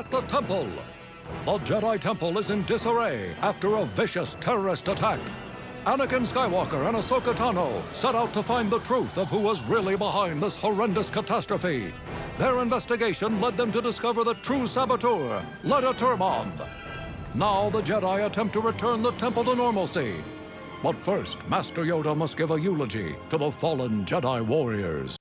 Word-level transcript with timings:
at 0.00 0.10
the 0.10 0.22
temple. 0.22 0.66
The 1.44 1.58
Jedi 1.58 2.00
Temple 2.00 2.38
is 2.38 2.50
in 2.50 2.62
disarray 2.64 3.34
after 3.42 3.74
a 3.74 3.84
vicious 3.84 4.34
terrorist 4.40 4.88
attack. 4.88 5.20
Anakin 5.84 6.24
Skywalker 6.26 6.88
and 6.88 6.96
Ahsoka 6.96 7.34
Tano 7.34 7.82
set 7.92 8.14
out 8.14 8.32
to 8.32 8.42
find 8.42 8.70
the 8.70 8.78
truth 8.78 9.18
of 9.18 9.28
who 9.28 9.38
was 9.38 9.66
really 9.66 9.96
behind 9.96 10.42
this 10.42 10.56
horrendous 10.56 11.10
catastrophe. 11.10 11.92
Their 12.38 12.62
investigation 12.62 13.42
led 13.42 13.58
them 13.58 13.70
to 13.72 13.82
discover 13.82 14.24
the 14.24 14.34
true 14.46 14.66
saboteur, 14.66 15.44
Letta 15.64 15.92
Turmond. 15.92 16.66
Now 17.34 17.68
the 17.68 17.82
Jedi 17.82 18.24
attempt 18.24 18.54
to 18.54 18.60
return 18.60 19.02
the 19.02 19.12
temple 19.12 19.44
to 19.44 19.54
normalcy. 19.54 20.14
But 20.82 20.96
first, 21.04 21.46
Master 21.46 21.84
Yoda 21.84 22.16
must 22.16 22.38
give 22.38 22.52
a 22.52 22.58
eulogy 22.58 23.16
to 23.28 23.36
the 23.36 23.52
fallen 23.52 24.06
Jedi 24.06 24.40
warriors. 24.46 25.19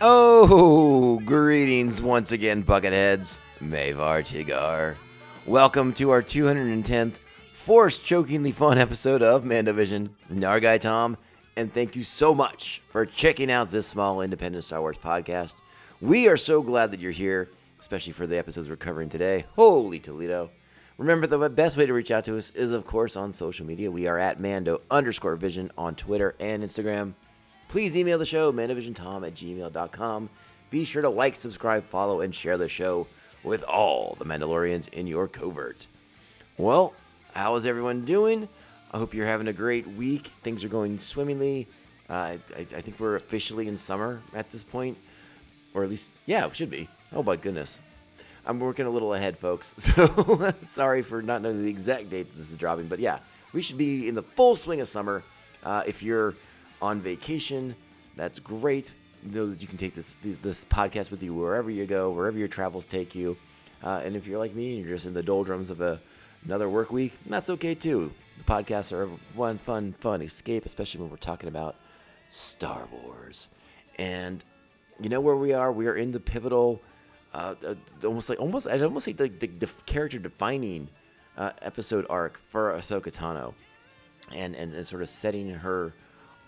Oh, 0.00 1.20
greetings 1.24 2.02
once 2.02 2.32
again, 2.32 2.62
Bucketheads. 2.62 3.38
Mavar 3.62 4.20
Tigar. 4.20 4.94
Welcome 5.46 5.94
to 5.94 6.10
our 6.10 6.22
210th 6.22 7.14
force 7.52 7.96
chokingly 7.96 8.52
fun 8.52 8.76
episode 8.76 9.22
of 9.22 9.44
Mandovision. 9.44 10.10
Nargai 10.30 10.78
Tom, 10.78 11.16
and 11.56 11.72
thank 11.72 11.96
you 11.96 12.02
so 12.02 12.34
much 12.34 12.82
for 12.90 13.06
checking 13.06 13.50
out 13.50 13.70
this 13.70 13.86
small 13.86 14.20
independent 14.20 14.64
Star 14.64 14.82
Wars 14.82 14.98
podcast. 14.98 15.56
We 16.02 16.28
are 16.28 16.36
so 16.36 16.60
glad 16.60 16.90
that 16.90 17.00
you're 17.00 17.10
here, 17.10 17.48
especially 17.80 18.12
for 18.12 18.26
the 18.26 18.36
episodes 18.36 18.68
we're 18.68 18.76
covering 18.76 19.08
today. 19.08 19.46
Holy 19.56 19.98
Toledo. 19.98 20.50
Remember, 20.98 21.26
the 21.26 21.48
best 21.48 21.78
way 21.78 21.86
to 21.86 21.94
reach 21.94 22.10
out 22.10 22.26
to 22.26 22.36
us 22.36 22.50
is, 22.50 22.72
of 22.72 22.86
course, 22.86 23.16
on 23.16 23.32
social 23.32 23.64
media. 23.64 23.90
We 23.90 24.06
are 24.06 24.18
at 24.18 24.40
Mando 24.40 24.82
underscore 24.90 25.36
vision 25.36 25.72
on 25.78 25.94
Twitter 25.94 26.34
and 26.38 26.62
Instagram. 26.62 27.14
Please 27.68 27.96
email 27.96 28.18
the 28.18 28.26
show, 28.26 28.52
mandovisiontom 28.52 29.26
at 29.26 29.34
gmail.com. 29.34 30.30
Be 30.70 30.84
sure 30.84 31.02
to 31.02 31.08
like, 31.08 31.36
subscribe, 31.36 31.84
follow, 31.84 32.20
and 32.20 32.34
share 32.34 32.58
the 32.58 32.68
show 32.68 33.06
with 33.42 33.62
all 33.64 34.16
the 34.18 34.24
Mandalorians 34.24 34.88
in 34.90 35.06
your 35.06 35.28
covert. 35.28 35.86
Well, 36.58 36.94
how 37.34 37.54
is 37.56 37.66
everyone 37.66 38.04
doing? 38.04 38.48
I 38.92 38.98
hope 38.98 39.14
you're 39.14 39.26
having 39.26 39.48
a 39.48 39.52
great 39.52 39.86
week. 39.86 40.28
Things 40.42 40.64
are 40.64 40.68
going 40.68 40.98
swimmingly. 40.98 41.66
Uh, 42.08 42.38
I, 42.56 42.60
I 42.60 42.64
think 42.64 42.98
we're 43.00 43.16
officially 43.16 43.68
in 43.68 43.76
summer 43.76 44.22
at 44.32 44.50
this 44.50 44.62
point, 44.62 44.96
or 45.74 45.82
at 45.82 45.90
least, 45.90 46.10
yeah, 46.26 46.48
should 46.52 46.70
be. 46.70 46.88
Oh 47.12 47.22
my 47.22 47.36
goodness. 47.36 47.82
I'm 48.46 48.60
working 48.60 48.86
a 48.86 48.90
little 48.90 49.14
ahead, 49.14 49.36
folks. 49.36 49.74
So 49.78 50.52
sorry 50.66 51.02
for 51.02 51.20
not 51.20 51.42
knowing 51.42 51.62
the 51.62 51.68
exact 51.68 52.10
date 52.10 52.34
this 52.34 52.50
is 52.50 52.56
dropping, 52.56 52.86
but 52.86 53.00
yeah, 53.00 53.18
we 53.52 53.60
should 53.60 53.76
be 53.76 54.08
in 54.08 54.14
the 54.14 54.22
full 54.22 54.54
swing 54.54 54.80
of 54.80 54.88
summer. 54.88 55.24
Uh, 55.64 55.82
if 55.84 56.02
you're 56.02 56.34
on 56.82 57.00
vacation, 57.00 57.74
that's 58.16 58.38
great. 58.38 58.92
Know 59.22 59.46
that 59.46 59.60
you 59.60 59.68
can 59.68 59.78
take 59.78 59.94
this 59.94 60.16
this, 60.22 60.38
this 60.38 60.64
podcast 60.66 61.10
with 61.10 61.22
you 61.22 61.34
wherever 61.34 61.70
you 61.70 61.86
go, 61.86 62.10
wherever 62.10 62.38
your 62.38 62.48
travels 62.48 62.86
take 62.86 63.14
you. 63.14 63.36
Uh, 63.82 64.02
and 64.04 64.16
if 64.16 64.26
you're 64.26 64.38
like 64.38 64.54
me 64.54 64.76
and 64.76 64.84
you're 64.84 64.94
just 64.94 65.06
in 65.06 65.14
the 65.14 65.22
doldrums 65.22 65.70
of 65.70 65.80
a, 65.80 66.00
another 66.44 66.68
work 66.68 66.90
week, 66.90 67.12
that's 67.26 67.50
okay 67.50 67.74
too. 67.74 68.12
The 68.38 68.44
podcasts 68.44 68.92
are 68.92 69.06
one 69.34 69.58
fun, 69.58 69.94
fun 70.00 70.22
escape, 70.22 70.64
especially 70.64 71.00
when 71.02 71.10
we're 71.10 71.16
talking 71.16 71.48
about 71.48 71.76
Star 72.28 72.88
Wars. 72.92 73.48
And 73.98 74.44
you 75.00 75.08
know 75.08 75.20
where 75.20 75.36
we 75.36 75.52
are? 75.52 75.72
We 75.72 75.86
are 75.88 75.96
in 75.96 76.10
the 76.10 76.20
pivotal, 76.20 76.80
uh, 77.34 77.54
uh, 77.66 77.74
almost 78.04 78.28
like 78.28 78.40
almost 78.40 78.66
I'd 78.66 78.82
almost 78.82 79.04
say 79.04 79.12
the, 79.12 79.28
the, 79.28 79.46
the 79.46 79.68
character 79.86 80.18
defining 80.18 80.88
uh, 81.36 81.50
episode 81.62 82.06
arc 82.08 82.40
for 82.48 82.72
Ahsoka 82.72 83.12
Tano, 83.12 83.54
and, 84.34 84.54
and 84.54 84.72
and 84.72 84.86
sort 84.86 85.02
of 85.02 85.08
setting 85.08 85.50
her 85.50 85.92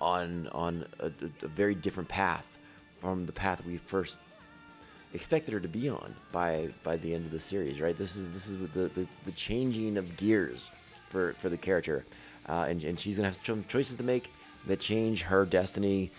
on 0.00 0.48
on 0.48 0.86
a, 1.00 1.06
a- 1.06 1.48
very 1.48 1.74
different 1.74 2.08
path 2.08 2.58
from 3.00 3.26
the 3.26 3.32
path 3.32 3.64
we 3.64 3.76
first 3.76 4.20
expected 5.14 5.52
her 5.52 5.60
to 5.60 5.68
be 5.68 5.88
on 5.88 6.14
by 6.32 6.68
by 6.82 6.96
the 6.96 7.14
end 7.14 7.24
of 7.24 7.32
the 7.32 7.40
series. 7.40 7.80
Right? 7.80 7.96
This 7.96 8.16
is 8.16 8.28
this 8.30 8.48
is 8.48 8.58
the 8.72 8.88
the, 8.88 9.06
the 9.24 9.32
changing 9.32 9.96
of 9.96 10.16
gears 10.16 10.70
for 11.10 11.34
for 11.34 11.48
the 11.48 11.56
character, 11.56 12.04
uh, 12.48 12.66
and 12.68 12.82
and 12.84 12.98
she's 12.98 13.16
gonna 13.16 13.28
have 13.28 13.38
some 13.42 13.64
choices 13.68 13.96
to 13.96 14.04
make 14.04 14.32
that 14.66 14.80
change 14.80 15.22
her 15.22 15.44
destiny 15.46 16.10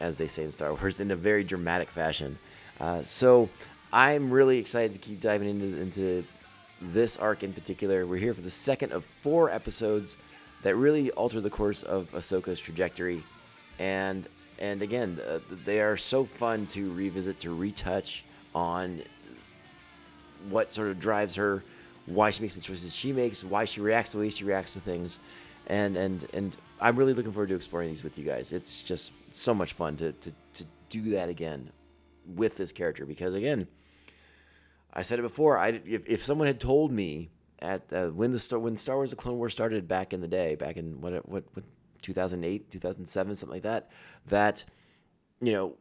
as 0.00 0.18
they 0.18 0.26
say 0.26 0.42
in 0.42 0.50
Star 0.50 0.74
Wars, 0.74 0.98
in 1.00 1.12
a 1.12 1.16
very 1.16 1.44
dramatic 1.44 1.88
fashion. 1.88 2.36
Uh, 2.80 3.02
so 3.02 3.48
I'm 3.92 4.30
really 4.30 4.58
excited 4.58 4.92
to 4.94 4.98
keep 4.98 5.20
diving 5.20 5.48
into 5.48 5.80
into 5.80 6.24
this 6.80 7.16
arc 7.18 7.44
in 7.44 7.52
particular. 7.52 8.06
We're 8.06 8.16
here 8.16 8.34
for 8.34 8.40
the 8.40 8.50
second 8.50 8.92
of 8.92 9.04
four 9.04 9.50
episodes 9.50 10.16
that 10.62 10.76
really 10.76 11.10
alter 11.12 11.40
the 11.40 11.50
course 11.50 11.82
of 11.82 12.10
Ahsoka's 12.12 12.60
trajectory, 12.60 13.22
and 13.78 14.28
and 14.58 14.80
again, 14.82 15.18
uh, 15.28 15.40
they 15.64 15.80
are 15.80 15.96
so 15.96 16.24
fun 16.24 16.66
to 16.68 16.92
revisit, 16.92 17.38
to 17.40 17.50
retouch 17.50 18.24
on 18.54 19.02
what 20.48 20.72
sort 20.72 20.88
of 20.88 21.00
drives 21.00 21.34
her, 21.34 21.64
why 22.06 22.30
she 22.30 22.42
makes 22.42 22.54
the 22.54 22.60
choices 22.60 22.94
she 22.94 23.12
makes, 23.12 23.42
why 23.42 23.64
she 23.64 23.80
reacts 23.80 24.12
the 24.12 24.18
way 24.18 24.30
she 24.30 24.44
reacts 24.44 24.74
to 24.74 24.80
things, 24.80 25.18
and 25.66 25.96
and 25.96 26.28
and 26.32 26.56
I'm 26.80 26.96
really 26.96 27.14
looking 27.14 27.32
forward 27.32 27.48
to 27.48 27.54
exploring 27.54 27.88
these 27.88 28.02
with 28.02 28.18
you 28.18 28.24
guys. 28.24 28.52
It's 28.52 28.82
just 28.82 29.12
so 29.32 29.54
much 29.54 29.72
fun 29.72 29.96
to 29.96 30.12
to 30.12 30.32
to 30.54 30.64
do 30.88 31.10
that 31.10 31.28
again 31.28 31.70
with 32.36 32.56
this 32.56 32.70
character 32.70 33.04
because 33.04 33.34
again, 33.34 33.66
I 34.92 35.02
said 35.02 35.18
it 35.18 35.22
before. 35.22 35.58
I 35.58 35.80
if, 35.86 36.06
if 36.06 36.22
someone 36.22 36.46
had 36.46 36.60
told 36.60 36.92
me 36.92 37.30
at 37.62 37.90
uh, 37.92 38.08
when 38.08 38.30
the 38.30 38.38
Star 38.38 38.58
when 38.58 38.76
Star 38.76 38.96
Wars: 38.96 39.10
The 39.10 39.16
Clone 39.16 39.38
Wars 39.38 39.52
started 39.52 39.88
back 39.88 40.12
in 40.12 40.20
the 40.20 40.28
day, 40.28 40.56
back 40.56 40.76
in 40.76 41.00
what 41.00 41.26
what 41.28 41.44
what 41.54 41.64
2008, 42.02 42.70
2007, 42.70 43.34
something 43.34 43.54
like 43.54 43.62
that, 43.62 43.90
that 44.26 44.64
you 45.40 45.52
know 45.52 45.76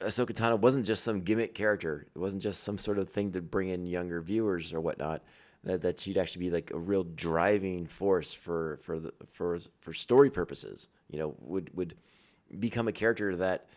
Ahsoka 0.00 0.32
Tano 0.32 0.58
wasn't 0.58 0.86
just 0.86 1.04
some 1.04 1.20
gimmick 1.20 1.54
character. 1.54 2.06
It 2.14 2.18
wasn't 2.18 2.42
just 2.42 2.62
some 2.62 2.78
sort 2.78 2.98
of 2.98 3.08
thing 3.08 3.32
to 3.32 3.42
bring 3.42 3.68
in 3.68 3.86
younger 3.86 4.20
viewers 4.20 4.72
or 4.72 4.80
whatnot. 4.80 5.22
That, 5.64 5.80
that 5.82 6.00
she'd 6.00 6.18
actually 6.18 6.46
be 6.46 6.50
like 6.50 6.72
a 6.72 6.78
real 6.78 7.04
driving 7.04 7.86
force 7.86 8.32
for 8.32 8.78
for 8.78 8.98
the 8.98 9.12
for 9.26 9.58
for 9.80 9.92
story 9.92 10.30
purposes. 10.30 10.88
You 11.08 11.18
know, 11.18 11.34
would 11.40 11.70
would 11.74 11.96
become 12.58 12.88
a 12.88 12.92
character 12.92 13.36
that 13.36 13.68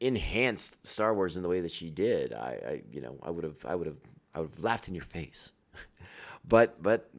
enhanced 0.00 0.86
Star 0.86 1.14
Wars 1.14 1.36
in 1.36 1.42
the 1.42 1.48
way 1.48 1.60
that 1.60 1.70
she 1.70 1.88
did. 1.88 2.34
I, 2.34 2.60
I 2.66 2.82
you 2.92 3.00
know, 3.00 3.18
I 3.22 3.30
would 3.30 3.44
have 3.44 3.64
I 3.66 3.74
would 3.74 3.86
have 3.86 3.96
I 4.34 4.40
would 4.40 4.50
have 4.50 4.64
laughed 4.64 4.88
in 4.88 4.94
your 4.94 5.04
face. 5.04 5.52
but 6.48 6.82
but 6.82 7.10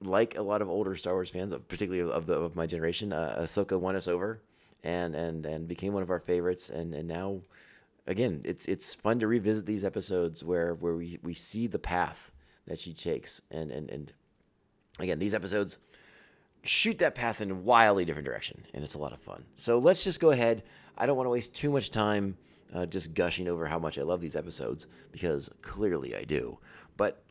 like 0.00 0.36
a 0.36 0.42
lot 0.42 0.62
of 0.62 0.68
older 0.68 0.94
Star 0.96 1.14
Wars 1.14 1.30
fans, 1.30 1.54
particularly 1.68 2.10
of 2.10 2.26
the 2.26 2.34
of 2.34 2.56
my 2.56 2.66
generation, 2.66 3.12
uh, 3.12 3.38
Ahsoka 3.40 3.78
won 3.78 3.96
us 3.96 4.08
over 4.08 4.42
and 4.84 5.14
and 5.14 5.44
and 5.46 5.68
became 5.68 5.92
one 5.92 6.02
of 6.02 6.10
our 6.10 6.20
favorites. 6.20 6.70
And 6.70 6.94
and 6.94 7.08
now, 7.08 7.40
again, 8.06 8.40
it's 8.44 8.66
it's 8.66 8.94
fun 8.94 9.18
to 9.20 9.26
revisit 9.26 9.66
these 9.66 9.84
episodes 9.84 10.44
where 10.44 10.74
where 10.74 10.96
we 10.96 11.18
we 11.22 11.34
see 11.34 11.66
the 11.66 11.78
path 11.78 12.30
that 12.66 12.78
she 12.78 12.92
takes. 12.92 13.40
And 13.50 13.70
and 13.70 13.90
and 13.90 14.12
again, 15.00 15.18
these 15.18 15.34
episodes 15.34 15.78
shoot 16.62 16.98
that 16.98 17.14
path 17.14 17.40
in 17.40 17.50
a 17.50 17.54
wildly 17.54 18.04
different 18.04 18.26
direction, 18.26 18.64
and 18.74 18.84
it's 18.84 18.94
a 18.94 18.98
lot 18.98 19.12
of 19.12 19.20
fun. 19.20 19.44
So 19.54 19.78
let's 19.78 20.04
just 20.04 20.20
go 20.20 20.30
ahead. 20.30 20.62
I 20.96 21.06
don't 21.06 21.16
want 21.16 21.26
to 21.26 21.30
waste 21.30 21.54
too 21.54 21.70
much 21.70 21.90
time 21.90 22.36
uh, 22.74 22.86
just 22.86 23.14
gushing 23.14 23.48
over 23.48 23.66
how 23.66 23.78
much 23.78 23.98
I 23.98 24.02
love 24.02 24.20
these 24.20 24.36
episodes 24.36 24.86
because 25.12 25.50
clearly 25.62 26.16
I 26.16 26.24
do. 26.24 26.58
But 26.96 27.22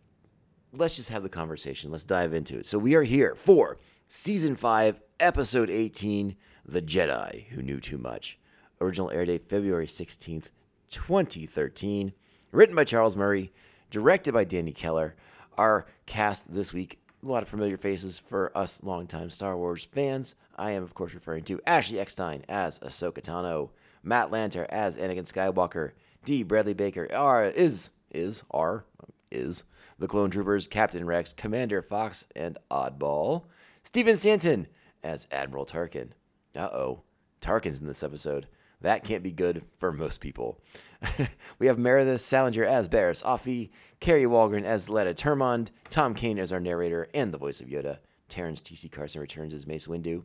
let's 0.74 0.96
just 0.96 1.10
have 1.10 1.24
the 1.24 1.30
conversation. 1.30 1.92
Let's 1.92 2.06
dive 2.06 2.34
into 2.34 2.58
it. 2.58 2.66
So 2.66 2.78
we 2.78 2.96
are 2.96 3.04
here 3.04 3.36
for 3.36 3.78
season 4.08 4.56
five, 4.56 5.00
episode 5.20 5.70
18, 5.70 6.36
The 6.66 6.82
Jedi 6.82 7.48
Who 7.48 7.62
Knew 7.62 7.80
Too 7.80 7.98
Much. 7.98 8.40
Original 8.80 9.12
air 9.12 9.26
date 9.26 9.50
February 9.50 9.88
16th, 9.88 10.50
2013. 10.92 12.14
Written 12.52 12.76
by 12.76 12.84
Charles 12.84 13.16
Murray, 13.16 13.52
directed 13.92 14.34
by 14.34 14.44
Danny 14.44 14.72
Keller. 14.72 15.16
Our 15.58 15.88
cast 16.06 16.52
this 16.54 16.74
week, 16.74 17.00
a 17.24 17.28
lot 17.28 17.44
of 17.44 17.50
familiar 17.50 17.78
faces 17.78 18.20
for 18.20 18.56
us 18.56 18.82
longtime 18.84 19.30
Star 19.30 19.58
Wars 19.58 19.86
fans. 19.92 20.36
I 20.56 20.72
am, 20.72 20.84
of 20.84 20.94
course, 20.94 21.14
referring 21.14 21.44
to 21.46 21.60
Ashley 21.68 22.00
Eckstein 22.00 22.44
as 22.48 22.80
Ahsoka 22.80 23.22
Tano, 23.22 23.72
Matt 24.08 24.32
Lanter 24.32 24.66
as 24.70 24.96
Anakin 24.96 25.30
Skywalker, 25.30 25.92
D. 26.24 26.42
Bradley 26.42 26.74
Baker 26.74 27.14
are 27.14 27.44
is 27.44 27.92
is 28.12 28.42
are 28.52 28.86
is 29.32 29.66
the 30.00 30.08
Clone 30.08 30.30
Troopers, 30.30 30.66
Captain 30.66 31.06
Rex, 31.06 31.34
Commander 31.34 31.82
Fox, 31.82 32.26
and 32.34 32.58
Oddball. 32.72 33.44
Stephen 33.84 34.16
Stanton 34.16 34.66
as 35.04 35.28
Admiral 35.32 35.66
Tarkin. 35.66 36.12
Uh 36.56 36.70
oh, 36.72 37.04
Tarkin's 37.42 37.82
in 37.82 37.86
this 37.86 38.02
episode. 38.02 38.48
That 38.80 39.04
can't 39.04 39.24
be 39.24 39.34
good 39.34 39.66
for 39.76 39.92
most 39.92 40.22
people. 40.22 40.62
we 41.60 41.68
have 41.68 41.78
Meredith 41.78 42.22
Salenger 42.22 42.64
as 42.64 42.88
Barriss 42.88 43.24
Offee, 43.26 43.72
Carrie 44.00 44.24
Walgren 44.24 44.64
as 44.64 44.90
Letta 44.90 45.14
Turmond, 45.14 45.72
Tom 45.90 46.14
Kane 46.14 46.40
as 46.40 46.54
our 46.54 46.62
narrator 46.62 47.10
and 47.14 47.34
the 47.34 47.38
voice 47.38 47.60
of 47.60 47.68
Yoda, 47.68 47.98
Terrence 48.30 48.62
T.C. 48.62 48.88
Carson 48.88 49.20
returns 49.20 49.54
as 49.54 49.68
Mace 49.68 49.88
Windu, 49.88 50.24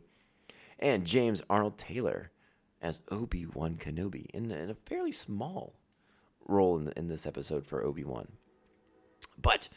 and 0.79 1.03
James 1.05 1.41
Arnold 1.49 1.77
Taylor 1.77 2.31
as 2.83 2.99
Obi 3.09 3.45
Wan 3.45 3.75
Kenobi 3.77 4.25
in, 4.33 4.51
in, 4.51 4.69
a 4.69 4.75
fairly 4.75 5.13
small 5.13 5.73
role 6.47 6.77
in, 6.77 6.91
in 6.97 7.07
this 7.07 7.25
episode 7.25 7.65
for 7.65 7.83
Obi 7.83 8.03
Wan. 8.03 8.27
But 9.41 9.69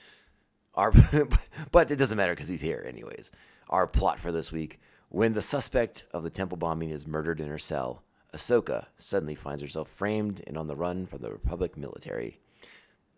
our 0.75 0.93
but 1.73 1.91
it 1.91 1.97
doesn't 1.97 2.19
matter 2.19 2.35
because 2.35 2.49
he's 2.49 2.61
here 2.61 2.85
anyways. 2.87 3.31
Our 3.71 3.87
plot 3.87 4.19
for 4.19 4.33
this 4.33 4.51
week: 4.53 4.81
when 5.09 5.33
the 5.33 5.41
suspect 5.41 6.05
of 6.13 6.25
the 6.25 6.31
temple 6.31 6.59
bombing 6.59 6.91
is 6.91 7.07
murdered 7.07 7.41
in 7.41 7.47
her 7.47 7.59
cell, 7.59 8.03
Ahsoka 8.35 8.87
suddenly 8.97 9.37
finds 9.37 9.63
herself 9.63 9.89
framed 9.89 10.43
and 10.49 10.59
on 10.59 10.67
the 10.67 10.77
run 10.77 11.07
from 11.07 11.23
the 11.23 11.31
Republic 11.31 11.77
military. 11.77 12.41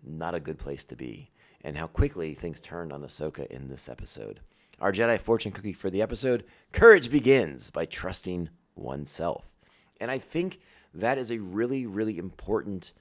Not 0.04 0.34
a 0.34 0.40
good 0.40 0.58
place 0.58 0.84
to 0.84 0.96
be. 0.96 1.30
And 1.62 1.76
how 1.76 1.88
quickly 1.88 2.34
things 2.34 2.60
turned 2.60 2.92
on 2.92 3.02
Ahsoka 3.02 3.46
in 3.48 3.66
this 3.66 3.88
episode. 3.88 4.40
Our 4.80 4.92
Jedi 4.92 5.18
fortune 5.18 5.50
cookie 5.50 5.72
for 5.72 5.90
the 5.90 6.02
episode 6.02 6.44
Courage 6.70 7.10
begins 7.10 7.70
by 7.70 7.86
trusting 7.86 8.48
oneself. 8.76 9.57
And 10.00 10.10
I 10.10 10.18
think 10.18 10.60
that 10.94 11.18
is 11.18 11.30
a 11.30 11.38
really, 11.38 11.86
really 11.86 12.18
important 12.18 12.92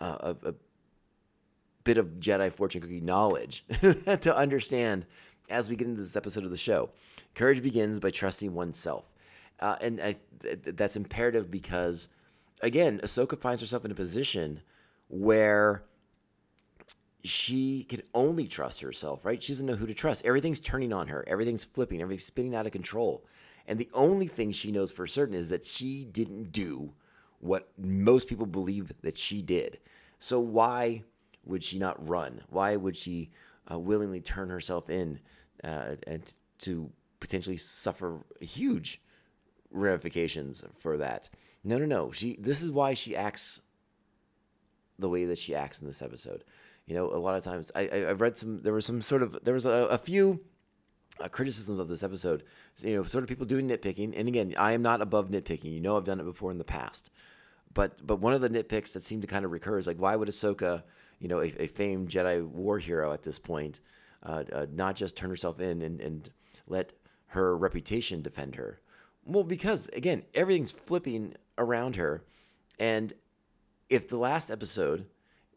uh, 0.00 0.34
a, 0.44 0.48
a 0.48 0.54
bit 1.84 1.96
of 1.96 2.06
Jedi 2.18 2.52
fortune 2.52 2.80
cookie 2.80 3.00
knowledge 3.00 3.64
to 4.20 4.36
understand 4.36 5.06
as 5.48 5.68
we 5.68 5.76
get 5.76 5.86
into 5.86 6.00
this 6.00 6.16
episode 6.16 6.44
of 6.44 6.50
the 6.50 6.56
show. 6.56 6.90
Courage 7.34 7.62
begins 7.62 8.00
by 8.00 8.10
trusting 8.10 8.52
oneself. 8.52 9.10
Uh, 9.60 9.76
and 9.80 10.00
I, 10.00 10.16
th- 10.42 10.58
that's 10.64 10.96
imperative 10.96 11.50
because, 11.50 12.08
again, 12.60 13.00
Ahsoka 13.02 13.38
finds 13.40 13.60
herself 13.60 13.84
in 13.84 13.90
a 13.90 13.94
position 13.94 14.60
where 15.08 15.84
she 17.24 17.84
can 17.84 18.02
only 18.14 18.46
trust 18.46 18.80
herself, 18.80 19.24
right? 19.24 19.42
She 19.42 19.52
doesn't 19.52 19.66
know 19.66 19.74
who 19.74 19.86
to 19.86 19.94
trust. 19.94 20.24
Everything's 20.24 20.60
turning 20.60 20.92
on 20.92 21.08
her, 21.08 21.24
everything's 21.26 21.64
flipping, 21.64 22.02
everything's 22.02 22.24
spinning 22.24 22.54
out 22.54 22.66
of 22.66 22.72
control. 22.72 23.24
And 23.66 23.78
the 23.78 23.90
only 23.94 24.26
thing 24.26 24.52
she 24.52 24.70
knows 24.72 24.92
for 24.92 25.06
certain 25.06 25.34
is 25.34 25.48
that 25.50 25.64
she 25.64 26.04
didn't 26.04 26.52
do 26.52 26.92
what 27.40 27.68
most 27.78 28.28
people 28.28 28.46
believe 28.46 28.92
that 29.02 29.18
she 29.18 29.42
did. 29.42 29.78
So 30.18 30.40
why 30.40 31.02
would 31.44 31.62
she 31.62 31.78
not 31.78 32.06
run? 32.08 32.40
Why 32.50 32.76
would 32.76 32.96
she 32.96 33.30
uh, 33.70 33.78
willingly 33.78 34.20
turn 34.20 34.48
herself 34.48 34.88
in 34.90 35.20
uh, 35.64 35.96
and 36.06 36.34
to 36.60 36.90
potentially 37.20 37.56
suffer 37.56 38.24
huge 38.40 39.00
ramifications 39.70 40.64
for 40.78 40.96
that? 40.98 41.28
No, 41.64 41.78
no, 41.78 41.86
no. 41.86 42.12
She. 42.12 42.36
This 42.38 42.62
is 42.62 42.70
why 42.70 42.94
she 42.94 43.16
acts 43.16 43.60
the 44.98 45.08
way 45.08 45.24
that 45.26 45.38
she 45.38 45.54
acts 45.54 45.80
in 45.80 45.86
this 45.86 46.02
episode. 46.02 46.44
You 46.86 46.94
know, 46.94 47.06
a 47.06 47.18
lot 47.18 47.34
of 47.34 47.42
times 47.42 47.72
I, 47.74 47.88
I 47.92 47.96
have 47.98 48.20
read 48.20 48.36
some. 48.36 48.62
There 48.62 48.72
was 48.72 48.86
some 48.86 49.02
sort 49.02 49.22
of 49.22 49.36
there 49.44 49.54
was 49.54 49.66
a, 49.66 49.70
a 49.70 49.98
few 49.98 50.40
uh, 51.20 51.28
criticisms 51.28 51.78
of 51.78 51.88
this 51.88 52.02
episode. 52.02 52.44
You 52.78 52.96
know, 52.96 53.02
sort 53.04 53.24
of 53.24 53.28
people 53.28 53.46
doing 53.46 53.68
nitpicking. 53.68 54.14
And 54.16 54.28
again, 54.28 54.54
I 54.58 54.72
am 54.72 54.82
not 54.82 55.00
above 55.00 55.28
nitpicking. 55.28 55.72
You 55.72 55.80
know, 55.80 55.96
I've 55.96 56.04
done 56.04 56.20
it 56.20 56.24
before 56.24 56.50
in 56.50 56.58
the 56.58 56.64
past. 56.64 57.10
But 57.74 58.06
but 58.06 58.20
one 58.20 58.32
of 58.32 58.40
the 58.40 58.50
nitpicks 58.50 58.92
that 58.94 59.02
seemed 59.02 59.22
to 59.22 59.28
kind 59.28 59.44
of 59.44 59.52
recur 59.52 59.78
is 59.78 59.86
like, 59.86 59.98
why 59.98 60.16
would 60.16 60.28
Ahsoka, 60.28 60.82
you 61.18 61.28
know, 61.28 61.40
a, 61.40 61.52
a 61.62 61.66
famed 61.66 62.08
Jedi 62.08 62.42
war 62.46 62.78
hero 62.78 63.12
at 63.12 63.22
this 63.22 63.38
point, 63.38 63.80
uh, 64.22 64.44
uh, 64.52 64.66
not 64.72 64.96
just 64.96 65.16
turn 65.16 65.30
herself 65.30 65.60
in 65.60 65.82
and, 65.82 66.00
and 66.00 66.30
let 66.66 66.94
her 67.26 67.56
reputation 67.56 68.22
defend 68.22 68.54
her? 68.54 68.80
Well, 69.24 69.44
because 69.44 69.88
again, 69.88 70.24
everything's 70.34 70.70
flipping 70.70 71.34
around 71.58 71.96
her, 71.96 72.22
and 72.78 73.12
if 73.90 74.08
the 74.08 74.18
last 74.18 74.50
episode 74.50 75.06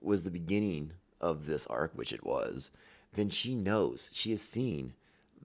was 0.02 0.24
the 0.24 0.32
beginning 0.32 0.92
of 1.22 1.46
this 1.46 1.68
arc, 1.68 1.92
which 1.96 2.14
it 2.14 2.26
was, 2.26 2.72
then 3.14 3.30
she 3.30 3.56
knows 3.56 4.10
she 4.12 4.32
has 4.32 4.42
seen 4.42 4.94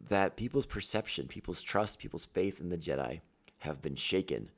that 0.08 0.36
people's 0.36 0.66
perception, 0.66 1.26
people's 1.26 1.62
trust, 1.62 1.98
people's 1.98 2.26
faith 2.26 2.60
in 2.60 2.68
the 2.68 2.78
Jedi 2.78 3.20
have 3.58 3.80
been 3.80 3.94
shaken. 3.94 4.50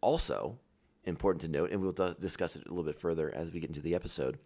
Also, 0.00 0.58
important 1.04 1.40
to 1.42 1.48
note, 1.48 1.70
and 1.70 1.80
we'll 1.80 1.92
d- 1.92 2.14
discuss 2.20 2.56
it 2.56 2.66
a 2.66 2.68
little 2.68 2.84
bit 2.84 3.00
further 3.00 3.34
as 3.34 3.52
we 3.52 3.60
get 3.60 3.70
into 3.70 3.80
the 3.80 3.94
episode, 3.94 4.38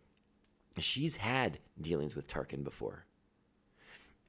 she's 0.78 1.16
had 1.16 1.58
dealings 1.81 2.14
with 2.14 2.28
Tarkin 2.28 2.62
before. 2.62 3.04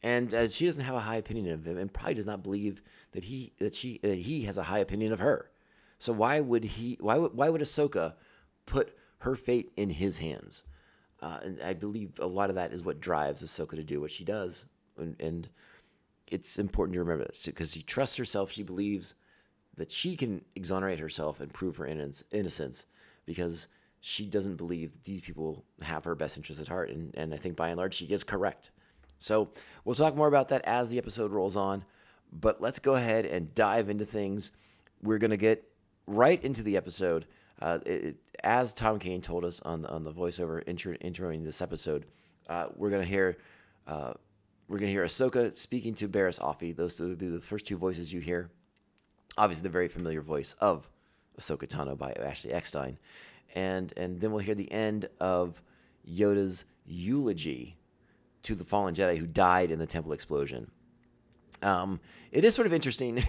And 0.04 0.34
uh, 0.34 0.48
she 0.48 0.66
doesn't 0.66 0.84
have 0.84 0.96
a 0.96 1.00
high 1.00 1.16
opinion 1.16 1.54
of 1.54 1.66
him, 1.66 1.78
and 1.78 1.92
probably 1.92 2.14
does 2.14 2.28
not 2.28 2.44
believe 2.44 2.84
that 3.12 3.24
he 3.24 3.54
that 3.58 3.74
she 3.74 4.00
that 4.04 4.16
he 4.16 4.44
has 4.44 4.58
a 4.58 4.64
high 4.64 4.80
opinion 4.80 5.12
of 5.12 5.20
her. 5.20 5.50
So 5.98 6.14
why 6.14 6.40
would 6.40 6.64
he? 6.64 6.98
Why 7.00 7.18
would 7.18 7.34
why 7.34 7.50
would 7.50 7.62
Ahsoka 7.62 8.14
put 8.68 8.96
her 9.20 9.36
fate 9.36 9.72
in 9.76 9.90
his 9.90 10.20
hands? 10.20 10.66
Uh, 11.20 11.40
and 11.44 11.62
I 11.64 11.74
believe 11.74 12.12
a 12.20 12.28
lot 12.28 12.50
of 12.50 12.56
that 12.56 12.74
is 12.74 12.84
what 12.84 13.00
drives 13.00 13.44
Ahsoka 13.44 13.72
to 13.72 13.84
do 13.84 14.00
what 14.00 14.12
she 14.12 14.24
does, 14.24 14.68
and, 14.98 15.20
and 15.20 15.50
it's 16.32 16.60
important 16.60 16.94
to 16.94 17.00
remember 17.00 17.26
this 17.26 17.46
because 17.46 17.72
she 17.72 17.82
trusts 17.82 18.18
herself. 18.18 18.52
She 18.52 18.64
believes 18.64 19.16
that 19.76 19.92
she 19.92 20.16
can 20.16 20.44
exonerate 20.56 21.00
herself 21.00 21.40
and 21.40 21.54
prove 21.54 21.78
her 21.78 21.86
innocence 21.86 22.86
because 23.26 23.68
she 24.02 24.26
doesn't 24.26 24.56
believe 24.56 24.92
that 24.92 25.04
these 25.04 25.22
people 25.22 25.64
have 25.82 26.04
her 26.04 26.16
best 26.16 26.38
interest 26.38 26.62
at 26.62 26.68
heart. 26.68 26.90
And, 26.90 27.14
and 27.16 27.34
I 27.34 27.38
think 27.38 27.56
by 27.56 27.70
and 27.70 27.78
large, 27.78 27.94
she 27.94 28.06
is 28.06 28.24
correct. 28.24 28.72
So 29.20 29.50
we'll 29.86 29.96
talk 29.96 30.16
more 30.16 30.28
about 30.28 30.48
that 30.50 30.66
as 30.66 30.90
the 30.90 30.98
episode 30.98 31.32
rolls 31.32 31.56
on. 31.56 31.84
But 32.32 32.62
let's 32.62 32.80
go 32.80 32.96
ahead 32.96 33.26
and 33.26 33.54
dive 33.56 33.90
into 33.90 34.06
things. 34.06 34.52
We're 35.02 35.18
going 35.18 35.32
to 35.32 35.38
get 35.38 35.64
right 36.08 36.44
into 36.44 36.64
the 36.64 36.78
episode. 36.78 37.26
Uh, 37.62 37.80
it, 37.86 38.18
as 38.44 38.74
Tom 38.74 39.00
Kane 39.00 39.22
told 39.22 39.46
us 39.46 39.62
on 39.62 39.82
the, 39.82 39.90
on 39.90 40.04
the 40.04 40.14
voiceover 40.14 40.62
intro, 40.68 40.94
introing 40.96 41.44
this 41.44 41.62
episode, 41.62 42.06
uh, 42.50 42.68
we're 42.76 42.90
going 42.90 43.02
to 43.02 43.08
hear 43.08 43.38
uh, 43.88 44.14
we're 44.68 44.80
going 44.80 44.88
to 44.88 44.94
hear 44.94 45.06
Ahsoka 45.06 45.54
speaking 45.54 45.94
to 45.96 46.10
Barriss 46.10 46.40
Offee. 46.40 46.76
Those 46.76 47.00
will 47.00 47.16
be 47.16 47.30
the 47.30 47.40
first 47.40 47.66
two 47.66 47.78
voices 47.78 48.12
you 48.12 48.20
hear. 48.20 48.50
Obviously, 49.38 49.64
the 49.64 49.70
very 49.70 49.88
familiar 49.88 50.22
voice 50.22 50.56
of 50.60 50.90
Ahsoka 51.40 51.68
Tano 51.68 51.98
by 51.98 52.12
Ashley 52.14 52.52
Eckstein. 52.52 52.98
And, 53.56 53.94
and 53.96 54.20
then 54.20 54.32
we'll 54.32 54.44
hear 54.44 54.56
the 54.56 54.72
end 54.72 55.08
of 55.20 55.62
Yoda's 56.10 56.66
eulogy 56.86 57.78
to 58.44 58.56
the 58.56 58.66
fallen 58.66 58.94
Jedi 58.94 59.18
who 59.18 59.28
died 59.28 59.72
in 59.72 59.80
the 59.80 59.88
temple 59.88 60.12
explosion. 60.12 60.70
Um, 61.62 62.00
it 62.32 62.44
is 62.44 62.54
sort 62.54 62.68
of 62.68 62.74
interesting 62.74 63.24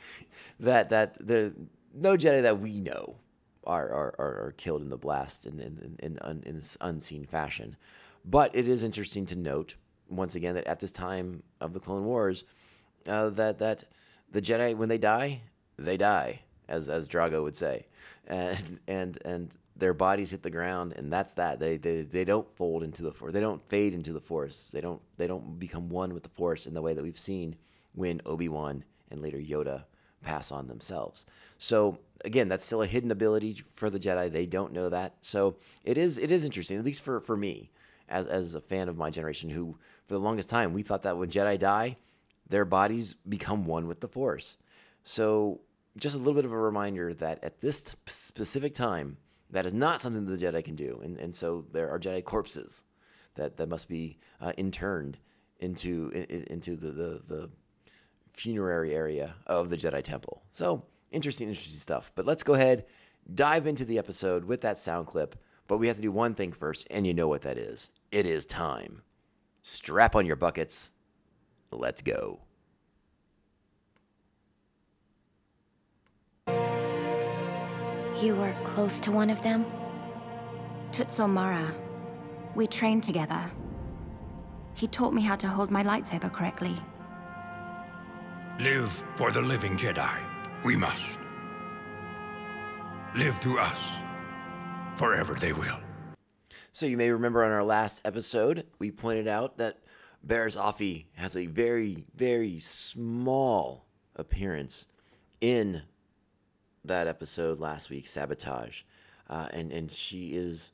that 0.60 0.88
that 0.88 1.14
the 1.26 1.54
no 1.94 2.16
Jedi 2.16 2.42
that 2.42 2.58
we 2.58 2.80
know 2.80 3.16
are 3.64 3.88
are, 3.88 4.14
are, 4.18 4.54
killed 4.56 4.80
in 4.80 4.88
the 4.88 4.96
blast 4.96 5.44
in 5.44 5.60
in, 5.60 5.96
in, 6.00 6.18
in, 6.24 6.42
in 6.46 6.54
this 6.54 6.78
unseen 6.80 7.26
fashion. 7.26 7.76
But 8.24 8.54
it 8.56 8.66
is 8.66 8.82
interesting 8.82 9.26
to 9.26 9.36
note 9.36 9.74
once 10.08 10.34
again 10.34 10.54
that 10.54 10.66
at 10.66 10.80
this 10.80 10.92
time 10.92 11.42
of 11.60 11.72
the 11.72 11.80
Clone 11.80 12.04
Wars, 12.04 12.44
uh, 13.08 13.30
that 13.30 13.58
that 13.58 13.84
the 14.32 14.42
Jedi 14.42 14.76
when 14.76 14.88
they 14.88 14.98
die, 14.98 15.40
they 15.78 15.96
die, 15.96 16.40
as 16.68 16.88
as 16.88 17.08
Drago 17.08 17.42
would 17.42 17.56
say, 17.56 17.86
and 18.26 18.80
and 18.88 19.18
and 19.24 19.56
their 19.76 19.94
bodies 19.94 20.30
hit 20.30 20.42
the 20.42 20.50
ground, 20.50 20.94
and 20.96 21.12
that's 21.12 21.34
that. 21.34 21.58
They 21.58 21.76
they 21.76 22.02
they 22.02 22.24
don't 22.24 22.48
fold 22.56 22.82
into 22.82 23.02
the 23.02 23.12
force. 23.12 23.32
They 23.32 23.40
don't 23.40 23.62
fade 23.68 23.94
into 23.94 24.12
the 24.12 24.20
force. 24.20 24.70
They 24.70 24.80
don't 24.80 25.00
they 25.16 25.26
don't 25.26 25.58
become 25.58 25.88
one 25.88 26.14
with 26.14 26.22
the 26.22 26.30
force 26.30 26.66
in 26.66 26.74
the 26.74 26.82
way 26.82 26.94
that 26.94 27.02
we've 27.02 27.18
seen 27.18 27.56
when 27.94 28.20
Obi 28.26 28.48
Wan 28.48 28.84
and 29.10 29.22
later 29.22 29.38
Yoda 29.38 29.84
pass 30.22 30.50
on 30.50 30.66
themselves. 30.66 31.26
So 31.58 31.98
again, 32.24 32.48
that's 32.48 32.64
still 32.64 32.82
a 32.82 32.86
hidden 32.86 33.10
ability 33.10 33.62
for 33.74 33.90
the 33.90 34.00
Jedi. 34.00 34.30
They 34.30 34.46
don't 34.46 34.72
know 34.72 34.88
that. 34.88 35.14
So 35.20 35.56
it 35.84 35.98
is 35.98 36.18
it 36.18 36.30
is 36.30 36.44
interesting, 36.44 36.78
at 36.78 36.84
least 36.84 37.02
for 37.02 37.20
for 37.20 37.36
me 37.36 37.70
as 38.08 38.26
as 38.26 38.54
a 38.54 38.60
fan 38.60 38.88
of 38.88 38.96
my 38.96 39.10
generation 39.10 39.50
who 39.50 39.76
for 40.06 40.14
the 40.14 40.20
longest 40.20 40.48
time 40.48 40.72
we 40.72 40.82
thought 40.82 41.02
that 41.02 41.16
when 41.18 41.28
Jedi 41.30 41.58
die, 41.58 41.96
their 42.48 42.64
bodies 42.64 43.14
become 43.28 43.64
one 43.66 43.86
with 43.88 44.00
the 44.00 44.08
Force. 44.08 44.56
So 45.04 45.60
just 45.98 46.14
a 46.14 46.18
little 46.18 46.34
bit 46.34 46.44
of 46.44 46.52
a 46.52 46.58
reminder 46.58 47.14
that 47.14 47.42
at 47.44 47.60
this 47.60 47.96
specific 48.06 48.74
time 48.74 49.16
that 49.50 49.66
is 49.66 49.72
not 49.74 50.00
something 50.00 50.26
the 50.26 50.36
Jedi 50.36 50.64
can 50.64 50.74
do, 50.74 51.00
and 51.04 51.16
and 51.18 51.34
so 51.34 51.64
there 51.72 51.90
are 51.90 51.98
Jedi 51.98 52.22
corpses 52.24 52.84
that 53.34 53.56
that 53.56 53.68
must 53.68 53.88
be 53.88 54.18
uh, 54.40 54.52
interned 54.56 55.18
into 55.60 56.10
i- 56.14 56.18
i- 56.18 56.44
into 56.52 56.76
the, 56.76 56.90
the 56.90 57.22
the 57.26 57.50
funerary 58.30 58.94
area 58.94 59.34
of 59.46 59.70
the 59.70 59.76
Jedi 59.76 60.02
Temple. 60.02 60.42
So 60.50 60.84
interesting, 61.10 61.48
interesting 61.48 61.78
stuff. 61.78 62.12
But 62.14 62.26
let's 62.26 62.42
go 62.42 62.54
ahead, 62.54 62.84
dive 63.34 63.66
into 63.66 63.84
the 63.84 63.98
episode 63.98 64.44
with 64.44 64.60
that 64.62 64.78
sound 64.78 65.06
clip. 65.06 65.36
But 65.68 65.78
we 65.78 65.86
have 65.88 65.96
to 65.96 66.02
do 66.02 66.12
one 66.12 66.34
thing 66.34 66.52
first, 66.52 66.86
and 66.90 67.06
you 67.06 67.14
know 67.14 67.26
what 67.28 67.42
that 67.42 67.58
is. 67.58 67.90
It 68.12 68.26
is 68.26 68.46
time. 68.46 69.02
Strap 69.68 70.14
on 70.14 70.24
your 70.24 70.36
buckets. 70.36 70.92
Let's 71.72 72.00
go. 72.00 72.38
You 78.22 78.36
were 78.36 78.54
close 78.62 79.00
to 79.00 79.10
one 79.10 79.28
of 79.28 79.42
them? 79.42 79.66
Tutsomara. 80.92 81.74
We 82.54 82.68
trained 82.68 83.02
together. 83.02 83.50
He 84.74 84.86
taught 84.86 85.12
me 85.12 85.22
how 85.22 85.34
to 85.34 85.48
hold 85.48 85.72
my 85.72 85.82
lightsaber 85.82 86.32
correctly. 86.32 86.76
Live 88.60 89.02
for 89.16 89.32
the 89.32 89.42
living 89.42 89.76
Jedi. 89.76 90.16
We 90.64 90.76
must. 90.76 91.18
Live 93.16 93.36
through 93.38 93.58
us. 93.58 93.84
Forever 94.94 95.34
they 95.34 95.52
will. 95.52 95.85
So 96.76 96.84
you 96.84 96.98
may 96.98 97.10
remember 97.10 97.42
on 97.42 97.52
our 97.52 97.64
last 97.64 98.02
episode, 98.04 98.66
we 98.78 98.90
pointed 98.90 99.26
out 99.26 99.56
that 99.56 99.78
Offee 100.28 101.06
has 101.14 101.34
a 101.34 101.46
very, 101.46 102.04
very 102.14 102.58
small 102.58 103.86
appearance 104.16 104.86
in 105.40 105.80
that 106.84 107.06
episode 107.06 107.60
last 107.60 107.88
week, 107.88 108.06
Sabotage. 108.06 108.82
Uh, 109.30 109.48
and, 109.54 109.72
and 109.72 109.90
she 109.90 110.34
is, 110.34 110.72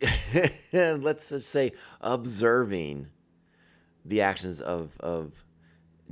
let's 0.72 1.30
just 1.30 1.48
say, 1.50 1.72
observing 2.00 3.08
the 4.04 4.20
actions 4.20 4.60
of, 4.60 4.92
of 5.00 5.32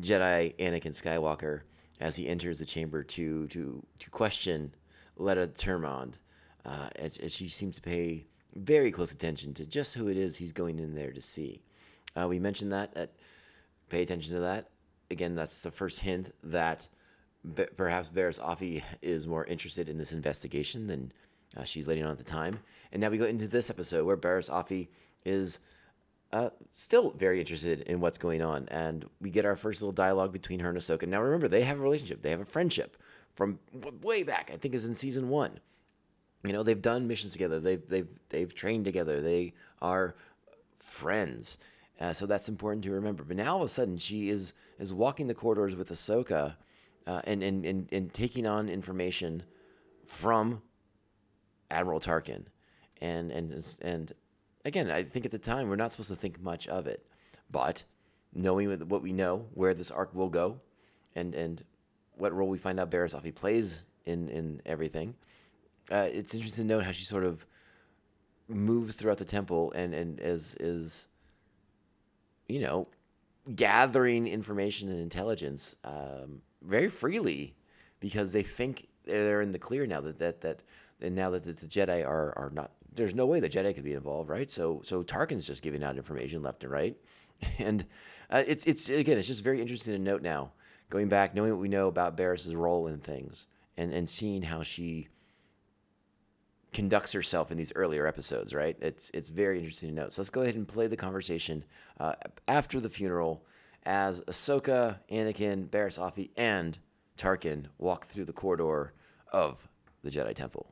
Jedi 0.01 0.57
Anakin 0.57 0.91
Skywalker 0.91 1.61
as 2.01 2.17
he 2.17 2.27
enters 2.27 2.59
the 2.59 2.67
chamber 2.67 3.05
to 3.05 3.47
to 3.47 3.87
to 4.01 4.11
question 4.11 4.75
Letta 5.17 5.47
Turmond, 5.47 6.19
uh, 6.67 6.89
as, 6.97 7.17
as 7.19 7.33
she 7.33 7.49
seems 7.49 7.77
to 7.77 7.83
pay 7.83 8.27
very 8.55 8.91
close 8.91 9.13
attention 9.13 9.55
to 9.55 9.67
just 9.67 9.95
who 9.95 10.09
it 10.09 10.17
is 10.17 10.37
he's 10.37 10.53
going 10.53 10.79
in 10.79 10.95
there 10.95 11.13
to 11.13 11.21
see. 11.21 11.63
Uh, 12.15 12.27
we 12.29 12.39
mentioned 12.39 12.73
that. 12.73 12.97
At, 12.97 13.13
pay 13.89 14.03
attention 14.03 14.35
to 14.35 14.41
that. 14.41 14.71
Again, 15.11 15.35
that's 15.35 15.63
the 15.63 15.71
first 15.71 16.01
hint 16.01 16.33
that 16.43 16.89
perhaps 17.77 18.09
Barriss 18.09 18.41
Offee 18.41 18.83
is 19.03 19.27
more 19.27 19.45
interested 19.45 19.89
in 19.89 19.99
this 19.99 20.13
investigation 20.13 20.87
than 20.87 21.13
uh, 21.57 21.65
she's 21.65 21.87
letting 21.87 22.05
on 22.05 22.11
at 22.11 22.19
the 22.19 22.25
time. 22.25 22.59
And 22.93 23.01
now 23.01 23.09
we 23.09 23.19
go 23.19 23.27
into 23.27 23.47
this 23.47 23.71
episode 23.71 24.05
where 24.05 24.17
Barriss 24.17 24.51
Offee 24.51 24.89
is 25.25 25.61
uh, 26.33 26.51
still 26.73 27.13
very 27.13 27.39
interested 27.39 27.83
in 27.83 28.01
what's 28.01 28.19
going 28.19 28.43
on. 28.43 28.67
And 28.71 29.05
we 29.21 29.31
get 29.31 29.45
our 29.45 29.55
first 29.55 29.81
little 29.81 29.93
dialogue 29.93 30.33
between 30.33 30.59
her 30.61 30.71
and 30.71 30.79
Ahsoka. 30.79 31.07
Now, 31.07 31.23
remember, 31.23 31.47
they 31.47 31.63
have 31.63 31.79
a 31.79 31.83
relationship, 31.83 32.23
they 32.23 32.31
have 32.31 32.41
a 32.41 32.45
friendship 32.45 32.97
from 33.35 33.61
way 34.03 34.25
back. 34.25 34.51
I 34.53 34.57
think 34.57 34.75
is 34.75 34.87
in 34.87 34.95
season 34.95 35.29
one. 35.29 35.59
You 36.45 36.53
know, 36.53 36.63
they've 36.63 36.81
done 36.81 37.09
missions 37.09 37.33
together. 37.33 37.61
They've 37.61 37.87
they've 37.89 38.21
they've 38.29 38.55
trained 38.55 38.85
together. 38.85 39.21
They 39.21 39.55
are 39.83 40.15
friends. 40.79 41.59
Uh, 41.99 42.13
so 42.13 42.27
that's 42.27 42.49
important 42.49 42.85
to 42.85 42.93
remember. 42.93 43.25
But 43.25 43.37
now 43.37 43.55
all 43.55 43.63
of 43.63 43.65
a 43.65 43.69
sudden, 43.69 43.97
she 43.97 44.29
is 44.29 44.53
is 44.79 44.93
walking 44.93 45.27
the 45.27 45.35
corridors 45.35 45.75
with 45.75 45.91
Ahsoka, 45.91 46.55
uh, 47.07 47.21
and, 47.25 47.43
and 47.43 47.65
and 47.65 47.89
and 47.93 48.13
taking 48.13 48.47
on 48.47 48.69
information 48.69 49.43
from 50.05 50.63
Admiral 51.71 52.01
Tarkin, 52.01 52.45
and 53.01 53.31
and 53.33 53.79
and 53.83 54.13
again, 54.65 54.91
I 54.91 55.03
think 55.03 55.25
at 55.25 55.31
the 55.31 55.39
time 55.39 55.69
we're 55.69 55.77
not 55.77 55.91
supposed 55.93 56.11
to 56.11 56.17
think 56.17 56.41
much 56.41 56.69
of 56.69 56.87
it, 56.87 57.07
but 57.51 57.83
knowing 58.35 58.69
what- 58.89 59.03
we 59.03 59.13
know, 59.13 59.47
where 59.55 59.73
this 59.73 59.91
arc 59.91 60.15
will 60.15 60.29
go, 60.29 60.61
and 61.15 61.35
and 61.35 61.65
what 62.17 62.33
role 62.35 62.49
we 62.49 62.59
find 62.59 62.79
out 62.79 62.91
Barriss 62.91 63.15
Offee 63.19 63.35
plays 63.35 63.85
in 64.05 64.29
in 64.29 64.61
everything, 64.67 65.15
uh, 65.91 66.09
it's 66.11 66.35
interesting 66.35 66.67
to 66.67 66.75
note 66.75 66.85
how 66.85 66.93
she 66.93 67.05
sort 67.05 67.25
of 67.25 67.47
moves 68.49 68.97
throughout 68.97 69.19
the 69.19 69.25
temple 69.25 69.73
and 69.73 69.95
and 69.95 70.21
is 70.21 70.55
is 70.61 71.09
you 72.49 72.61
know 72.61 72.87
gathering 73.55 74.27
information 74.27 74.89
and 74.89 75.01
intelligence 75.01 75.77
um, 75.85 76.41
very 76.63 76.89
freely 76.89 77.55
because 78.01 78.33
they 78.33 78.43
think 78.43 78.89
they're 79.05 79.41
in 79.41 79.53
the 79.53 79.59
clear 79.59 79.87
now 79.87 80.01
that 80.01 80.19
that 80.19 80.41
that 80.41 80.63
and 81.01 81.15
now 81.15 81.31
that 81.31 81.45
the, 81.45 81.53
the 81.53 81.67
Jedi 81.67 82.05
are 82.05 82.33
are 82.37 82.51
not 82.51 82.73
there's 82.93 83.15
no 83.15 83.27
way 83.27 83.41
the 83.41 83.49
Jedi 83.49 83.75
could 83.75 83.85
be 83.85 83.93
involved 83.93 84.29
right? 84.29 84.51
So 84.51 84.81
so 84.85 85.03
Tarkin's 85.03 85.47
just 85.47 85.63
giving 85.63 85.83
out 85.83 85.97
information 85.97 86.43
left 86.43 86.65
and 86.65 86.73
right. 86.73 86.97
And 87.59 87.85
uh, 88.31 88.43
it's 88.47 88.67
it's 88.67 88.89
again 88.89 89.19
it's 89.19 89.27
just 89.27 89.45
very 89.45 89.61
interesting 89.61 89.93
to 89.93 89.99
note 89.99 90.23
now 90.23 90.53
going 90.89 91.09
back 91.09 91.35
knowing 91.35 91.51
what 91.51 91.61
we 91.61 91.69
know 91.69 91.89
about 91.89 92.17
Barriss's 92.17 92.55
role 92.55 92.87
in 92.89 92.99
things 92.99 93.47
and 93.77 93.93
and 93.93 94.09
seeing 94.09 94.43
how 94.43 94.63
she 94.63 95.09
conducts 96.77 97.11
herself 97.11 97.51
in 97.51 97.57
these 97.57 97.73
earlier 97.75 98.07
episodes, 98.07 98.53
right? 98.55 98.77
It's 98.83 99.11
it's 99.15 99.31
very 99.31 99.59
interesting 99.59 99.89
to 99.89 99.95
note. 99.95 100.13
So 100.13 100.21
let's 100.21 100.29
go 100.29 100.43
ahead 100.43 100.57
and 100.57 100.69
play 100.69 100.87
the 100.87 100.97
conversation 100.97 101.65
uh, 101.99 102.15
after 102.49 102.81
the 102.81 102.91
funeral 102.91 103.47
as 103.87 104.21
Ahsoka, 104.25 104.99
Anakin, 105.11 105.69
Barriss 105.71 105.99
Offee, 105.99 106.29
and 106.37 106.79
Tarkin 107.17 107.65
walk 107.79 108.05
through 108.05 108.27
the 108.27 108.33
corridor 108.33 108.93
of 109.33 109.67
the 110.05 110.11
Jedi 110.11 110.35
Temple. 110.35 110.67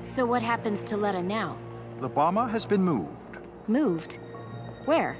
So 0.00 0.24
what 0.24 0.40
happens 0.40 0.82
to 0.84 0.96
Letta 0.96 1.22
now? 1.22 1.58
The 2.00 2.08
bomber 2.08 2.46
has 2.46 2.64
been 2.64 2.82
moved. 2.82 3.36
Moved? 3.68 4.18
Where? 4.86 5.14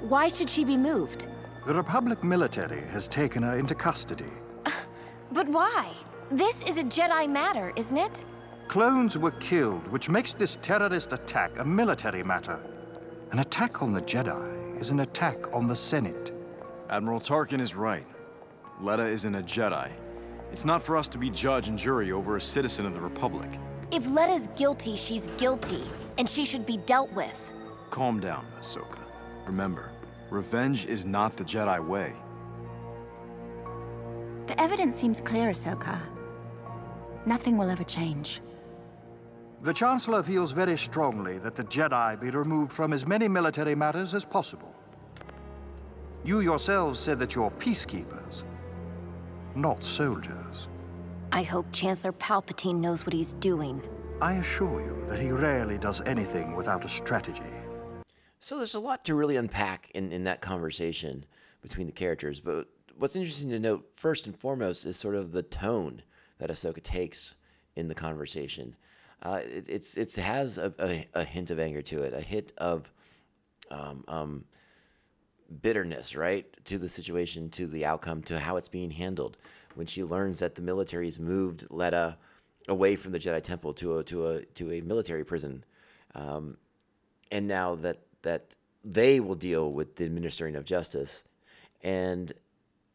Why 0.00 0.28
should 0.28 0.50
she 0.50 0.64
be 0.64 0.76
moved? 0.76 1.28
The 1.64 1.72
Republic 1.72 2.22
military 2.22 2.82
has 2.90 3.08
taken 3.08 3.42
her 3.42 3.58
into 3.58 3.74
custody. 3.74 4.32
But 5.34 5.48
why? 5.48 5.92
This 6.30 6.62
is 6.62 6.78
a 6.78 6.84
Jedi 6.84 7.28
matter, 7.28 7.72
isn't 7.74 7.96
it? 7.96 8.24
Clones 8.68 9.18
were 9.18 9.32
killed, 9.32 9.88
which 9.88 10.08
makes 10.08 10.32
this 10.32 10.56
terrorist 10.62 11.12
attack 11.12 11.58
a 11.58 11.64
military 11.64 12.22
matter. 12.22 12.60
An 13.32 13.40
attack 13.40 13.82
on 13.82 13.92
the 13.92 14.00
Jedi 14.00 14.80
is 14.80 14.90
an 14.90 15.00
attack 15.00 15.52
on 15.52 15.66
the 15.66 15.74
Senate. 15.74 16.30
Admiral 16.88 17.18
Tarkin 17.18 17.60
is 17.60 17.74
right. 17.74 18.06
Letta 18.80 19.06
isn't 19.06 19.34
a 19.34 19.42
Jedi. 19.42 19.90
It's 20.52 20.64
not 20.64 20.80
for 20.80 20.96
us 20.96 21.08
to 21.08 21.18
be 21.18 21.30
judge 21.30 21.66
and 21.66 21.76
jury 21.76 22.12
over 22.12 22.36
a 22.36 22.40
citizen 22.40 22.86
of 22.86 22.94
the 22.94 23.00
Republic. 23.00 23.58
If 23.90 24.08
Letta's 24.08 24.46
guilty, 24.56 24.94
she's 24.94 25.26
guilty, 25.36 25.82
and 26.16 26.28
she 26.28 26.44
should 26.44 26.64
be 26.64 26.76
dealt 26.76 27.12
with. 27.12 27.52
Calm 27.90 28.20
down, 28.20 28.46
Ahsoka. 28.60 29.00
Remember, 29.46 29.90
revenge 30.30 30.86
is 30.86 31.04
not 31.04 31.36
the 31.36 31.44
Jedi 31.44 31.84
way. 31.84 32.14
The 34.46 34.60
evidence 34.60 35.00
seems 35.00 35.20
clear, 35.20 35.50
Ahsoka. 35.50 35.98
Nothing 37.26 37.56
will 37.56 37.70
ever 37.70 37.84
change. 37.84 38.40
The 39.62 39.72
Chancellor 39.72 40.22
feels 40.22 40.52
very 40.52 40.76
strongly 40.76 41.38
that 41.38 41.56
the 41.56 41.64
Jedi 41.64 42.20
be 42.20 42.30
removed 42.30 42.70
from 42.72 42.92
as 42.92 43.06
many 43.06 43.28
military 43.28 43.74
matters 43.74 44.12
as 44.12 44.24
possible. 44.24 44.74
You 46.22 46.40
yourselves 46.40 47.00
said 47.00 47.18
that 47.18 47.34
you're 47.34 47.50
peacekeepers, 47.50 48.42
not 49.54 49.82
soldiers. 49.82 50.68
I 51.32 51.42
hope 51.42 51.66
Chancellor 51.72 52.12
Palpatine 52.12 52.80
knows 52.80 53.06
what 53.06 53.14
he's 53.14 53.32
doing. 53.34 53.82
I 54.20 54.34
assure 54.34 54.80
you 54.80 55.04
that 55.06 55.18
he 55.18 55.30
rarely 55.30 55.78
does 55.78 56.00
anything 56.02 56.54
without 56.54 56.84
a 56.84 56.88
strategy. 56.88 57.42
So 58.40 58.58
there's 58.58 58.74
a 58.74 58.80
lot 58.80 59.04
to 59.06 59.14
really 59.14 59.36
unpack 59.36 59.90
in, 59.94 60.12
in 60.12 60.24
that 60.24 60.42
conversation 60.42 61.24
between 61.62 61.86
the 61.86 61.92
characters. 61.92 62.40
But 62.40 62.68
what's 62.98 63.16
interesting 63.16 63.50
to 63.50 63.58
note, 63.58 63.88
first 63.96 64.26
and 64.26 64.38
foremost, 64.38 64.84
is 64.84 64.96
sort 64.96 65.14
of 65.14 65.32
the 65.32 65.42
tone 65.42 66.02
that 66.38 66.50
Ahsoka 66.50 66.82
takes 66.82 67.34
in 67.76 67.88
the 67.88 67.94
conversation. 67.94 68.74
Uh, 69.22 69.40
it, 69.44 69.68
it's 69.68 69.96
it's 69.96 70.16
has 70.16 70.58
a, 70.58 70.72
a, 70.78 71.06
a 71.14 71.24
hint 71.24 71.50
of 71.50 71.58
anger 71.58 71.82
to 71.82 72.02
it, 72.02 72.12
a 72.12 72.20
hint 72.20 72.52
of 72.58 72.92
um, 73.70 74.04
um, 74.08 74.44
bitterness, 75.62 76.14
right, 76.14 76.46
to 76.64 76.78
the 76.78 76.88
situation, 76.88 77.48
to 77.50 77.66
the 77.66 77.84
outcome, 77.84 78.22
to 78.22 78.38
how 78.38 78.56
it's 78.56 78.68
being 78.68 78.90
handled. 78.90 79.36
When 79.74 79.86
she 79.86 80.04
learns 80.04 80.38
that 80.38 80.54
the 80.54 80.62
military's 80.62 81.18
moved 81.18 81.66
Letta 81.70 82.16
away 82.68 82.96
from 82.96 83.12
the 83.12 83.18
Jedi 83.18 83.42
Temple 83.42 83.72
to 83.74 83.98
a 83.98 84.04
to 84.04 84.26
a 84.28 84.44
to 84.44 84.72
a 84.72 84.80
military 84.82 85.24
prison, 85.24 85.64
um, 86.14 86.56
and 87.30 87.46
now 87.46 87.74
that 87.76 87.98
that 88.22 88.56
they 88.84 89.20
will 89.20 89.34
deal 89.34 89.72
with 89.72 89.96
the 89.96 90.04
administering 90.04 90.54
of 90.56 90.64
justice, 90.64 91.24
and 91.82 92.32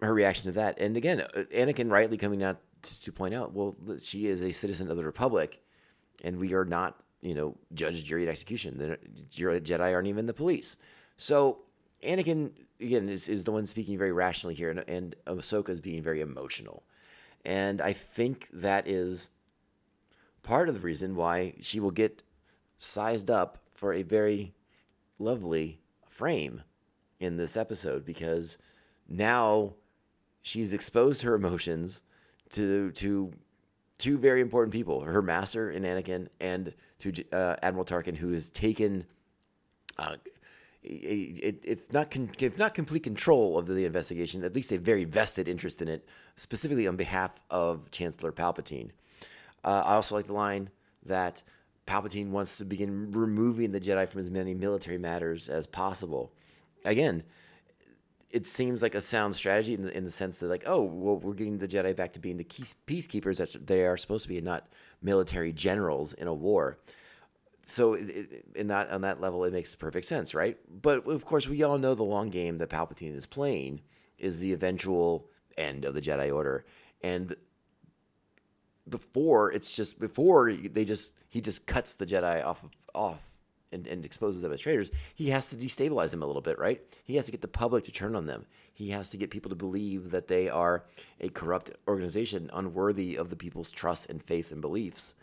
her 0.01 0.13
reaction 0.13 0.45
to 0.45 0.51
that. 0.53 0.79
And 0.79 0.95
again, 0.97 1.21
uh, 1.21 1.43
Anakin 1.53 1.91
rightly 1.91 2.17
coming 2.17 2.43
out 2.43 2.57
to, 2.83 3.01
to 3.01 3.11
point 3.11 3.33
out, 3.33 3.53
well, 3.53 3.75
she 4.01 4.27
is 4.27 4.41
a 4.41 4.51
citizen 4.51 4.89
of 4.89 4.97
the 4.97 5.03
Republic, 5.03 5.61
and 6.23 6.37
we 6.37 6.53
are 6.53 6.65
not, 6.65 7.01
you 7.21 7.35
know, 7.35 7.55
judge, 7.73 8.03
jury, 8.03 8.23
and 8.23 8.29
execution. 8.29 8.77
The 8.77 8.97
Jedi 9.31 9.93
aren't 9.93 10.07
even 10.07 10.25
the 10.25 10.33
police. 10.33 10.77
So 11.17 11.59
Anakin 12.03 12.51
again 12.79 13.09
is, 13.09 13.27
is 13.27 13.43
the 13.43 13.51
one 13.51 13.65
speaking 13.65 13.97
very 13.97 14.11
rationally 14.11 14.55
here, 14.55 14.69
and, 14.69 14.87
and 14.87 15.15
Ahsoka 15.27 15.69
is 15.69 15.81
being 15.81 16.01
very 16.01 16.21
emotional, 16.21 16.83
and 17.45 17.81
I 17.81 17.93
think 17.93 18.47
that 18.53 18.87
is 18.87 19.29
part 20.43 20.69
of 20.69 20.75
the 20.75 20.81
reason 20.81 21.15
why 21.15 21.55
she 21.59 21.79
will 21.79 21.91
get 21.91 22.23
sized 22.77 23.29
up 23.29 23.57
for 23.69 23.93
a 23.93 24.03
very 24.03 24.53
lovely 25.19 25.79
frame 26.07 26.63
in 27.19 27.35
this 27.35 27.57
episode 27.57 28.05
because 28.05 28.57
now 29.09 29.73
she's 30.41 30.73
exposed 30.73 31.21
her 31.21 31.35
emotions 31.35 32.03
to 32.49 32.91
to 32.91 33.31
two 33.97 34.17
very 34.17 34.41
important 34.41 34.73
people 34.73 35.01
her 35.01 35.21
master 35.21 35.71
in 35.71 35.83
anakin 35.83 36.27
and 36.39 36.73
to 36.99 37.13
uh, 37.31 37.55
admiral 37.61 37.85
tarkin 37.85 38.15
who 38.15 38.31
has 38.31 38.49
taken 38.49 39.05
uh, 39.97 40.15
it, 40.81 41.61
it's 41.63 41.91
not 41.91 42.09
con- 42.09 42.29
it's 42.39 42.57
not 42.57 42.73
complete 42.73 43.03
control 43.03 43.57
of 43.57 43.67
the 43.67 43.85
investigation 43.85 44.43
at 44.43 44.55
least 44.55 44.71
a 44.71 44.77
very 44.77 45.03
vested 45.03 45.47
interest 45.47 45.81
in 45.81 45.87
it 45.87 46.07
specifically 46.35 46.87
on 46.87 46.95
behalf 46.95 47.31
of 47.49 47.91
chancellor 47.91 48.31
palpatine. 48.31 48.89
Uh, 49.65 49.83
i 49.85 49.93
also 49.93 50.15
like 50.15 50.25
the 50.25 50.33
line 50.33 50.69
that 51.05 51.43
palpatine 51.85 52.29
wants 52.29 52.57
to 52.57 52.65
begin 52.65 53.11
removing 53.11 53.71
the 53.71 53.79
jedi 53.79 54.07
from 54.07 54.21
as 54.21 54.31
many 54.31 54.53
military 54.53 54.97
matters 54.97 55.49
as 55.49 55.67
possible. 55.67 56.31
Again 56.85 57.23
it 58.31 58.45
seems 58.45 58.81
like 58.81 58.95
a 58.95 59.01
sound 59.01 59.35
strategy 59.35 59.73
in 59.73 59.81
the, 59.81 59.97
in 59.97 60.03
the 60.03 60.11
sense 60.11 60.39
that 60.39 60.47
like 60.47 60.63
oh 60.67 60.81
well 60.81 61.17
we're 61.17 61.33
getting 61.33 61.57
the 61.57 61.67
jedi 61.67 61.95
back 61.95 62.13
to 62.13 62.19
being 62.19 62.37
the 62.37 62.43
peace, 62.43 62.75
peacekeepers 62.85 63.37
that 63.37 63.67
they 63.67 63.85
are 63.85 63.97
supposed 63.97 64.23
to 64.23 64.29
be 64.29 64.37
and 64.37 64.45
not 64.45 64.67
military 65.01 65.51
generals 65.53 66.13
in 66.13 66.27
a 66.27 66.33
war. 66.33 66.79
So 67.63 67.93
it, 67.93 68.09
it, 68.09 68.45
in 68.55 68.67
that 68.67 68.89
on 68.89 69.01
that 69.01 69.21
level 69.21 69.43
it 69.45 69.53
makes 69.53 69.75
perfect 69.75 70.05
sense 70.05 70.33
right? 70.35 70.57
But 70.81 71.07
of 71.07 71.25
course 71.25 71.47
we 71.47 71.63
all 71.63 71.77
know 71.77 71.95
the 71.95 72.03
long 72.03 72.29
game 72.29 72.57
that 72.57 72.69
palpatine 72.69 73.15
is 73.15 73.25
playing 73.25 73.81
is 74.17 74.39
the 74.39 74.53
eventual 74.53 75.29
end 75.57 75.85
of 75.85 75.93
the 75.93 76.01
jedi 76.01 76.33
order. 76.33 76.65
And 77.01 77.35
before 78.89 79.51
it's 79.51 79.75
just 79.75 79.99
before 79.99 80.51
they 80.53 80.85
just 80.85 81.15
he 81.29 81.41
just 81.41 81.65
cuts 81.65 81.95
the 81.95 82.05
jedi 82.05 82.43
off 82.43 82.63
of, 82.63 82.71
off 82.93 83.28
and, 83.71 83.87
and 83.87 84.05
exposes 84.05 84.41
them 84.41 84.51
as 84.51 84.61
traitors, 84.61 84.91
he 85.15 85.29
has 85.29 85.49
to 85.49 85.55
destabilize 85.55 86.11
them 86.11 86.23
a 86.23 86.25
little 86.25 86.41
bit, 86.41 86.57
right? 86.57 86.81
He 87.03 87.15
has 87.15 87.25
to 87.25 87.31
get 87.31 87.41
the 87.41 87.47
public 87.47 87.83
to 87.85 87.91
turn 87.91 88.15
on 88.15 88.25
them. 88.25 88.45
He 88.73 88.89
has 88.89 89.09
to 89.09 89.17
get 89.17 89.29
people 89.29 89.49
to 89.49 89.55
believe 89.55 90.11
that 90.11 90.27
they 90.27 90.49
are 90.49 90.85
a 91.21 91.29
corrupt 91.29 91.71
organization, 91.87 92.49
unworthy 92.53 93.17
of 93.17 93.29
the 93.29 93.35
people's 93.35 93.71
trust 93.71 94.09
and 94.09 94.23
faith 94.23 94.51
and 94.51 94.61
beliefs. 94.61 95.15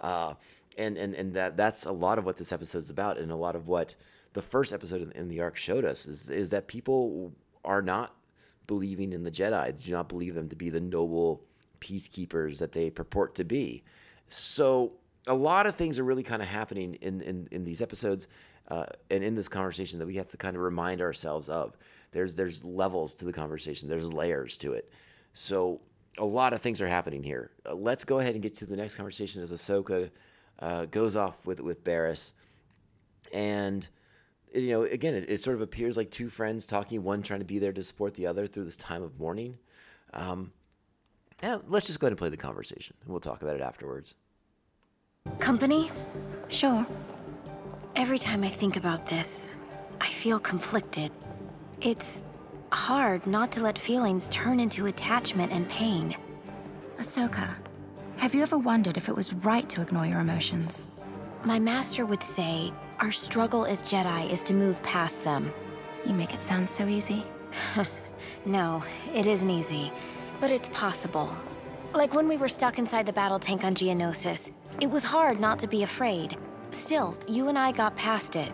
Uh, 0.00 0.34
and 0.76 0.96
and 0.98 1.14
and 1.14 1.32
that 1.34 1.56
that's 1.56 1.86
a 1.86 1.92
lot 1.92 2.18
of 2.18 2.24
what 2.24 2.36
this 2.36 2.52
episode 2.52 2.78
is 2.78 2.90
about, 2.90 3.16
and 3.16 3.30
a 3.30 3.36
lot 3.36 3.54
of 3.54 3.68
what 3.68 3.94
the 4.32 4.42
first 4.42 4.72
episode 4.72 5.02
in, 5.02 5.12
in 5.12 5.28
the 5.28 5.40
arc 5.40 5.56
showed 5.56 5.84
us 5.84 6.06
is 6.06 6.28
is 6.28 6.50
that 6.50 6.66
people 6.66 7.32
are 7.64 7.80
not 7.80 8.16
believing 8.66 9.12
in 9.12 9.22
the 9.22 9.30
Jedi. 9.30 9.82
Do 9.82 9.92
not 9.92 10.08
believe 10.08 10.34
them 10.34 10.48
to 10.48 10.56
be 10.56 10.70
the 10.70 10.80
noble 10.80 11.42
peacekeepers 11.80 12.58
that 12.58 12.72
they 12.72 12.90
purport 12.90 13.34
to 13.36 13.44
be. 13.44 13.84
So 14.28 14.92
a 15.26 15.34
lot 15.34 15.66
of 15.66 15.74
things 15.74 15.98
are 15.98 16.04
really 16.04 16.22
kind 16.22 16.42
of 16.42 16.48
happening 16.48 16.94
in, 16.96 17.20
in, 17.22 17.48
in 17.50 17.64
these 17.64 17.80
episodes 17.80 18.28
uh, 18.68 18.86
and 19.10 19.22
in 19.24 19.34
this 19.34 19.48
conversation 19.48 19.98
that 19.98 20.06
we 20.06 20.16
have 20.16 20.26
to 20.28 20.36
kind 20.36 20.56
of 20.56 20.62
remind 20.62 21.00
ourselves 21.00 21.48
of. 21.48 21.76
There's 22.12 22.36
there's 22.36 22.64
levels 22.64 23.14
to 23.16 23.24
the 23.24 23.32
conversation. 23.32 23.88
There's 23.88 24.12
layers 24.12 24.56
to 24.58 24.72
it. 24.72 24.92
So 25.32 25.80
a 26.18 26.24
lot 26.24 26.52
of 26.52 26.60
things 26.60 26.80
are 26.80 26.88
happening 26.88 27.22
here. 27.22 27.50
Uh, 27.66 27.74
let's 27.74 28.04
go 28.04 28.20
ahead 28.20 28.34
and 28.34 28.42
get 28.42 28.54
to 28.56 28.66
the 28.66 28.76
next 28.76 28.94
conversation 28.94 29.42
as 29.42 29.52
Ahsoka 29.52 30.10
uh, 30.60 30.86
goes 30.86 31.16
off 31.16 31.44
with 31.44 31.60
with 31.60 31.82
Barriss, 31.82 32.32
and 33.32 33.88
you 34.54 34.70
know 34.70 34.82
again 34.82 35.14
it, 35.14 35.28
it, 35.28 35.38
sort 35.38 35.56
of 35.56 35.62
appears 35.62 35.96
like 35.96 36.10
two 36.10 36.28
friends 36.28 36.66
talking, 36.66 37.02
one 37.02 37.22
trying 37.22 37.40
to 37.40 37.46
be 37.46 37.58
there 37.58 37.72
to 37.72 37.82
support 37.82 38.14
the 38.14 38.26
other 38.26 38.46
through 38.46 38.64
this 38.64 38.76
time 38.76 39.02
of 39.02 39.18
mourning. 39.18 39.58
Um, 40.12 40.52
let's 41.66 41.86
just 41.86 41.98
go 41.98 42.06
ahead 42.06 42.12
and 42.12 42.18
play 42.18 42.28
the 42.28 42.36
conversation, 42.36 42.94
and 43.02 43.10
we'll 43.10 43.20
talk 43.20 43.42
about 43.42 43.56
it 43.56 43.62
afterwards. 43.62 44.14
Company? 45.38 45.90
Sure. 46.48 46.86
Every 47.96 48.18
time 48.18 48.44
I 48.44 48.48
think 48.48 48.76
about 48.76 49.06
this, 49.06 49.54
I 50.00 50.08
feel 50.08 50.38
conflicted. 50.38 51.12
It's 51.80 52.22
hard 52.70 53.26
not 53.26 53.52
to 53.52 53.62
let 53.62 53.78
feelings 53.78 54.28
turn 54.30 54.60
into 54.60 54.86
attachment 54.86 55.52
and 55.52 55.68
pain. 55.68 56.16
Ahsoka, 56.98 57.54
have 58.16 58.34
you 58.34 58.42
ever 58.42 58.58
wondered 58.58 58.96
if 58.96 59.08
it 59.08 59.16
was 59.16 59.32
right 59.32 59.68
to 59.68 59.80
ignore 59.80 60.06
your 60.06 60.20
emotions? 60.20 60.88
My 61.44 61.58
master 61.58 62.06
would 62.06 62.22
say 62.22 62.72
our 63.00 63.12
struggle 63.12 63.64
as 63.64 63.82
Jedi 63.82 64.30
is 64.30 64.42
to 64.44 64.54
move 64.54 64.82
past 64.82 65.24
them. 65.24 65.52
You 66.06 66.14
make 66.14 66.34
it 66.34 66.42
sound 66.42 66.68
so 66.68 66.86
easy. 66.86 67.24
no, 68.44 68.82
it 69.14 69.26
isn't 69.26 69.50
easy, 69.50 69.92
but 70.40 70.50
it's 70.50 70.68
possible. 70.68 71.34
Like 71.94 72.12
when 72.12 72.28
we 72.28 72.36
were 72.36 72.48
stuck 72.48 72.78
inside 72.78 73.06
the 73.06 73.12
battle 73.12 73.38
tank 73.38 73.62
on 73.62 73.74
Geonosis, 73.74 74.50
it 74.80 74.90
was 74.90 75.04
hard 75.04 75.40
not 75.40 75.58
to 75.60 75.66
be 75.66 75.82
afraid. 75.82 76.36
Still, 76.72 77.16
you 77.28 77.48
and 77.48 77.58
I 77.58 77.72
got 77.72 77.96
past 77.96 78.36
it. 78.36 78.52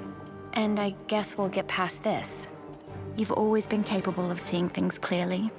And 0.53 0.79
I 0.79 0.95
guess 1.07 1.39
we'll 1.39 1.49
get 1.49 1.69
past 1.69 2.03
this. 2.03 2.49
You've 3.17 3.33
always 3.33 3.67
been 3.67 3.85
capable 3.85 4.31
of 4.31 4.41
seeing 4.41 4.69
things 4.69 4.99
clearly. 4.99 5.51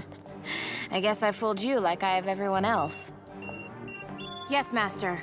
I 0.90 1.00
guess 1.00 1.22
I 1.22 1.32
fooled 1.32 1.60
you 1.60 1.80
like 1.80 2.02
I 2.02 2.14
have 2.14 2.28
everyone 2.28 2.64
else. 2.64 3.12
Yes, 4.48 4.72
Master. 4.72 5.22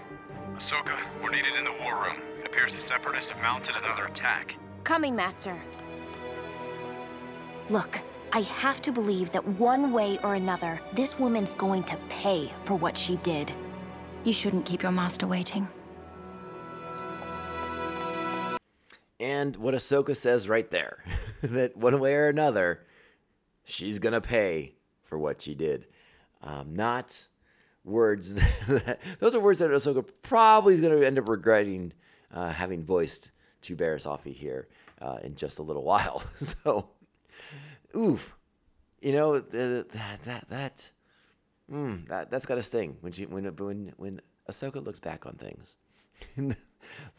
Ahsoka, 0.56 0.98
we're 1.24 1.32
needed 1.32 1.54
in 1.58 1.64
the 1.64 1.74
war 1.84 2.04
room. 2.04 2.22
It 2.40 2.46
appears 2.46 2.74
the 2.74 2.80
Separatists 2.80 3.32
have 3.32 3.42
mounted 3.42 3.76
another 3.76 4.06
attack. 4.06 4.58
Coming, 4.84 5.16
Master. 5.16 5.56
Look, 7.70 8.00
I 8.34 8.42
have 8.42 8.82
to 8.84 8.92
believe 8.92 9.32
that 9.32 9.46
one 9.48 9.92
way 9.92 10.20
or 10.24 10.36
another, 10.36 10.80
this 10.94 11.18
woman's 11.18 11.54
going 11.54 11.84
to 11.86 11.98
pay 12.10 12.52
for 12.64 12.76
what 12.76 12.98
she 12.98 13.16
did. 13.18 13.54
You 14.24 14.34
shouldn't 14.34 14.66
keep 14.66 14.84
your 14.84 14.92
master 14.92 15.26
waiting. 15.26 15.68
And 19.20 19.56
what 19.56 19.74
Ahsoka 19.74 20.16
says 20.16 20.50
right 20.50 20.70
there 20.70 21.04
that 21.44 21.76
one 21.76 22.00
way 22.00 22.16
or 22.16 22.28
another, 22.28 22.86
she's 23.64 24.00
going 24.00 24.14
to 24.14 24.22
pay 24.22 24.76
for 25.04 25.18
what 25.18 25.42
she 25.42 25.56
did. 25.56 25.88
Um, 26.42 26.76
not 26.76 27.28
words 27.84 28.36
that, 28.68 29.00
those 29.20 29.36
are 29.36 29.40
words 29.40 29.60
that 29.60 29.70
Ahsoka 29.72 30.08
probably 30.22 30.74
is 30.76 30.82
going 30.82 31.00
to 31.00 31.06
end 31.06 31.20
up 31.20 31.28
regretting 31.28 31.94
uh, 32.32 32.52
having 32.52 32.84
voiced 32.84 33.32
to 33.62 33.76
Barriss 33.76 34.08
Offee 34.08 34.34
here 34.34 34.68
uh, 35.02 35.18
in 35.24 35.36
just 35.36 35.60
a 35.60 35.64
little 35.64 35.84
while. 35.92 36.24
so, 36.40 36.90
oof, 37.96 38.36
you 39.02 39.14
know 39.14 39.40
that 39.40 39.90
that 39.90 40.50
that 40.50 40.92
Mm, 41.72 42.08
that 42.10 42.30
that's 42.30 42.46
got 42.46 42.56
to 42.56 42.62
sting 42.62 42.98
when 43.02 43.12
she 43.12 43.26
when 43.26 43.46
when 43.56 43.94
when 43.98 44.22
Ahsoka 44.50 44.84
looks 44.84 45.00
back 45.00 45.26
on 45.26 45.36
things. 45.36 45.78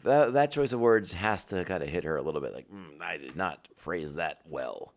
that 0.03 0.33
that 0.33 0.51
choice 0.51 0.73
of 0.73 0.79
words 0.79 1.13
has 1.13 1.45
to 1.45 1.63
kind 1.65 1.81
of 1.81 1.89
hit 1.89 2.03
her 2.03 2.17
a 2.17 2.21
little 2.21 2.41
bit. 2.41 2.53
Like 2.53 2.69
mm, 2.69 3.01
I 3.01 3.17
did 3.17 3.35
not 3.35 3.67
phrase 3.75 4.15
that 4.15 4.41
well. 4.45 4.93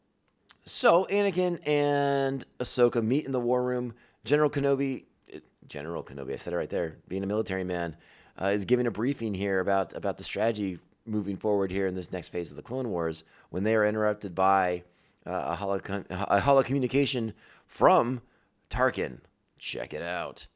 So 0.63 1.07
Anakin 1.11 1.61
and 1.67 2.45
Ahsoka 2.59 3.03
meet 3.03 3.25
in 3.25 3.33
the 3.33 3.41
war 3.41 3.63
room. 3.63 3.95
General 4.25 4.51
Kenobi, 4.51 5.05
eh, 5.33 5.39
General 5.69 6.03
Kenobi, 6.03 6.33
I 6.33 6.37
said 6.37 6.53
it 6.53 6.57
right 6.57 6.69
there. 6.69 6.99
Being 7.09 7.23
a 7.23 7.27
military 7.27 7.63
man, 7.63 7.97
uh, 8.41 8.47
is 8.47 8.65
giving 8.65 8.87
a 8.87 8.91
briefing 8.91 9.33
here 9.33 9.61
about 9.61 9.95
about 9.95 10.17
the 10.17 10.25
strategy 10.25 10.79
moving 11.07 11.37
forward 11.37 11.71
here 11.71 11.87
in 11.87 11.95
this 11.95 12.13
next 12.13 12.29
phase 12.29 12.51
of 12.51 12.57
the 12.57 12.63
Clone 12.63 12.91
Wars. 12.91 13.25
When 13.51 13.63
they 13.63 13.75
are 13.75 13.87
interrupted 13.87 14.35
by 14.35 14.83
uh, 15.25 15.45
a 15.47 15.55
holo 15.55 15.81
a 16.11 16.41
holo 16.41 16.63
communication 16.63 17.33
from 17.67 18.21
Tarkin, 18.69 19.21
Check 19.59 19.95
it 19.95 20.03
out. 20.03 20.47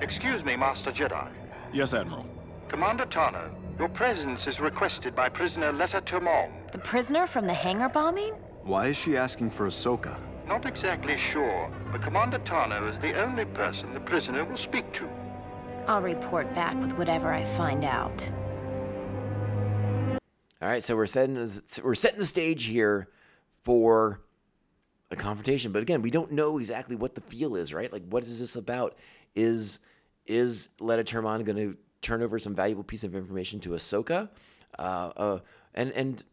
Excuse 0.00 0.44
me, 0.44 0.56
Master 0.56 0.90
Jedi. 0.90 1.28
Yes, 1.72 1.94
Admiral. 1.94 2.26
Commander 2.68 3.06
Tano, 3.06 3.50
your 3.78 3.88
presence 3.88 4.46
is 4.46 4.60
requested 4.60 5.14
by 5.14 5.28
prisoner 5.28 5.72
Letta 5.72 6.00
Turmond. 6.00 6.72
The 6.72 6.78
prisoner 6.78 7.26
from 7.26 7.46
the 7.46 7.54
hangar 7.54 7.88
bombing? 7.88 8.34
Why 8.62 8.88
is 8.88 8.96
she 8.96 9.16
asking 9.16 9.50
for 9.50 9.66
Ahsoka? 9.66 10.16
Not 10.46 10.66
exactly 10.66 11.16
sure, 11.16 11.70
but 11.90 12.02
Commander 12.02 12.38
Tano 12.40 12.88
is 12.88 12.98
the 12.98 13.20
only 13.22 13.44
person 13.44 13.94
the 13.94 14.00
prisoner 14.00 14.44
will 14.44 14.56
speak 14.56 14.92
to. 14.94 15.08
I'll 15.86 16.02
report 16.02 16.52
back 16.54 16.80
with 16.80 16.96
whatever 16.96 17.32
I 17.32 17.44
find 17.44 17.84
out. 17.84 18.30
All 20.62 20.68
right, 20.68 20.82
so 20.82 20.96
we're 20.96 21.06
setting 21.06 21.36
we're 21.82 21.94
setting 21.94 22.18
the 22.18 22.26
stage 22.26 22.64
here 22.64 23.08
for 23.62 24.22
a 25.14 25.22
confrontation. 25.22 25.72
But 25.72 25.82
again, 25.82 26.02
we 26.02 26.10
don't 26.10 26.32
know 26.32 26.58
exactly 26.58 26.96
what 26.96 27.14
the 27.14 27.20
feel 27.22 27.56
is, 27.56 27.72
right? 27.72 27.92
Like, 27.92 28.02
what 28.08 28.22
is 28.22 28.38
this 28.38 28.56
about? 28.56 28.96
Is 29.34 29.80
is 30.26 30.68
Letta 30.80 31.04
Turmond 31.04 31.44
going 31.44 31.56
to 31.56 31.76
turn 32.00 32.22
over 32.22 32.38
some 32.38 32.54
valuable 32.54 32.84
piece 32.84 33.04
of 33.04 33.14
information 33.14 33.60
to 33.60 33.70
Ahsoka? 33.70 34.28
Uh, 34.78 35.10
uh, 35.16 35.38
and 35.74 35.92
and 35.92 36.24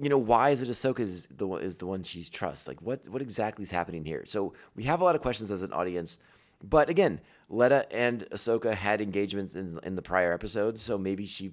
you 0.00 0.08
know, 0.08 0.18
why 0.18 0.50
is 0.50 0.62
it 0.62 0.68
Ahsoka 0.68 1.00
is 1.00 1.26
the 1.30 1.48
is 1.54 1.76
the 1.78 1.86
one 1.86 2.02
she 2.02 2.24
trusts? 2.24 2.68
Like, 2.68 2.80
what 2.82 3.08
what 3.08 3.22
exactly 3.22 3.62
is 3.62 3.70
happening 3.70 4.04
here? 4.04 4.24
So 4.24 4.54
we 4.76 4.82
have 4.84 5.00
a 5.00 5.04
lot 5.04 5.14
of 5.14 5.22
questions 5.22 5.50
as 5.50 5.62
an 5.62 5.72
audience. 5.72 6.18
But 6.62 6.90
again, 6.90 7.20
Letta 7.48 7.86
and 7.94 8.22
Ahsoka 8.30 8.74
had 8.74 9.00
engagements 9.00 9.54
in, 9.54 9.78
in 9.84 9.94
the 9.94 10.02
prior 10.02 10.32
episodes, 10.32 10.82
so 10.82 10.98
maybe 10.98 11.24
she 11.24 11.52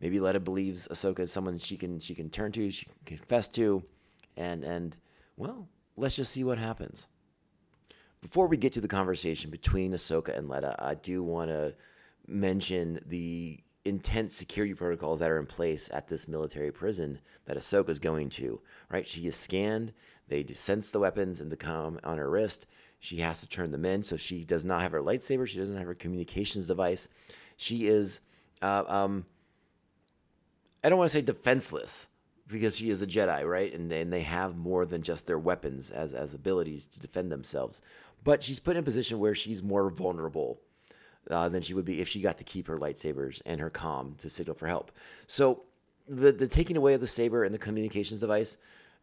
maybe 0.00 0.20
Letta 0.20 0.40
believes 0.40 0.88
Ahsoka 0.88 1.20
is 1.20 1.32
someone 1.32 1.58
she 1.58 1.76
can 1.76 1.98
she 1.98 2.14
can 2.14 2.30
turn 2.30 2.52
to, 2.52 2.70
she 2.70 2.86
can 2.86 2.94
confess 3.04 3.48
to, 3.50 3.82
and 4.36 4.64
and 4.64 4.96
well, 5.38 5.68
let's 5.96 6.16
just 6.16 6.32
see 6.32 6.44
what 6.44 6.58
happens. 6.58 7.08
Before 8.20 8.48
we 8.48 8.56
get 8.56 8.72
to 8.72 8.80
the 8.80 8.88
conversation 8.88 9.50
between 9.50 9.92
Ahsoka 9.92 10.36
and 10.36 10.48
Letta, 10.48 10.74
I 10.80 10.94
do 10.96 11.22
want 11.22 11.50
to 11.50 11.74
mention 12.26 13.00
the 13.06 13.60
intense 13.84 14.34
security 14.34 14.74
protocols 14.74 15.20
that 15.20 15.30
are 15.30 15.38
in 15.38 15.46
place 15.46 15.88
at 15.92 16.08
this 16.08 16.26
military 16.26 16.72
prison 16.72 17.20
that 17.44 17.56
Ahsoka 17.56 17.88
is 17.88 18.00
going 18.00 18.28
to. 18.30 18.60
Right, 18.90 19.06
she 19.06 19.26
is 19.28 19.36
scanned. 19.36 19.92
They 20.26 20.44
sense 20.44 20.90
the 20.90 20.98
weapons 20.98 21.40
and 21.40 21.50
the 21.50 21.56
com 21.56 22.00
on 22.02 22.18
her 22.18 22.28
wrist. 22.28 22.66
She 22.98 23.18
has 23.18 23.40
to 23.40 23.48
turn 23.48 23.70
them 23.70 23.84
in, 23.84 24.02
so 24.02 24.16
she 24.16 24.42
does 24.42 24.64
not 24.64 24.82
have 24.82 24.92
her 24.92 25.00
lightsaber. 25.00 25.46
She 25.46 25.58
doesn't 25.58 25.76
have 25.76 25.86
her 25.86 25.94
communications 25.94 26.66
device. 26.66 27.08
She 27.56 27.86
is, 27.86 28.20
uh, 28.60 28.82
um, 28.88 29.24
I 30.82 30.88
don't 30.88 30.98
want 30.98 31.10
to 31.12 31.16
say 31.16 31.22
defenseless 31.22 32.08
because 32.48 32.76
she 32.76 32.90
is 32.90 33.02
a 33.02 33.06
Jedi, 33.06 33.44
right? 33.44 33.72
And 33.72 33.90
they 33.90 34.20
have 34.22 34.56
more 34.56 34.86
than 34.86 35.02
just 35.02 35.26
their 35.26 35.38
weapons 35.38 35.90
as 35.90 36.14
as 36.14 36.34
abilities 36.34 36.86
to 36.88 36.98
defend 36.98 37.30
themselves. 37.30 37.82
But 38.24 38.42
she's 38.42 38.58
put 38.58 38.76
in 38.76 38.80
a 38.80 38.84
position 38.84 39.18
where 39.18 39.34
she's 39.34 39.62
more 39.62 39.90
vulnerable 39.90 40.60
uh, 41.30 41.48
than 41.48 41.62
she 41.62 41.74
would 41.74 41.84
be 41.84 42.00
if 42.00 42.08
she 42.08 42.20
got 42.20 42.38
to 42.38 42.44
keep 42.44 42.66
her 42.66 42.78
lightsabers 42.78 43.40
and 43.46 43.60
her 43.60 43.70
comm 43.70 44.16
to 44.18 44.30
signal 44.30 44.56
for 44.56 44.66
help. 44.66 44.92
So 45.26 45.62
the 46.08 46.32
the 46.32 46.48
taking 46.48 46.76
away 46.76 46.94
of 46.94 47.00
the 47.00 47.06
saber 47.06 47.44
and 47.44 47.54
the 47.54 47.58
communications 47.58 48.20
device, 48.20 48.56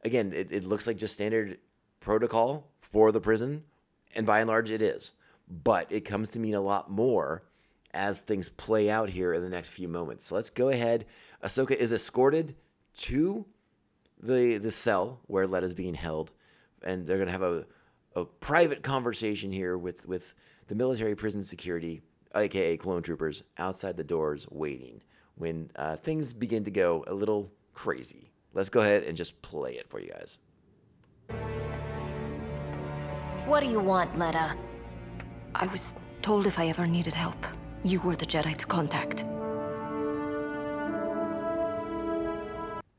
again, 0.04 0.34
it, 0.34 0.52
it 0.52 0.66
looks 0.66 0.88
like 0.88 0.98
just 0.98 1.14
standard 1.14 1.60
protocol 2.00 2.68
for 2.80 3.12
the 3.12 3.22
prison, 3.22 3.64
and 4.16 4.26
by 4.26 4.40
and 4.40 4.50
large, 4.50 4.72
it 4.72 4.82
is. 4.82 5.14
But 5.64 5.92
it 5.92 6.02
comes 6.02 6.32
to 6.32 6.40
mean 6.40 6.56
a 6.56 6.62
lot 6.62 6.90
more 6.90 7.44
as 7.94 8.20
things 8.20 8.50
play 8.50 8.90
out 8.90 9.10
here 9.10 9.34
in 9.34 9.42
the 9.42 9.50
next 9.50 9.70
few 9.70 9.88
moments. 9.88 10.26
So 10.26 10.36
let's 10.36 10.50
go 10.50 10.70
ahead. 10.70 11.06
Ahsoka 11.44 11.72
is 11.72 11.94
escorted 11.94 12.56
to 12.98 13.46
the 14.22 14.58
the 14.58 14.72
cell 14.72 15.20
where 15.28 15.48
Letta's 15.48 15.74
being 15.74 15.94
held, 15.94 16.32
and 16.84 17.06
they're 17.06 17.18
gonna 17.18 17.32
have 17.32 17.42
a 17.42 17.66
a 18.16 18.26
private 18.26 18.82
conversation 18.82 19.52
here 19.52 19.78
with 19.78 20.06
with 20.08 20.34
the 20.68 20.76
military 20.76 21.16
prison 21.16 21.44
security, 21.44 22.02
aka 22.36 22.78
clone 22.78 23.02
troopers, 23.02 23.44
outside 23.58 23.98
the 23.98 24.04
doors 24.04 24.48
waiting 24.52 25.02
when 25.36 25.70
uh, 25.76 25.96
things 25.98 26.34
begin 26.34 26.64
to 26.64 26.72
go 26.72 27.04
a 27.08 27.14
little 27.14 27.52
crazy. 27.74 28.32
Let's 28.54 28.70
go 28.70 28.80
ahead 28.80 29.04
and 29.04 29.18
just 29.18 29.40
play 29.42 29.74
it 29.74 29.90
for 29.90 30.00
you 30.00 30.10
guys. 30.10 30.40
What 33.46 33.60
do 33.60 33.70
you 33.70 33.80
want, 33.80 34.18
Letta? 34.18 34.56
I 35.54 35.68
was 35.68 35.96
told 36.22 36.48
if 36.48 36.58
I 36.58 36.68
ever 36.68 36.88
needed 36.88 37.14
help, 37.14 37.46
you 37.84 38.02
were 38.02 38.16
the 38.16 38.26
Jedi 38.26 38.56
to 38.58 38.66
contact. 38.66 39.24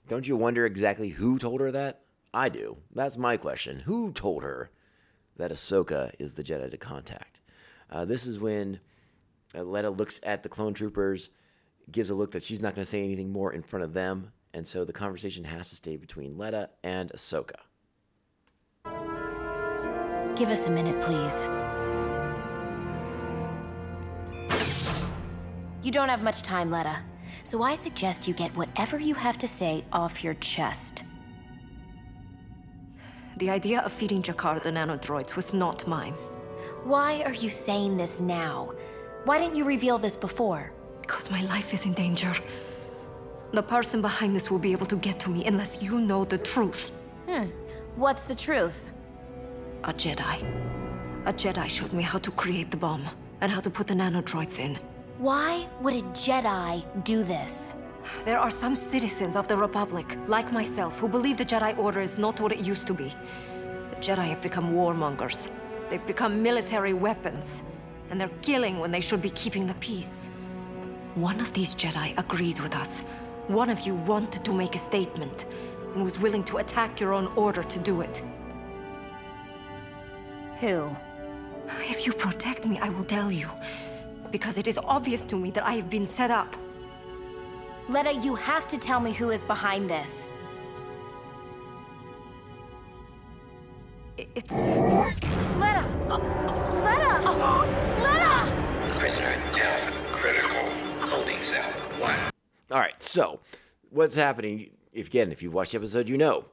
Don't 0.08 0.28
you 0.28 0.36
wonder 0.36 0.64
exactly 0.64 1.08
who 1.08 1.38
told 1.38 1.60
her 1.60 1.72
that? 1.72 2.02
I 2.32 2.48
do. 2.48 2.76
That's 2.94 3.16
my 3.16 3.36
question. 3.36 3.80
Who 3.80 4.12
told 4.12 4.44
her 4.44 4.70
that 5.36 5.50
Ahsoka 5.50 6.12
is 6.18 6.34
the 6.34 6.44
Jedi 6.44 6.70
to 6.70 6.76
contact? 6.76 7.40
Uh, 7.90 8.04
this 8.04 8.24
is 8.26 8.38
when 8.38 8.78
Letta 9.54 9.90
looks 9.90 10.20
at 10.22 10.42
the 10.42 10.48
clone 10.48 10.74
troopers, 10.74 11.30
gives 11.90 12.10
a 12.10 12.14
look 12.14 12.30
that 12.32 12.42
she's 12.42 12.60
not 12.60 12.74
going 12.74 12.82
to 12.82 12.90
say 12.90 13.02
anything 13.02 13.32
more 13.32 13.52
in 13.52 13.62
front 13.62 13.84
of 13.84 13.94
them, 13.94 14.32
and 14.54 14.66
so 14.66 14.84
the 14.84 14.92
conversation 14.92 15.44
has 15.44 15.70
to 15.70 15.76
stay 15.76 15.96
between 15.96 16.38
Letta 16.38 16.70
and 16.84 17.10
Ahsoka. 17.12 17.56
Give 20.36 20.50
us 20.50 20.66
a 20.66 20.70
minute, 20.70 21.00
please. 21.02 21.48
You 25.82 25.90
don't 25.90 26.08
have 26.08 26.22
much 26.22 26.42
time, 26.42 26.70
Letta. 26.70 26.98
So 27.44 27.62
I 27.62 27.74
suggest 27.74 28.26
you 28.26 28.34
get 28.34 28.56
whatever 28.56 28.98
you 28.98 29.14
have 29.14 29.38
to 29.38 29.48
say 29.48 29.84
off 29.92 30.22
your 30.24 30.34
chest. 30.34 31.04
The 33.38 33.50
idea 33.50 33.80
of 33.80 33.92
feeding 33.92 34.22
Jackar 34.22 34.62
the 34.62 34.70
nanodroids 34.70 35.36
was 35.36 35.52
not 35.52 35.86
mine. 35.86 36.14
Why 36.84 37.22
are 37.22 37.34
you 37.34 37.50
saying 37.50 37.96
this 37.96 38.20
now? 38.20 38.72
Why 39.24 39.38
didn't 39.38 39.56
you 39.56 39.64
reveal 39.64 39.98
this 39.98 40.16
before? 40.16 40.72
Because 41.02 41.30
my 41.30 41.42
life 41.42 41.74
is 41.74 41.84
in 41.84 41.92
danger. 41.92 42.32
The 43.52 43.62
person 43.62 44.00
behind 44.00 44.34
this 44.34 44.50
will 44.50 44.58
be 44.58 44.72
able 44.72 44.86
to 44.86 44.96
get 44.96 45.20
to 45.20 45.30
me 45.30 45.44
unless 45.44 45.82
you 45.82 46.00
know 46.00 46.24
the 46.24 46.38
truth. 46.38 46.92
Hmm. 47.28 47.46
What's 47.96 48.24
the 48.24 48.34
truth? 48.34 48.90
A 49.84 49.92
Jedi. 49.92 50.42
A 51.26 51.32
Jedi 51.32 51.68
showed 51.68 51.92
me 51.92 52.02
how 52.02 52.18
to 52.18 52.30
create 52.30 52.70
the 52.70 52.76
bomb 52.76 53.04
and 53.40 53.52
how 53.52 53.60
to 53.60 53.70
put 53.70 53.86
the 53.86 53.94
nanodroids 53.94 54.58
in. 54.58 54.78
Why 55.18 55.66
would 55.80 55.94
a 55.94 56.02
Jedi 56.12 56.84
do 57.04 57.24
this? 57.24 57.74
There 58.26 58.38
are 58.38 58.50
some 58.50 58.76
citizens 58.76 59.34
of 59.34 59.48
the 59.48 59.56
Republic, 59.56 60.18
like 60.26 60.52
myself, 60.52 60.98
who 60.98 61.08
believe 61.08 61.38
the 61.38 61.44
Jedi 61.44 61.76
Order 61.78 62.00
is 62.00 62.18
not 62.18 62.38
what 62.38 62.52
it 62.52 62.58
used 62.58 62.86
to 62.86 62.92
be. 62.92 63.14
The 63.90 63.96
Jedi 63.96 64.28
have 64.28 64.42
become 64.42 64.74
warmongers. 64.74 65.48
They've 65.88 66.06
become 66.06 66.42
military 66.42 66.92
weapons. 66.92 67.62
And 68.10 68.20
they're 68.20 68.38
killing 68.42 68.78
when 68.78 68.90
they 68.90 69.00
should 69.00 69.22
be 69.22 69.30
keeping 69.30 69.66
the 69.66 69.74
peace. 69.74 70.28
One 71.14 71.40
of 71.40 71.50
these 71.54 71.74
Jedi 71.74 72.16
agreed 72.18 72.60
with 72.60 72.76
us. 72.76 73.00
One 73.48 73.70
of 73.70 73.80
you 73.86 73.94
wanted 73.94 74.44
to 74.44 74.52
make 74.52 74.74
a 74.74 74.78
statement, 74.78 75.46
and 75.94 76.04
was 76.04 76.20
willing 76.20 76.44
to 76.44 76.58
attack 76.58 77.00
your 77.00 77.14
own 77.14 77.28
order 77.36 77.62
to 77.62 77.78
do 77.78 78.02
it. 78.02 78.22
Who? 80.60 80.94
If 81.88 82.06
you 82.06 82.12
protect 82.12 82.66
me, 82.66 82.78
I 82.78 82.90
will 82.90 83.04
tell 83.04 83.32
you. 83.32 83.48
Because 84.36 84.58
it 84.58 84.66
is 84.68 84.76
obvious 84.84 85.22
to 85.22 85.36
me 85.36 85.50
that 85.52 85.64
I 85.64 85.72
have 85.76 85.88
been 85.88 86.06
set 86.06 86.30
up. 86.30 86.54
Letta, 87.88 88.12
you 88.12 88.34
have 88.34 88.68
to 88.68 88.76
tell 88.76 89.00
me 89.00 89.10
who 89.10 89.30
is 89.30 89.42
behind 89.42 89.88
this. 89.88 90.28
I- 94.18 94.26
It's. 94.34 94.52
Letta! 94.52 95.84
Letta! 96.84 97.30
Letta! 98.04 98.98
Prisoner 98.98 99.30
in 99.30 99.40
death, 99.54 99.88
critical. 100.12 100.64
Holding 101.08 101.40
cell 101.40 101.62
one. 101.98 102.18
All 102.70 102.78
right, 102.78 103.02
so 103.02 103.40
what's 103.88 104.16
happening? 104.16 104.68
If 104.92 105.06
again, 105.06 105.32
if 105.32 105.42
you've 105.42 105.54
watched 105.54 105.72
the 105.72 105.78
episode, 105.78 106.10
you 106.10 106.18
know. 106.18 106.44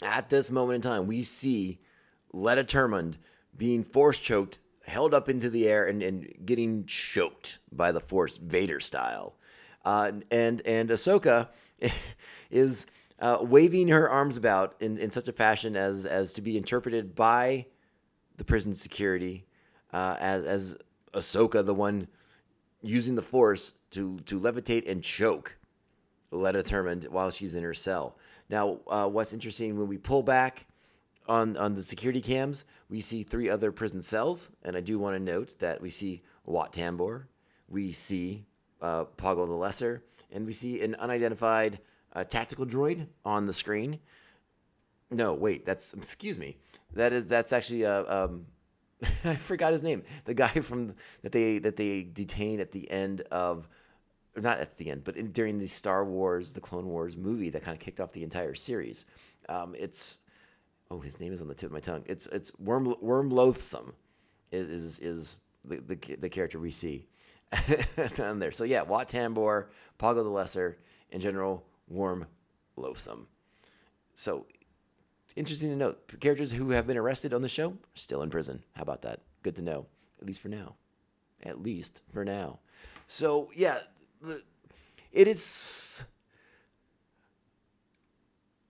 At 0.00 0.30
this 0.30 0.50
moment 0.50 0.76
in 0.76 0.90
time, 0.90 1.06
we 1.06 1.20
see 1.20 1.78
Letta 2.32 2.64
Turmond 2.64 3.16
being 3.58 3.84
force 3.84 4.18
choked, 4.18 4.60
held 4.86 5.14
up 5.14 5.28
into 5.28 5.50
the 5.50 5.68
air, 5.68 5.86
and, 5.86 6.02
and 6.02 6.32
getting 6.44 6.84
choked 6.86 7.58
by 7.70 7.92
the 7.92 8.00
Force, 8.00 8.38
Vader 8.38 8.80
style. 8.80 9.36
Uh, 9.84 10.12
and 10.30 10.62
and 10.64 10.90
Ahsoka 10.90 11.48
is 12.50 12.86
uh, 13.18 13.38
waving 13.40 13.88
her 13.88 14.08
arms 14.08 14.36
about 14.36 14.74
in, 14.80 14.98
in 14.98 15.10
such 15.10 15.28
a 15.28 15.32
fashion 15.32 15.76
as 15.76 16.06
as 16.06 16.32
to 16.34 16.42
be 16.42 16.56
interpreted 16.56 17.14
by 17.14 17.66
the 18.36 18.44
prison 18.44 18.74
security 18.74 19.46
uh, 19.92 20.16
as 20.20 20.44
as 20.44 20.78
Ahsoka, 21.14 21.64
the 21.64 21.74
one 21.74 22.08
using 22.82 23.14
the 23.14 23.22
Force 23.22 23.74
to 23.90 24.18
to 24.20 24.38
levitate 24.38 24.88
and 24.88 25.02
choke 25.02 25.56
Letta 26.30 26.62
Turmond 26.62 27.08
while 27.08 27.30
she's 27.30 27.54
in 27.54 27.62
her 27.62 27.74
cell. 27.74 28.16
Now, 28.48 28.80
uh, 28.88 29.08
what's 29.08 29.32
interesting 29.32 29.78
when 29.78 29.88
we 29.88 29.98
pull 29.98 30.22
back 30.22 30.66
on 31.28 31.56
on 31.56 31.74
the 31.74 31.82
security 31.82 32.20
cams, 32.20 32.64
we 32.88 33.00
see 33.00 33.22
three 33.22 33.48
other 33.48 33.72
prison 33.72 34.02
cells, 34.02 34.50
and 34.64 34.76
I 34.76 34.80
do 34.80 34.98
want 34.98 35.16
to 35.16 35.22
note 35.22 35.56
that 35.58 35.80
we 35.80 35.90
see 35.90 36.22
Wat 36.44 36.72
Tambor, 36.72 37.24
we 37.68 37.92
see 37.92 38.44
uh, 38.80 39.04
Poggle 39.16 39.46
the 39.46 39.52
Lesser, 39.52 40.04
and 40.30 40.44
we 40.44 40.52
see 40.52 40.82
an 40.82 40.94
unidentified 40.96 41.78
uh, 42.14 42.24
tactical 42.24 42.66
droid 42.66 43.06
on 43.24 43.46
the 43.46 43.52
screen. 43.52 43.98
No, 45.10 45.34
wait, 45.34 45.64
that's 45.64 45.92
excuse 45.94 46.38
me. 46.38 46.56
That 46.94 47.12
is 47.12 47.26
that's 47.26 47.52
actually 47.52 47.84
uh, 47.84 48.24
um, 48.24 48.46
I 49.24 49.36
forgot 49.36 49.72
his 49.72 49.82
name. 49.82 50.02
The 50.24 50.34
guy 50.34 50.48
from 50.48 50.94
that 51.22 51.32
they 51.32 51.58
that 51.58 51.76
they 51.76 52.04
detain 52.04 52.60
at 52.60 52.72
the 52.72 52.90
end 52.90 53.22
of 53.30 53.68
not 54.36 54.58
at 54.58 54.76
the 54.78 54.90
end, 54.90 55.04
but 55.04 55.16
in, 55.16 55.30
during 55.32 55.58
the 55.58 55.66
Star 55.66 56.04
Wars, 56.04 56.52
the 56.52 56.60
Clone 56.60 56.86
Wars 56.86 57.16
movie 57.16 57.50
that 57.50 57.62
kind 57.62 57.76
of 57.76 57.80
kicked 57.80 58.00
off 58.00 58.12
the 58.12 58.22
entire 58.22 58.54
series. 58.54 59.06
Um, 59.48 59.74
it's 59.78 60.20
oh, 60.92 61.00
his 61.00 61.18
name 61.18 61.32
is 61.32 61.40
on 61.40 61.48
the 61.48 61.54
tip 61.54 61.68
of 61.68 61.72
my 61.72 61.80
tongue. 61.80 62.04
It's 62.06 62.26
it's 62.26 62.50
Whorm 62.62 62.94
Whorm 63.02 63.32
Loathsom 63.32 63.92
is 64.50 64.68
is, 64.68 64.98
is 64.98 65.36
the, 65.64 65.76
the 65.76 66.16
the 66.16 66.28
character 66.28 66.58
we 66.58 66.70
see 66.70 67.08
down 68.14 68.38
there. 68.38 68.50
So 68.50 68.64
yeah, 68.64 68.82
Wat 68.82 69.08
Tambor, 69.08 69.66
Poggle 69.98 70.22
the 70.22 70.28
Lesser, 70.28 70.78
and 71.10 71.22
General 71.22 71.64
Whorm 71.92 72.26
Loathsom. 72.76 73.26
So 74.14 74.46
interesting 75.34 75.70
to 75.70 75.76
note. 75.76 76.20
Characters 76.20 76.52
who 76.52 76.70
have 76.70 76.86
been 76.86 76.98
arrested 76.98 77.32
on 77.32 77.40
the 77.40 77.48
show 77.48 77.70
are 77.70 77.76
still 77.94 78.22
in 78.22 78.30
prison. 78.30 78.62
How 78.76 78.82
about 78.82 79.02
that? 79.02 79.20
Good 79.42 79.56
to 79.56 79.62
know, 79.62 79.86
at 80.20 80.26
least 80.26 80.40
for 80.40 80.48
now. 80.48 80.76
At 81.44 81.62
least 81.62 82.02
for 82.12 82.24
now. 82.24 82.60
So 83.06 83.50
yeah, 83.54 83.78
it 85.10 85.26
is. 85.26 86.04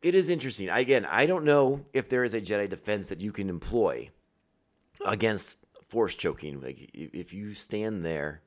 It 0.03 0.17
is 0.17 0.29
interesting. 0.29 0.69
Again, 0.69 1.07
I 1.09 1.27
don't 1.27 1.45
know 1.45 1.85
if 1.93 2.09
there 2.09 2.25
is 2.25 2.35
a 2.35 2.41
Jedi 2.41 2.69
defense 2.69 3.09
that 3.09 3.21
you 3.21 3.31
can 3.31 3.49
employ 3.49 4.11
against 5.07 5.59
force 5.89 6.15
choking. 6.15 6.61
Like 6.61 6.91
if 6.93 7.33
you 7.33 7.55
stand 7.55 8.05
there, 8.05 8.43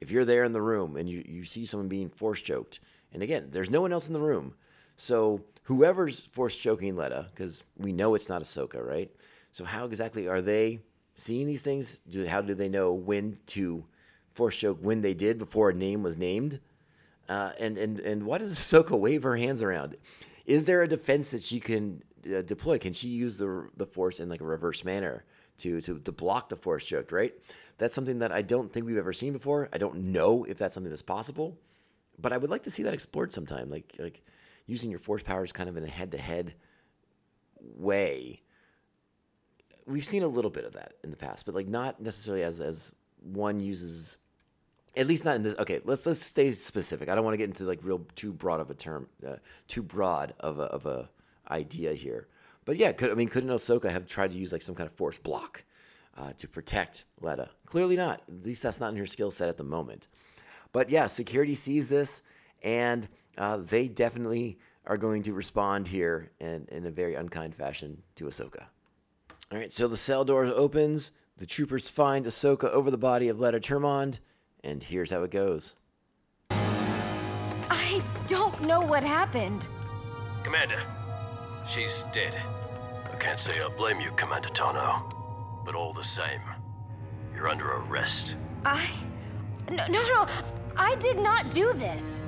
if 0.00 0.10
you're 0.10 0.24
there 0.24 0.44
in 0.44 0.52
the 0.52 0.62
room 0.62 0.96
and 0.96 1.08
you, 1.08 1.22
you 1.26 1.44
see 1.44 1.66
someone 1.66 1.88
being 1.88 2.08
force 2.08 2.40
choked, 2.40 2.80
and 3.12 3.22
again, 3.22 3.48
there's 3.50 3.70
no 3.70 3.82
one 3.82 3.92
else 3.92 4.08
in 4.08 4.14
the 4.14 4.20
room, 4.20 4.54
so 4.96 5.40
whoever's 5.64 6.24
force 6.26 6.56
choking 6.56 6.96
Letta, 6.96 7.28
because 7.34 7.64
we 7.76 7.92
know 7.92 8.14
it's 8.14 8.28
not 8.28 8.42
Ahsoka, 8.42 8.84
right? 8.84 9.10
So 9.52 9.64
how 9.64 9.84
exactly 9.84 10.28
are 10.28 10.40
they 10.40 10.80
seeing 11.14 11.46
these 11.46 11.62
things? 11.62 12.00
Do, 12.00 12.26
how 12.26 12.40
do 12.40 12.54
they 12.54 12.68
know 12.68 12.92
when 12.92 13.38
to 13.48 13.84
force 14.32 14.56
choke 14.56 14.78
when 14.80 15.00
they 15.00 15.14
did 15.14 15.38
before 15.38 15.70
a 15.70 15.74
name 15.74 16.02
was 16.02 16.16
named? 16.16 16.60
Uh, 17.28 17.52
and 17.58 17.78
and 17.78 18.00
and 18.00 18.24
why 18.24 18.38
does 18.38 18.54
Ahsoka 18.54 18.98
wave 18.98 19.22
her 19.22 19.36
hands 19.36 19.62
around? 19.62 19.96
Is 20.46 20.64
there 20.64 20.82
a 20.82 20.88
defense 20.88 21.30
that 21.30 21.42
she 21.42 21.60
can 21.60 22.02
uh, 22.26 22.42
deploy? 22.42 22.78
Can 22.78 22.92
she 22.92 23.08
use 23.08 23.38
the 23.38 23.68
the 23.76 23.86
force 23.86 24.20
in 24.20 24.28
like 24.28 24.40
a 24.40 24.44
reverse 24.44 24.84
manner 24.84 25.24
to 25.58 25.80
to 25.82 25.98
to 26.00 26.12
block 26.12 26.48
the 26.48 26.56
force 26.56 26.84
choke? 26.84 27.12
Right. 27.12 27.34
That's 27.78 27.94
something 27.94 28.18
that 28.20 28.32
I 28.32 28.42
don't 28.42 28.72
think 28.72 28.86
we've 28.86 28.98
ever 28.98 29.12
seen 29.12 29.32
before. 29.32 29.68
I 29.72 29.78
don't 29.78 29.96
know 29.96 30.44
if 30.44 30.58
that's 30.58 30.74
something 30.74 30.90
that's 30.90 31.02
possible, 31.02 31.58
but 32.18 32.32
I 32.32 32.36
would 32.36 32.50
like 32.50 32.62
to 32.64 32.70
see 32.70 32.82
that 32.84 32.94
explored 32.94 33.32
sometime. 33.32 33.70
Like 33.70 33.94
like 33.98 34.22
using 34.66 34.90
your 34.90 35.00
force 35.00 35.22
powers 35.22 35.52
kind 35.52 35.68
of 35.68 35.76
in 35.76 35.84
a 35.84 35.88
head 35.88 36.12
to 36.12 36.18
head 36.18 36.54
way. 37.60 38.42
We've 39.86 40.04
seen 40.04 40.22
a 40.22 40.28
little 40.28 40.50
bit 40.50 40.64
of 40.64 40.72
that 40.74 40.94
in 41.02 41.10
the 41.10 41.16
past, 41.16 41.46
but 41.46 41.54
like 41.54 41.68
not 41.68 42.00
necessarily 42.00 42.42
as 42.42 42.60
as 42.60 42.92
one 43.22 43.60
uses 43.60 44.18
at 44.96 45.06
least 45.06 45.24
not 45.24 45.36
in 45.36 45.42
this. 45.42 45.56
Okay, 45.58 45.80
let's 45.84 46.06
let's 46.06 46.20
stay 46.20 46.52
specific. 46.52 47.08
I 47.08 47.14
don't 47.14 47.24
want 47.24 47.34
to 47.34 47.38
get 47.38 47.48
into 47.48 47.64
like 47.64 47.80
real 47.82 48.06
too 48.14 48.32
broad 48.32 48.60
of 48.60 48.70
a 48.70 48.74
term, 48.74 49.08
uh, 49.26 49.36
too 49.68 49.82
broad 49.82 50.34
of 50.40 50.58
a 50.58 50.64
of 50.64 50.86
a 50.86 51.08
idea 51.50 51.92
here. 51.92 52.28
But 52.64 52.76
yeah, 52.76 52.92
could, 52.92 53.10
I 53.10 53.14
mean, 53.14 53.28
couldn't 53.28 53.50
Ahsoka 53.50 53.90
have 53.90 54.06
tried 54.06 54.32
to 54.32 54.38
use 54.38 54.52
like 54.52 54.62
some 54.62 54.74
kind 54.74 54.88
of 54.88 54.94
force 54.96 55.18
block 55.18 55.64
uh, 56.16 56.32
to 56.38 56.48
protect 56.48 57.04
Letta? 57.20 57.50
Clearly 57.66 57.96
not. 57.96 58.22
At 58.28 58.46
least 58.46 58.62
that's 58.62 58.80
not 58.80 58.90
in 58.90 58.96
her 58.96 59.06
skill 59.06 59.30
set 59.30 59.48
at 59.48 59.58
the 59.58 59.64
moment. 59.64 60.08
But 60.72 60.90
yeah, 60.90 61.06
security 61.06 61.54
sees 61.54 61.88
this, 61.88 62.22
and 62.62 63.06
uh, 63.38 63.58
they 63.58 63.86
definitely 63.88 64.58
are 64.86 64.96
going 64.96 65.22
to 65.22 65.32
respond 65.32 65.86
here 65.88 66.30
in, 66.40 66.66
in 66.72 66.86
a 66.86 66.90
very 66.90 67.14
unkind 67.14 67.54
fashion 67.54 68.02
to 68.16 68.24
Ahsoka. 68.24 68.66
All 69.52 69.58
right, 69.58 69.72
so 69.72 69.88
the 69.88 69.96
cell 69.96 70.24
door 70.24 70.44
opens. 70.44 71.12
The 71.36 71.46
troopers 71.46 71.88
find 71.88 72.26
Ahsoka 72.26 72.70
over 72.70 72.90
the 72.90 72.98
body 72.98 73.28
of 73.28 73.40
Letta 73.40 73.60
Turmond, 73.60 74.18
and 74.64 74.82
here's 74.82 75.10
how 75.10 75.22
it 75.22 75.30
goes. 75.30 75.76
I 76.50 78.02
don't 78.26 78.60
know 78.62 78.80
what 78.80 79.04
happened. 79.04 79.68
Commander, 80.42 80.82
she's 81.68 82.04
dead. 82.12 82.34
I 83.12 83.16
can't 83.16 83.38
say 83.38 83.60
I 83.62 83.68
blame 83.68 84.00
you, 84.00 84.10
Commander 84.12 84.48
Tano. 84.48 85.10
But 85.64 85.74
all 85.74 85.92
the 85.92 86.04
same, 86.04 86.40
you're 87.34 87.48
under 87.48 87.70
arrest. 87.72 88.36
I. 88.64 88.88
No, 89.70 89.86
no, 89.86 90.02
no. 90.02 90.26
I 90.76 90.94
did 90.96 91.18
not 91.18 91.50
do 91.50 91.72
this. 91.74 92.22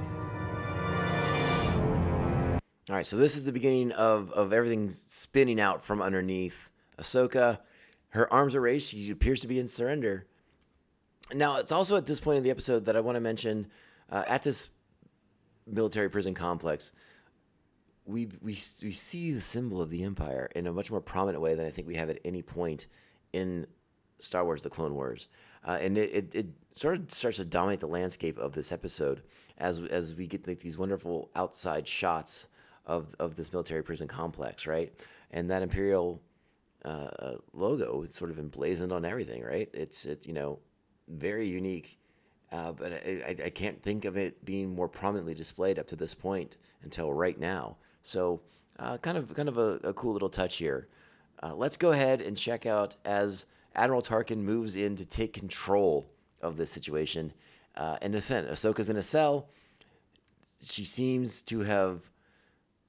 All 2.89 2.95
right, 2.95 3.05
so 3.05 3.17
this 3.17 3.37
is 3.37 3.43
the 3.45 3.53
beginning 3.53 3.91
of, 3.93 4.31
of 4.31 4.53
everything 4.53 4.91
spinning 4.91 5.61
out 5.61 5.85
from 5.85 6.01
underneath 6.01 6.71
Ahsoka. 6.99 7.59
Her 8.11 8.33
arms 8.33 8.55
are 8.55 8.61
raised. 8.61 8.89
She 8.89 9.11
appears 9.11 9.41
to 9.41 9.49
be 9.49 9.59
in 9.59 9.67
surrender. 9.67 10.27
Now, 11.35 11.57
it's 11.57 11.73
also 11.73 11.97
at 11.97 12.07
this 12.07 12.21
point 12.21 12.39
in 12.39 12.45
the 12.45 12.51
episode 12.51 12.85
that 12.85 12.97
I 12.97 13.01
want 13.01 13.17
to 13.17 13.21
mention 13.21 13.67
uh, 14.11 14.25
at 14.27 14.43
this 14.43 14.71
military 15.67 16.09
prison 16.09 16.35
complex, 16.35 16.93
we, 18.05 18.27
we, 18.41 18.53
we 18.83 18.93
see 18.93 19.33
the 19.33 19.41
symbol 19.41 19.83
of 19.83 19.91
the 19.91 20.05
Empire 20.05 20.49
in 20.55 20.69
a 20.69 20.73
much 20.73 20.91
more 20.91 21.01
prominent 21.01 21.43
way 21.43 21.55
than 21.55 21.67
I 21.67 21.71
think 21.71 21.89
we 21.89 21.97
have 21.97 22.11
at 22.11 22.21
any 22.25 22.43
point 22.43 22.87
in 23.33 23.67
Star 24.19 24.45
Wars 24.45 24.63
The 24.63 24.71
Clone 24.71 24.95
Wars. 24.95 25.29
Uh, 25.65 25.79
and 25.81 25.99
it, 25.99 26.15
it, 26.15 26.35
it 26.35 26.47
sort 26.77 26.97
of 26.97 27.11
starts 27.11 27.39
to 27.39 27.45
dominate 27.45 27.81
the 27.81 27.89
landscape 27.89 28.39
of 28.39 28.53
this 28.53 28.71
episode 28.71 29.23
as, 29.59 29.81
as 29.81 30.15
we 30.15 30.29
get 30.29 30.47
like, 30.47 30.61
these 30.61 30.79
wonderful 30.79 31.31
outside 31.35 31.89
shots 31.89 32.47
of, 32.87 33.13
of 33.19 33.35
this 33.35 33.53
military 33.53 33.83
prison 33.83 34.07
complex, 34.07 34.69
right? 34.69 34.93
And 35.33 35.51
that 35.51 35.63
Imperial 35.63 36.23
uh, 36.85 37.35
logo 37.53 38.03
is 38.03 38.15
sort 38.15 38.31
of 38.31 38.39
emblazoned 38.39 38.93
on 38.93 39.05
everything, 39.05 39.43
right? 39.43 39.69
It's, 39.75 40.07
it's 40.07 40.25
you 40.29 40.33
know, 40.33 40.61
very 41.09 41.47
unique. 41.47 41.99
Uh, 42.53 42.73
but 42.73 42.93
I, 42.93 43.35
I, 43.45 43.51
can't 43.51 43.83
think 43.83 44.05
of 44.05 44.17
it 44.17 44.45
being 44.45 44.73
more 44.73 44.89
prominently 44.89 45.35
displayed 45.35 45.81
up 45.81 45.89
to 45.89 45.97
this 45.97 46.15
point 46.15 46.59
until 46.85 47.13
right 47.13 47.39
now. 47.39 47.77
So, 48.03 48.41
uh, 48.79 48.99
kind 48.99 49.19
of 49.19 49.35
kind 49.35 49.49
of 49.49 49.59
a, 49.59 49.81
a 49.83 49.93
cool 49.95 50.13
little 50.13 50.29
touch 50.29 50.57
here. 50.57 50.87
Uh, 51.43 51.55
let's 51.57 51.77
go 51.77 51.91
ahead 51.91 52.23
and 52.23 52.37
check 52.37 52.65
out 52.65 52.95
as 53.05 53.47
Admiral 53.75 54.01
Tarkin 54.01 54.39
moves 54.39 54.77
in 54.77 54.95
to 54.95 55.05
take 55.05 55.33
control 55.33 56.09
of 56.41 56.57
this 56.57 56.71
situation. 56.71 57.33
Uh, 57.75 57.99
and 58.01 58.13
descent. 58.13 58.49
Ahsoka's 58.49 58.89
in 58.89 58.97
a 58.97 59.03
cell. 59.03 59.51
She 60.63 60.85
seems 60.85 61.43
to 61.43 61.61
have. 61.61 62.01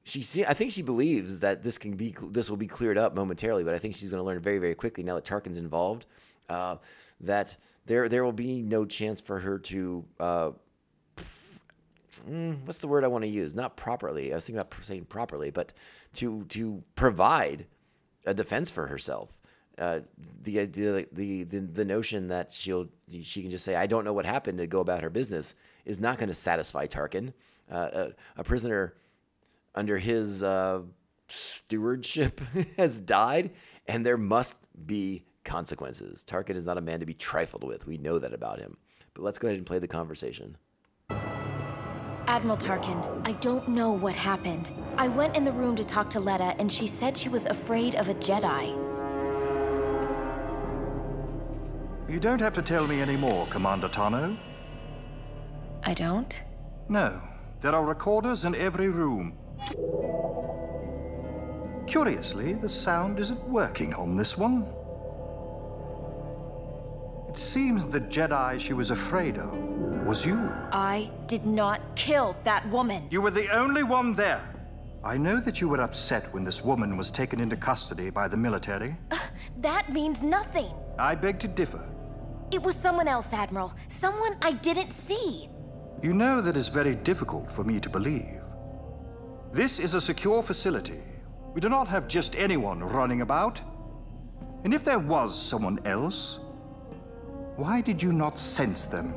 She 0.06 0.22
see, 0.22 0.46
I 0.46 0.54
think 0.54 0.72
she 0.72 0.82
believes 0.82 1.42
that 1.42 1.62
this 1.62 1.78
can 1.78 1.92
be 1.92 2.16
this 2.30 2.50
will 2.50 2.56
be 2.56 2.68
cleared 2.68 2.98
up 2.98 3.14
momentarily, 3.14 3.66
but 3.66 3.74
I 3.74 3.80
think 3.80 3.96
she's 3.96 4.12
going 4.12 4.22
to 4.22 4.26
learn 4.26 4.40
very 4.40 4.60
very 4.60 4.76
quickly 4.76 5.04
now 5.04 5.16
that 5.16 5.26
Tarkin's 5.26 5.58
involved 5.58 6.06
uh, 6.50 6.78
that 7.20 7.58
there 7.88 8.08
there 8.08 8.24
will 8.24 8.32
be 8.32 8.62
no 8.62 8.86
chance 8.86 9.20
for 9.20 9.40
her 9.40 9.58
to 9.60 10.06
uh, 10.20 10.52
mm, 12.30 12.58
what's 12.66 12.80
the 12.80 12.88
word 12.88 13.04
I 13.04 13.08
want 13.08 13.24
to 13.24 13.30
use? 13.30 13.56
Not 13.56 13.76
properly. 13.76 14.32
I 14.32 14.36
was 14.36 14.46
thinking 14.46 14.62
about 14.62 14.74
saying 14.84 15.06
properly, 15.06 15.52
but 15.52 15.74
to 16.16 16.44
to 16.50 16.84
provide 16.96 17.66
a 18.26 18.34
defense 18.34 18.70
for 18.70 18.88
herself. 18.88 19.40
Uh, 19.78 20.00
the 20.44 20.60
idea, 20.60 21.06
the, 21.12 21.44
the 21.44 21.60
the 21.60 21.86
notion 21.86 22.28
that 22.28 22.52
she'll 22.52 22.88
she 23.22 23.42
can 23.42 23.52
just 23.52 23.64
say 23.64 23.76
I 23.76 23.88
don't 23.88 24.04
know 24.04 24.14
what 24.14 24.26
happened 24.26 24.58
to 24.58 24.68
go 24.68 24.80
about 24.80 25.04
her 25.04 25.10
business 25.10 25.56
is 25.86 26.00
not 26.00 26.18
going 26.18 26.30
to 26.30 26.36
satisfy 26.36 26.86
Tarkin. 26.88 27.34
Uh, 27.70 27.90
a, 28.38 28.40
a, 28.42 28.44
prisoner 28.46 28.94
under 29.76 29.98
his 29.98 30.42
uh, 30.42 30.82
stewardship 31.28 32.40
has 32.78 33.02
died, 33.02 33.52
and 33.88 34.06
there 34.06 34.18
must 34.18 34.58
be 34.86 35.24
consequences. 35.48 36.24
Tarkin 36.28 36.56
is 36.56 36.68
not 36.68 36.78
a 36.78 36.82
man 36.82 37.00
to 37.00 37.06
be 37.06 37.16
trifled 37.16 37.64
with. 37.64 37.88
We 37.88 37.98
know 37.98 38.20
that 38.20 38.34
about 38.34 38.60
him. 38.60 38.78
But 39.16 39.24
let's 39.24 39.40
go 39.40 39.48
ahead 39.48 39.58
and 39.58 39.66
play 39.66 39.80
the 39.80 39.88
conversation. 39.88 40.58
Admiral 42.28 42.58
Tarkin, 42.58 43.22
I 43.26 43.32
don't 43.34 43.70
know 43.70 43.92
what 43.92 44.14
happened. 44.14 44.72
I 44.98 45.08
went 45.08 45.36
in 45.36 45.46
the 45.46 45.52
room 45.52 45.76
to 45.78 45.84
talk 45.84 46.10
to 46.12 46.20
Letta, 46.20 46.54
and 46.60 46.72
she 46.72 46.86
said 46.86 47.18
she 47.18 47.30
was 47.30 47.46
afraid 47.46 47.96
of 47.96 48.10
a 48.10 48.16
Jedi. 48.16 48.76
You 52.10 52.20
don't 52.20 52.42
have 52.42 52.54
to 52.56 52.62
tell 52.62 52.86
me 52.86 53.02
any 53.02 53.16
more, 53.16 53.48
Commander 53.48 53.90
Tano. 53.90 54.38
I 55.84 55.94
don't? 55.94 56.44
No. 56.90 57.22
There 57.62 57.74
are 57.74 57.84
recorders 57.84 58.46
in 58.46 58.54
every 58.54 58.90
room. 58.90 59.34
Curiously, 61.88 62.54
the 62.54 62.70
sound 62.70 63.20
isn't 63.20 63.44
working 63.48 63.94
on 63.94 64.18
this 64.18 64.38
one. 64.38 64.68
It 67.38 67.42
seems 67.42 67.86
the 67.86 68.02
Jedi 68.02 68.60
she 68.60 68.74
was 68.74 68.90
afraid 68.90 69.38
of 69.38 69.54
was 70.08 70.26
you. 70.26 70.50
I 70.72 71.12
did 71.28 71.46
not 71.46 71.82
kill 71.96 72.36
that 72.46 72.68
woman. 72.72 73.08
You 73.12 73.22
were 73.22 73.30
the 73.30 73.48
only 73.56 73.84
one 73.84 74.16
there. 74.16 74.42
I 75.04 75.18
know 75.18 75.40
that 75.42 75.62
you 75.62 75.70
were 75.70 75.82
upset 75.82 76.34
when 76.34 76.44
this 76.44 76.64
woman 76.64 76.98
was 76.98 77.12
taken 77.12 77.40
into 77.40 77.56
custody 77.56 78.10
by 78.10 78.28
the 78.28 78.36
military. 78.36 78.98
that 79.62 79.94
means 79.94 80.24
nothing. 80.24 80.74
I 80.98 81.14
beg 81.14 81.40
to 81.42 81.48
differ. 81.48 81.88
It 82.50 82.64
was 82.64 82.76
someone 82.76 83.08
else, 83.08 83.32
Admiral. 83.32 83.72
Someone 83.88 84.36
I 84.42 84.54
didn't 84.54 84.90
see. 84.90 85.48
You 86.02 86.14
know 86.14 86.42
that 86.42 86.58
is 86.58 86.70
very 86.70 86.96
difficult 86.96 87.52
for 87.52 87.64
me 87.64 87.80
to 87.82 87.88
believe. 87.88 88.42
This 89.52 89.78
is 89.78 89.94
a 89.94 90.02
secure 90.02 90.42
facility. 90.42 91.04
We 91.54 91.62
do 91.62 91.70
not 91.70 91.88
have 91.88 92.08
just 92.08 92.36
anyone 92.36 92.80
running 92.80 93.22
about. 93.22 93.62
And 94.64 94.74
if 94.74 94.84
there 94.84 94.98
was 94.98 95.40
someone 95.40 95.80
else, 95.86 96.40
why 97.58 97.82
did 97.82 98.02
you 98.02 98.14
not 98.14 98.38
sense 98.38 98.86
them? 98.86 99.16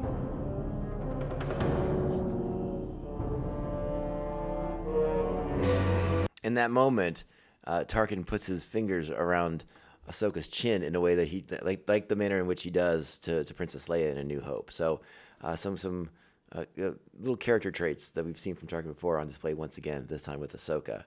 In 6.42 6.55
that 6.55 6.70
moment, 6.70 7.24
uh, 7.66 7.85
Tarkin 7.87 8.26
puts 8.26 8.46
his 8.46 8.64
fingers 8.64 9.11
around 9.11 9.64
Ahsoka's 10.09 10.48
chin 10.48 10.83
in 10.83 10.94
a 10.96 11.00
way 11.00 11.14
that 11.14 11.29
he 11.29 11.44
like 11.62 11.87
like 11.87 12.09
the 12.09 12.16
manner 12.16 12.40
in 12.40 12.46
which 12.46 12.62
he 12.62 12.70
does 12.70 13.18
to, 13.20 13.44
to 13.44 13.55
Princess 13.55 13.88
Leia 13.88 14.11
in 14.11 14.16
A 14.16 14.24
New 14.24 14.40
Hope. 14.40 14.72
So 14.72 15.03
uh, 15.42 15.55
some 15.55 15.76
some 15.76 16.09
uh, 16.53 16.64
uh, 16.83 16.92
little 17.18 17.37
character 17.37 17.70
traits 17.70 18.09
that 18.11 18.24
we've 18.24 18.38
seen 18.38 18.55
from 18.55 18.68
Tarkin 18.68 18.87
before 18.87 19.18
on 19.18 19.26
display 19.26 19.53
once 19.53 19.76
again. 19.76 20.07
This 20.09 20.22
time 20.22 20.40
with 20.40 20.57
Ahsoka, 20.57 21.05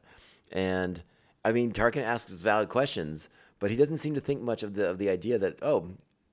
and 0.52 1.02
I 1.44 1.52
mean 1.52 1.72
Tarkin 1.72 2.04
asks 2.04 2.40
valid 2.44 2.70
questions, 2.70 3.30
but 3.58 3.72
he 3.72 3.76
doesn't 3.76 3.98
seem 3.98 4.14
to 4.14 4.22
think 4.22 4.42
much 4.42 4.62
of 4.62 4.76
the 4.76 4.88
of 4.88 5.00
the 5.00 5.10
idea 5.10 5.40
that 5.40 5.58
oh 5.64 5.90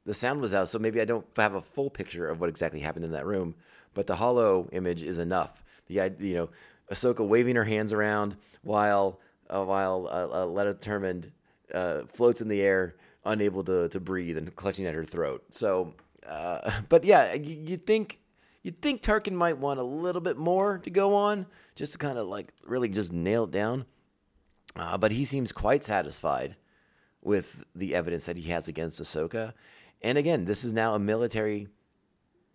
the 0.06 0.14
sound 0.14 0.40
was 0.40 0.54
out, 0.54 0.68
so 0.68 0.78
maybe 0.78 1.00
I 1.00 1.04
don't 1.04 1.26
have 1.36 1.54
a 1.54 1.60
full 1.60 1.90
picture 1.90 2.28
of 2.28 2.40
what 2.40 2.48
exactly 2.48 2.80
happened 2.80 3.04
in 3.04 3.12
that 3.12 3.26
room, 3.26 3.54
but 3.94 4.06
the 4.06 4.16
hollow 4.16 4.68
image 4.72 5.02
is 5.02 5.18
enough. 5.18 5.62
The 5.86 6.14
you 6.18 6.34
know 6.34 6.50
Ahsoka 6.90 7.26
waving 7.26 7.56
her 7.56 7.64
hands 7.64 7.92
around 7.92 8.36
while 8.62 9.20
uh, 9.48 9.64
while 9.64 10.08
uh, 10.10 10.42
uh, 10.42 10.46
Letta 10.46 10.74
Turmond 10.74 11.30
uh, 11.74 12.02
floats 12.12 12.40
in 12.40 12.48
the 12.48 12.62
air, 12.62 12.96
unable 13.24 13.62
to, 13.64 13.88
to 13.88 14.00
breathe 14.00 14.38
and 14.38 14.54
clutching 14.56 14.86
at 14.86 14.94
her 14.94 15.04
throat. 15.04 15.44
So 15.50 15.94
Uh, 16.26 16.82
but 16.88 17.04
yeah, 17.04 17.34
you, 17.34 17.76
think 17.76 18.20
you'd 18.62 18.80
think 18.80 19.02
Tarkin 19.02 19.32
might 19.32 19.58
want 19.58 19.80
a 19.80 19.84
little 19.84 20.20
bit 20.20 20.36
more 20.36 20.78
to 20.78 20.90
go 20.90 21.14
on, 21.14 21.46
just 21.74 21.92
to 21.92 21.98
kind 21.98 22.18
of 22.18 22.28
like 22.28 22.52
really 22.64 22.88
just 22.88 23.12
nail 23.12 23.44
it 23.44 23.50
down. 23.50 23.86
Uh, 24.76 24.96
but 24.96 25.12
he 25.12 25.24
seems 25.24 25.50
quite 25.50 25.82
satisfied 25.82 26.56
with 27.22 27.64
the 27.74 27.94
evidence 27.94 28.26
that 28.26 28.38
he 28.38 28.50
has 28.50 28.68
against 28.68 29.02
Ahsoka. 29.02 29.52
And 30.02 30.18
again, 30.18 30.44
this 30.44 30.64
is 30.64 30.72
now 30.72 30.94
a 30.94 30.98
military 30.98 31.68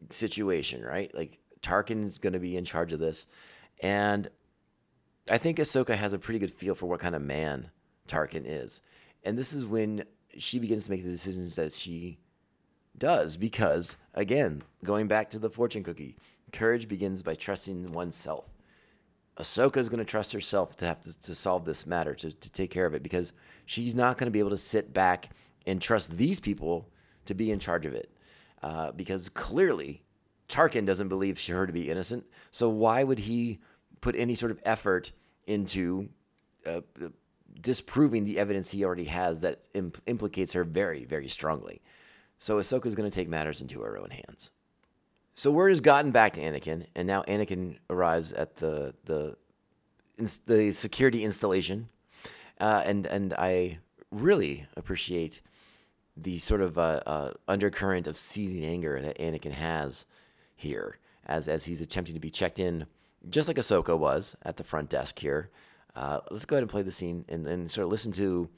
situation, 0.09 0.83
right? 0.83 1.13
Like 1.13 1.39
Tarkin's 1.61 2.17
going 2.17 2.33
to 2.33 2.39
be 2.39 2.57
in 2.57 2.65
charge 2.65 2.93
of 2.93 2.99
this, 2.99 3.27
and 3.81 4.27
I 5.29 5.37
think 5.37 5.57
Ahsoka 5.57 5.95
has 5.95 6.13
a 6.13 6.19
pretty 6.19 6.39
good 6.39 6.51
feel 6.51 6.75
for 6.75 6.85
what 6.85 6.99
kind 6.99 7.15
of 7.15 7.21
man 7.21 7.69
Tarkin 8.07 8.43
is, 8.45 8.81
and 9.23 9.37
this 9.37 9.53
is 9.53 9.65
when 9.65 10.03
she 10.37 10.59
begins 10.59 10.85
to 10.85 10.91
make 10.91 11.03
the 11.03 11.09
decisions 11.09 11.55
that 11.55 11.71
she 11.71 12.19
does 12.97 13.35
because 13.37 13.97
again, 14.13 14.61
going 14.83 15.07
back 15.07 15.29
to 15.29 15.39
the 15.39 15.49
fortune 15.49 15.83
cookie, 15.83 16.15
courage 16.51 16.87
begins 16.87 17.23
by 17.23 17.35
trusting 17.35 17.91
oneself. 17.91 18.49
Ahsoka 19.37 19.77
is 19.77 19.89
going 19.89 19.99
to 19.99 20.05
trust 20.05 20.31
herself 20.31 20.77
to 20.77 20.85
have 20.85 21.01
to, 21.01 21.19
to 21.21 21.35
solve 21.35 21.65
this 21.65 21.85
matter, 21.85 22.15
to, 22.15 22.31
to 22.31 22.51
take 22.51 22.71
care 22.71 22.85
of 22.85 22.93
it, 22.93 23.03
because 23.03 23.33
she's 23.65 23.93
not 23.93 24.17
going 24.17 24.27
to 24.27 24.31
be 24.31 24.39
able 24.39 24.49
to 24.51 24.57
sit 24.57 24.93
back 24.93 25.29
and 25.65 25.81
trust 25.81 26.15
these 26.15 26.39
people 26.39 26.87
to 27.25 27.33
be 27.33 27.51
in 27.51 27.59
charge 27.59 27.85
of 27.85 27.93
it. 27.93 28.09
Uh, 28.63 28.91
because 28.91 29.29
clearly, 29.29 30.01
Tarkin 30.49 30.85
doesn't 30.85 31.07
believe 31.07 31.43
her 31.47 31.67
to 31.67 31.73
be 31.73 31.89
innocent. 31.89 32.25
So 32.51 32.69
why 32.69 33.03
would 33.03 33.19
he 33.19 33.59
put 34.01 34.15
any 34.15 34.35
sort 34.35 34.51
of 34.51 34.59
effort 34.63 35.11
into 35.47 36.09
uh, 36.65 36.81
disproving 37.61 38.23
the 38.23 38.39
evidence 38.39 38.71
he 38.71 38.83
already 38.83 39.05
has 39.05 39.41
that 39.41 39.67
imp- 39.73 40.01
implicates 40.07 40.53
her 40.53 40.63
very, 40.63 41.05
very 41.05 41.27
strongly? 41.27 41.81
So 42.37 42.57
Ahsoka 42.57 42.85
is 42.85 42.95
going 42.95 43.09
to 43.09 43.15
take 43.15 43.29
matters 43.29 43.61
into 43.61 43.81
her 43.81 43.97
own 43.97 44.09
hands. 44.09 44.51
So 45.33 45.51
word 45.51 45.69
has 45.69 45.81
gotten 45.81 46.11
back 46.11 46.33
to 46.33 46.41
Anakin, 46.41 46.85
and 46.95 47.07
now 47.07 47.23
Anakin 47.23 47.77
arrives 47.89 48.31
at 48.33 48.55
the 48.55 48.95
the 49.03 49.35
the 50.45 50.71
security 50.71 51.25
installation, 51.25 51.89
uh, 52.61 52.83
and 52.85 53.05
and 53.05 53.33
I 53.33 53.79
really 54.11 54.65
appreciate 54.77 55.41
the 56.17 56.39
sort 56.39 56.61
of 56.61 56.77
uh, 56.77 57.01
uh, 57.05 57.31
undercurrent 57.47 58.07
of 58.07 58.17
seething 58.17 58.63
anger 58.63 59.01
that 59.01 59.17
Anakin 59.17 59.51
has 59.51 60.05
here, 60.55 60.97
as 61.25 61.47
as 61.47 61.65
he's 61.65 61.81
attempting 61.81 62.15
to 62.15 62.21
be 62.21 62.29
checked 62.29 62.59
in, 62.59 62.85
just 63.29 63.47
like 63.47 63.57
Ahsoka 63.57 63.97
was 63.97 64.35
at 64.43 64.57
the 64.57 64.63
front 64.63 64.89
desk 64.89 65.19
here. 65.19 65.49
Uh, 65.95 66.19
let's 66.31 66.45
go 66.45 66.55
ahead 66.55 66.63
and 66.63 66.69
play 66.69 66.81
the 66.81 66.91
scene 66.91 67.25
and, 67.29 67.45
and 67.47 67.69
sort 67.69 67.85
of 67.85 67.91
listen 67.91 68.11
to, 68.13 68.49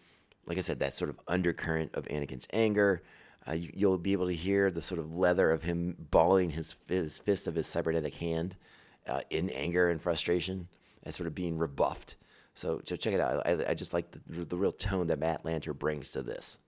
like 0.45 0.57
I 0.57 0.61
said, 0.61 0.79
that 0.79 0.93
sort 0.93 1.09
of 1.09 1.19
undercurrent 1.27 1.93
of 1.93 2.05
Anakin's 2.05 2.47
anger, 2.51 3.03
uh, 3.47 3.53
you, 3.53 3.87
will 3.87 3.97
be 3.97 4.13
able 4.13 4.27
to 4.27 4.33
hear 4.33 4.71
the 4.71 4.81
sort 4.81 4.99
of 4.99 5.15
leather 5.15 5.51
of 5.51 5.61
him 5.61 5.95
balling 6.11 6.49
his, 6.49 6.75
his 6.87 7.19
fist 7.19 7.47
of 7.47 7.55
his 7.55 7.67
cybernetic 7.67 8.15
hand 8.15 8.55
uh, 9.07 9.21
in 9.29 9.49
anger 9.51 9.89
and 9.89 10.01
frustration 10.01 10.67
as 11.03 11.15
sort 11.15 11.27
of 11.27 11.35
being 11.35 11.57
rebuffed. 11.57 12.15
So, 12.55 12.81
so 12.83 12.95
check 12.95 13.13
it 13.13 13.19
out. 13.19 13.45
I, 13.45 13.69
I 13.69 13.73
just 13.75 13.93
like 13.93 14.09
the, 14.11 14.45
the 14.45 14.57
real 14.57 14.71
tone 14.71 15.07
that 15.07 15.19
Matt 15.19 15.43
Lanter 15.43 15.77
brings 15.77 16.11
to 16.13 16.23
this. 16.23 16.59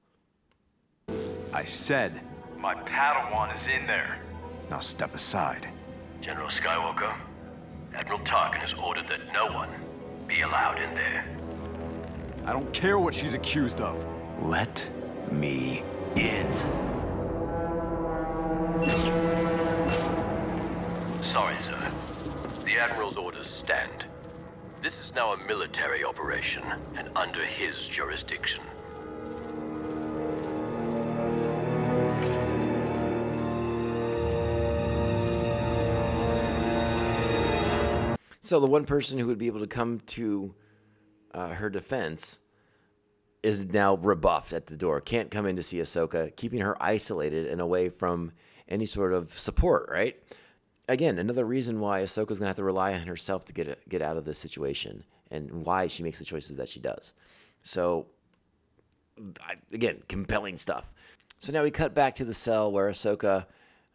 I 1.54 1.64
said, 1.64 2.22
My 2.58 2.76
Padawan 2.76 3.56
is 3.56 3.66
in 3.68 3.88
there. 3.88 4.20
now 4.70 4.80
step 4.80 5.16
aside. 5.16 5.68
General 6.22 6.50
Skywalker, 6.50 7.14
Admiral 7.96 8.20
Tarkin 8.20 8.60
has 8.60 8.74
ordered 8.74 9.08
that 9.08 9.34
no 9.34 9.48
one 9.48 9.70
be 10.28 10.42
allowed 10.42 10.80
in 10.80 10.94
there. 10.94 11.26
I 12.46 12.54
don't 12.54 12.72
care 12.72 13.00
what 13.00 13.14
she's 13.14 13.34
accused 13.34 13.82
of. 13.82 14.06
Let 14.42 14.88
me 15.32 15.84
in. 16.16 16.52
Sorry, 21.24 21.56
sir. 21.56 21.92
The 22.66 22.78
Admiral's 22.78 23.18
orders 23.18 23.48
stand. 23.50 24.06
This 24.82 25.00
is 25.00 25.14
now 25.16 25.34
a 25.34 25.48
military 25.48 26.04
operation 26.04 26.64
and 26.96 27.10
under 27.16 27.44
his 27.44 27.90
jurisdiction. 27.90 28.64
So 38.50 38.60
the 38.60 38.66
one 38.66 38.84
person 38.84 39.20
who 39.20 39.28
would 39.28 39.38
be 39.38 39.46
able 39.46 39.60
to 39.60 39.68
come 39.68 40.00
to 40.08 40.56
uh, 41.36 41.50
her 41.50 41.70
defense 41.70 42.42
is 43.44 43.66
now 43.66 43.98
rebuffed 43.98 44.54
at 44.54 44.66
the 44.66 44.76
door. 44.76 45.02
Can't 45.02 45.30
come 45.30 45.46
in 45.46 45.56
to 45.58 45.62
see 45.62 45.78
Ahsoka, 45.78 46.36
keeping 46.36 46.60
her 46.62 46.76
isolated 46.82 47.46
and 47.46 47.62
away 47.62 47.90
from 47.90 48.32
any 48.68 48.88
sort 48.88 49.14
of 49.14 49.32
support. 49.32 49.88
Right? 49.92 50.18
Again, 50.88 51.20
another 51.20 51.46
reason 51.46 51.80
why 51.80 52.02
Ahsoka's 52.02 52.40
gonna 52.40 52.50
have 52.50 52.56
to 52.56 52.64
rely 52.64 52.96
on 52.96 53.06
herself 53.06 53.46
to 53.46 53.54
get 53.54 53.88
get 53.88 54.02
out 54.02 54.18
of 54.18 54.26
this 54.26 54.40
situation, 54.40 55.04
and 55.30 55.64
why 55.64 55.86
she 55.86 56.02
makes 56.02 56.18
the 56.18 56.26
choices 56.26 56.58
that 56.58 56.70
she 56.70 56.80
does. 56.80 57.14
So, 57.62 58.08
I, 59.42 59.58
again, 59.72 60.02
compelling 60.08 60.58
stuff. 60.58 60.92
So 61.38 61.54
now 61.54 61.62
we 61.62 61.70
cut 61.70 61.94
back 61.94 62.16
to 62.16 62.26
the 62.26 62.34
cell 62.34 62.72
where 62.72 62.90
Ahsoka 62.90 63.46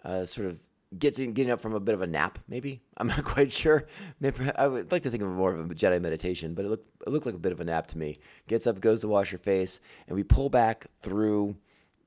uh, 0.04 0.24
sort 0.24 0.46
of 0.46 0.63
gets 0.98 1.18
in, 1.18 1.33
getting 1.33 1.52
up 1.52 1.61
from 1.61 1.74
a 1.74 1.80
bit 1.80 1.94
of 1.94 2.02
a 2.02 2.07
nap. 2.07 2.38
Maybe 2.48 2.83
I'm 2.96 3.09
not 3.09 3.24
quite 3.24 3.52
sure. 3.52 3.87
Maybe 4.20 4.50
I 4.57 4.66
would 4.66 4.92
like 4.92 5.02
to 5.02 5.11
think 5.11 5.22
of 5.22 5.28
it 5.28 5.33
more 5.33 5.54
of 5.54 5.70
a 5.70 5.74
Jedi 5.74 6.00
meditation, 6.00 6.54
but 6.54 6.64
it 6.64 6.68
looked 6.68 6.88
it 7.07 7.11
looked 7.11 7.26
like 7.26 7.35
a 7.35 7.38
bit 7.38 7.52
of 7.52 7.61
a 7.61 7.64
nap 7.64 7.87
to 7.88 7.98
me. 7.98 8.18
Gets 8.48 8.66
up, 8.66 8.80
goes 8.80 9.00
to 9.02 9.09
wash 9.09 9.30
her 9.30 9.38
face, 9.38 9.80
and 10.09 10.16
we 10.16 10.22
pull 10.22 10.48
back 10.48 10.87
through 11.02 11.57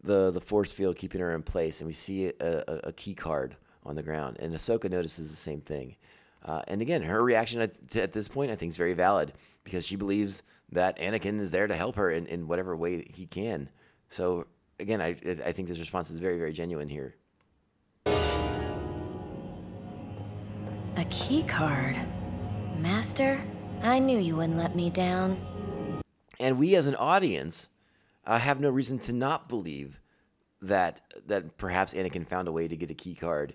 the 0.03 0.31
the 0.31 0.41
force 0.41 0.71
field, 0.71 0.95
keeping 0.95 1.21
her 1.21 1.35
in 1.35 1.43
place, 1.43 1.81
and 1.81 1.87
we 1.87 1.93
see 1.93 2.27
a, 2.27 2.63
a, 2.67 2.79
a 2.85 2.93
key 2.93 3.13
card 3.13 3.55
on 3.85 3.95
the 3.95 4.03
ground. 4.03 4.37
And 4.39 4.53
Ahsoka 4.53 4.89
notices 4.89 5.29
the 5.29 5.35
same 5.35 5.61
thing. 5.61 5.95
Uh, 6.43 6.61
and 6.67 6.81
again, 6.81 7.01
her 7.01 7.23
reaction 7.23 7.61
at, 7.61 7.95
at 7.95 8.11
this 8.11 8.27
point, 8.27 8.51
I 8.51 8.55
think, 8.55 8.69
is 8.69 8.77
very 8.77 8.93
valid 8.93 9.33
because 9.63 9.85
she 9.85 9.95
believes 9.95 10.43
that 10.71 10.97
Anakin 10.99 11.39
is 11.39 11.51
there 11.51 11.67
to 11.67 11.75
help 11.75 11.95
her 11.95 12.11
in, 12.11 12.25
in 12.27 12.47
whatever 12.47 12.75
way 12.75 13.05
he 13.13 13.25
can. 13.25 13.69
So 14.09 14.45
again, 14.79 15.01
I 15.01 15.15
I 15.45 15.51
think 15.51 15.67
this 15.67 15.79
response 15.79 16.11
is 16.11 16.19
very 16.19 16.37
very 16.37 16.53
genuine 16.53 16.89
here. 16.89 17.15
A 20.97 21.05
key 21.11 21.43
card. 21.43 21.95
Master, 22.79 23.39
I 23.83 23.99
knew 23.99 24.17
you 24.17 24.35
wouldn't 24.35 24.57
let 24.57 24.75
me 24.75 24.89
down. 24.89 25.37
and 26.39 26.57
we 26.57 26.75
as 26.75 26.87
an 26.87 26.95
audience 26.95 27.69
uh, 28.25 28.39
have 28.39 28.59
no 28.59 28.71
reason 28.71 28.97
to 28.99 29.13
not 29.13 29.47
believe 29.47 30.01
that 30.59 31.01
that 31.27 31.55
perhaps 31.57 31.93
Anakin 31.93 32.25
found 32.25 32.47
a 32.47 32.51
way 32.51 32.67
to 32.67 32.75
get 32.75 32.89
a 32.89 32.95
key 32.95 33.13
card 33.13 33.53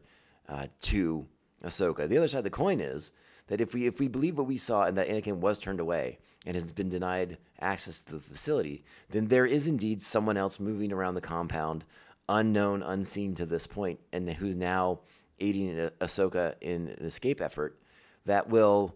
uh, 0.48 0.68
to 0.82 1.26
Ahsoka. 1.64 2.06
The 2.08 2.16
other 2.16 2.28
side 2.28 2.38
of 2.38 2.44
the 2.44 2.50
coin 2.50 2.80
is 2.80 3.10
that 3.48 3.60
if 3.60 3.74
we 3.74 3.88
if 3.88 3.98
we 3.98 4.06
believe 4.06 4.38
what 4.38 4.46
we 4.46 4.56
saw 4.56 4.84
and 4.84 4.96
that 4.96 5.08
Anakin 5.08 5.38
was 5.38 5.58
turned 5.58 5.80
away 5.80 6.20
and 6.46 6.54
has 6.54 6.72
been 6.72 6.88
denied 6.88 7.38
access 7.60 8.02
to 8.02 8.12
the 8.12 8.20
facility, 8.20 8.84
then 9.10 9.26
there 9.26 9.46
is 9.46 9.66
indeed 9.66 10.00
someone 10.00 10.36
else 10.36 10.60
moving 10.60 10.92
around 10.92 11.14
the 11.16 11.20
compound, 11.20 11.84
unknown, 12.28 12.84
unseen 12.84 13.34
to 13.34 13.46
this 13.46 13.66
point, 13.66 13.98
and 14.12 14.30
who's 14.30 14.54
now 14.54 15.00
aiding 15.42 15.78
Ah- 15.78 15.90
Ahsoka 16.06 16.54
in 16.60 16.88
an 16.88 17.04
escape 17.04 17.40
effort 17.40 17.78
that 18.24 18.48
will 18.48 18.94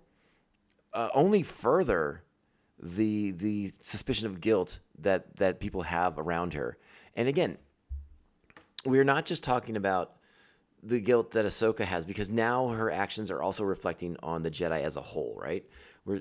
uh, 0.93 1.09
only 1.15 1.43
further 1.43 2.23
the 2.79 3.33
the 3.33 3.71
suspicion 3.81 4.27
of 4.27 4.41
guilt 4.41 4.81
that 4.99 5.37
that 5.37 5.61
people 5.61 5.83
have 5.83 6.19
around 6.19 6.55
her. 6.55 6.77
And 7.17 7.29
again, 7.29 7.59
we're 8.85 9.05
not 9.05 9.25
just 9.25 9.43
talking 9.43 9.77
about 9.77 10.13
the 10.83 11.01
guilt 11.01 11.33
that 11.33 11.45
Ahsoka 11.45 11.85
has 11.85 12.05
because 12.05 12.31
now 12.31 12.69
her 12.69 12.91
actions 12.91 13.31
are 13.31 13.43
also 13.43 13.65
reflecting 13.65 14.17
on 14.23 14.43
the 14.43 14.51
Jedi 14.51 14.81
as 14.83 14.97
a 14.97 15.01
whole, 15.01 15.37
right? 15.41 15.65
Where 16.05 16.21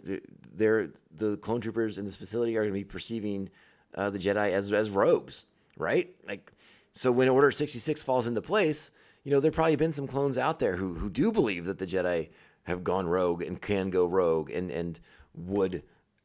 they're 0.56 0.90
the 1.12 1.38
clone 1.38 1.62
troopers 1.62 1.98
in 1.98 2.06
this 2.06 2.16
facility 2.16 2.58
are 2.58 2.62
going 2.62 2.74
to 2.74 2.80
be 2.80 2.84
perceiving 2.84 3.50
uh, 3.94 4.10
the 4.10 4.18
Jedi 4.20 4.52
as 4.52 4.74
as 4.74 4.90
rogues, 4.90 5.46
right? 5.78 6.16
Like, 6.28 6.52
so 6.94 7.12
when 7.12 7.30
Order 7.30 7.52
sixty 7.52 7.80
six 7.80 8.04
falls 8.04 8.28
into 8.28 8.42
place, 8.42 8.92
you 9.26 9.32
know 9.32 9.42
there 9.42 9.52
probably 9.52 9.76
been 9.76 9.92
some 9.92 10.08
clones 10.08 10.38
out 10.38 10.60
there 10.60 10.78
who 10.78 10.94
who 10.94 11.10
do 11.10 11.32
believe 11.32 11.66
that 11.66 11.80
the 11.80 11.88
Jedi 11.88 12.30
have 12.64 12.84
gone 12.84 13.08
rogue 13.08 13.42
and 13.42 13.62
can 13.62 13.90
go 13.90 14.06
rogue 14.06 14.50
and 14.52 14.72
and 14.72 15.00
would 15.34 15.84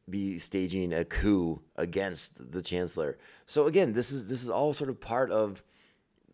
be 0.09 0.37
staging 0.37 0.93
a 0.93 1.03
coup 1.03 1.61
against 1.75 2.51
the 2.51 2.61
chancellor. 2.61 3.17
So 3.45 3.65
again, 3.65 3.91
this 3.91 4.11
is 4.11 4.29
this 4.29 4.43
is 4.43 4.49
all 4.49 4.73
sort 4.73 4.89
of 4.89 5.01
part 5.01 5.31
of 5.31 5.63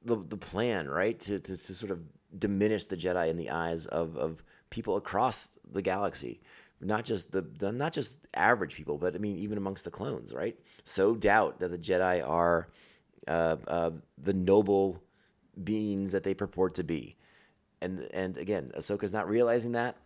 the 0.04 0.18
the 0.18 0.38
plan, 0.38 0.88
right? 0.88 1.20
To, 1.22 1.40
to, 1.40 1.58
to 1.58 1.74
sort 1.74 1.92
of 1.92 2.02
diminish 2.38 2.86
the 2.86 2.98
Jedi 2.98 3.30
in 3.30 3.38
the 3.38 3.50
eyes 3.50 3.86
of, 3.88 4.18
of 4.18 4.44
people 4.70 4.98
across 4.98 5.52
the 5.72 5.82
galaxy, 5.82 6.42
not 6.82 7.06
just 7.06 7.32
the, 7.32 7.42
the 7.42 7.72
not 7.72 7.94
just 7.94 8.28
average 8.34 8.76
people, 8.76 8.98
but 8.98 9.16
I 9.16 9.20
mean 9.20 9.38
even 9.38 9.58
amongst 9.58 9.86
the 9.86 9.92
clones, 9.92 10.34
right? 10.34 10.60
So 10.84 11.16
doubt 11.16 11.60
that 11.60 11.70
the 11.70 11.78
Jedi 11.78 12.28
are 12.28 12.68
uh, 13.28 13.58
uh, 13.68 13.92
the 14.18 14.34
noble 14.34 15.02
beings 15.64 16.12
that 16.12 16.24
they 16.24 16.34
purport 16.34 16.76
to 16.76 16.84
be, 16.84 17.16
and 17.82 18.08
and 18.14 18.38
again, 18.38 18.72
Ahsoka's 18.78 19.14
not 19.14 19.30
realizing 19.30 19.74
that. 19.74 19.98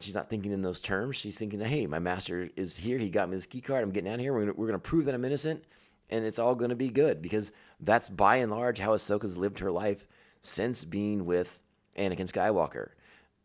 She's 0.00 0.14
not 0.14 0.28
thinking 0.28 0.52
in 0.52 0.60
those 0.60 0.80
terms. 0.80 1.16
She's 1.16 1.38
thinking, 1.38 1.58
that 1.60 1.68
"Hey, 1.68 1.86
my 1.86 1.98
master 1.98 2.48
is 2.56 2.76
here. 2.76 2.98
He 2.98 3.10
got 3.10 3.28
me 3.28 3.36
this 3.36 3.46
key 3.46 3.60
card. 3.60 3.82
I'm 3.82 3.90
getting 3.90 4.10
out 4.10 4.16
of 4.16 4.20
here. 4.20 4.32
We're 4.32 4.40
gonna, 4.40 4.54
we're 4.56 4.66
gonna 4.66 4.78
prove 4.78 5.04
that 5.06 5.14
I'm 5.14 5.24
innocent." 5.24 5.62
and 6.10 6.24
it's 6.24 6.38
all 6.38 6.54
to 6.54 6.74
be 6.74 6.90
good 6.90 7.22
because 7.22 7.52
that's 7.80 8.08
by 8.08 8.36
and 8.36 8.50
large 8.50 8.78
how 8.78 8.94
Ahsoka's 8.94 9.38
lived 9.38 9.58
her 9.58 9.70
life 9.70 10.06
since 10.40 10.84
being 10.84 11.24
with 11.24 11.58
Anakin 11.96 12.30
Skywalker. 12.30 12.90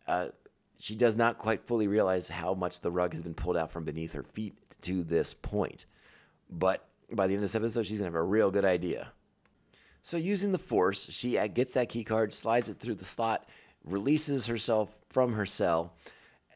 Uh, 0.07 0.29
she 0.77 0.95
does 0.95 1.17
not 1.17 1.37
quite 1.37 1.65
fully 1.65 1.87
realize 1.87 2.29
how 2.29 2.53
much 2.53 2.79
the 2.81 2.91
rug 2.91 3.13
has 3.13 3.21
been 3.21 3.33
pulled 3.33 3.57
out 3.57 3.71
from 3.71 3.83
beneath 3.83 4.13
her 4.13 4.23
feet 4.23 4.55
to 4.81 5.03
this 5.03 5.33
point. 5.33 5.85
But 6.49 6.85
by 7.11 7.27
the 7.27 7.33
end 7.33 7.39
of 7.39 7.41
this 7.43 7.55
episode, 7.55 7.85
she's 7.85 7.99
to 7.99 8.05
have 8.05 8.15
a 8.15 8.23
real 8.23 8.51
good 8.51 8.65
idea. 8.65 9.11
So, 10.01 10.17
using 10.17 10.51
the 10.51 10.57
Force, 10.57 11.09
she 11.11 11.37
uh, 11.37 11.47
gets 11.47 11.73
that 11.73 11.89
key 11.89 12.03
card, 12.03 12.31
slides 12.31 12.69
it 12.69 12.79
through 12.79 12.95
the 12.95 13.05
slot, 13.05 13.49
releases 13.83 14.47
herself 14.47 14.89
from 15.09 15.33
her 15.33 15.45
cell, 15.45 15.93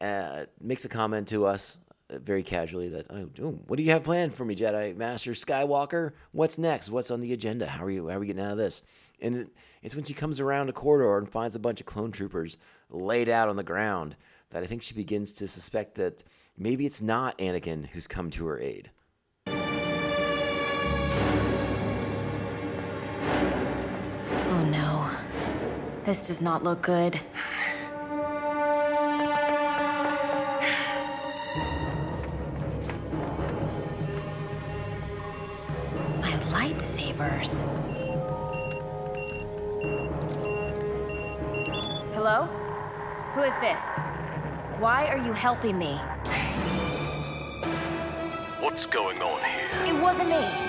uh, 0.00 0.46
makes 0.60 0.84
a 0.84 0.88
comment 0.88 1.28
to 1.28 1.44
us 1.44 1.78
uh, 2.10 2.18
very 2.18 2.42
casually 2.42 2.88
that, 2.88 3.06
oh, 3.10 3.28
oh, 3.42 3.50
"What 3.66 3.76
do 3.76 3.82
you 3.82 3.90
have 3.90 4.04
planned 4.04 4.34
for 4.34 4.44
me, 4.44 4.54
Jedi 4.54 4.96
Master 4.96 5.32
Skywalker? 5.32 6.12
What's 6.32 6.58
next? 6.58 6.90
What's 6.90 7.10
on 7.10 7.20
the 7.20 7.32
agenda? 7.32 7.66
How 7.66 7.84
are 7.84 7.90
you? 7.90 8.08
How 8.08 8.16
are 8.16 8.20
we 8.20 8.26
getting 8.26 8.42
out 8.42 8.52
of 8.52 8.58
this?" 8.58 8.82
And 9.20 9.50
it's 9.82 9.94
when 9.94 10.04
she 10.04 10.14
comes 10.14 10.40
around 10.40 10.68
a 10.68 10.72
corridor 10.72 11.18
and 11.18 11.28
finds 11.28 11.54
a 11.54 11.60
bunch 11.60 11.80
of 11.80 11.86
clone 11.86 12.12
troopers 12.12 12.58
laid 12.90 13.28
out 13.28 13.48
on 13.48 13.56
the 13.56 13.62
ground 13.62 14.16
that 14.50 14.62
I 14.62 14.66
think 14.66 14.82
she 14.82 14.94
begins 14.94 15.32
to 15.34 15.48
suspect 15.48 15.94
that 15.96 16.24
maybe 16.56 16.86
it's 16.86 17.02
not 17.02 17.38
Anakin 17.38 17.86
who's 17.86 18.06
come 18.06 18.30
to 18.30 18.46
her 18.46 18.58
aid. 18.58 18.90
This 26.04 26.26
does 26.26 26.42
not 26.42 26.62
look 26.62 26.82
good. 26.82 27.18
My 36.20 36.36
lightsabers. 36.52 37.62
Hello? 42.12 42.42
Who 43.32 43.40
is 43.40 43.54
this? 43.62 43.80
Why 44.78 45.06
are 45.06 45.16
you 45.16 45.32
helping 45.32 45.78
me? 45.78 45.94
What's 48.60 48.84
going 48.84 49.22
on 49.22 49.40
here? 49.42 49.94
It 49.94 50.02
wasn't 50.02 50.28
me. 50.28 50.64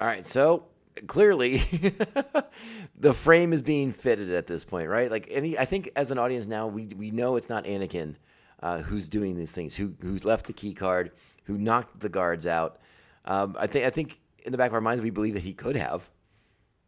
All 0.00 0.06
right, 0.06 0.24
so 0.24 0.64
clearly 1.06 1.58
the 2.98 3.12
frame 3.12 3.52
is 3.52 3.60
being 3.60 3.92
fitted 3.92 4.30
at 4.30 4.46
this 4.46 4.64
point, 4.64 4.88
right? 4.88 5.10
Like 5.10 5.28
any, 5.30 5.58
I 5.58 5.66
think 5.66 5.90
as 5.94 6.10
an 6.10 6.16
audience 6.16 6.46
now, 6.46 6.66
we 6.68 6.88
we 6.96 7.10
know 7.10 7.36
it's 7.36 7.50
not 7.50 7.64
Anakin 7.64 8.16
uh, 8.62 8.78
who's 8.80 9.10
doing 9.10 9.36
these 9.36 9.52
things, 9.52 9.74
who 9.74 9.94
who's 10.00 10.24
left 10.24 10.46
the 10.46 10.54
key 10.54 10.72
card, 10.72 11.12
who 11.44 11.58
knocked 11.58 12.00
the 12.00 12.08
guards 12.08 12.46
out. 12.46 12.80
Um, 13.26 13.56
I 13.58 13.66
think 13.66 13.84
I 13.84 13.90
think 13.90 14.20
in 14.44 14.52
the 14.52 14.58
back 14.58 14.70
of 14.70 14.74
our 14.74 14.80
minds 14.80 15.02
we 15.02 15.10
believe 15.10 15.34
that 15.34 15.42
he 15.42 15.52
could 15.52 15.76
have, 15.76 16.08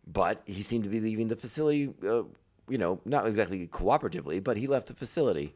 but 0.06 0.40
he 0.46 0.62
seemed 0.62 0.84
to 0.84 0.90
be 0.90 1.00
leaving 1.00 1.28
the 1.28 1.36
facility. 1.36 1.92
Uh, 2.06 2.22
you 2.68 2.78
know, 2.78 2.98
not 3.04 3.26
exactly 3.26 3.66
cooperatively, 3.66 4.42
but 4.42 4.56
he 4.56 4.66
left 4.66 4.86
the 4.86 4.94
facility. 4.94 5.54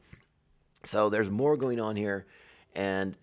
So 0.85 1.09
there's 1.09 1.31
more 1.31 1.57
going 1.57 1.81
on 1.81 1.97
here, 1.97 2.27
and 2.75 3.17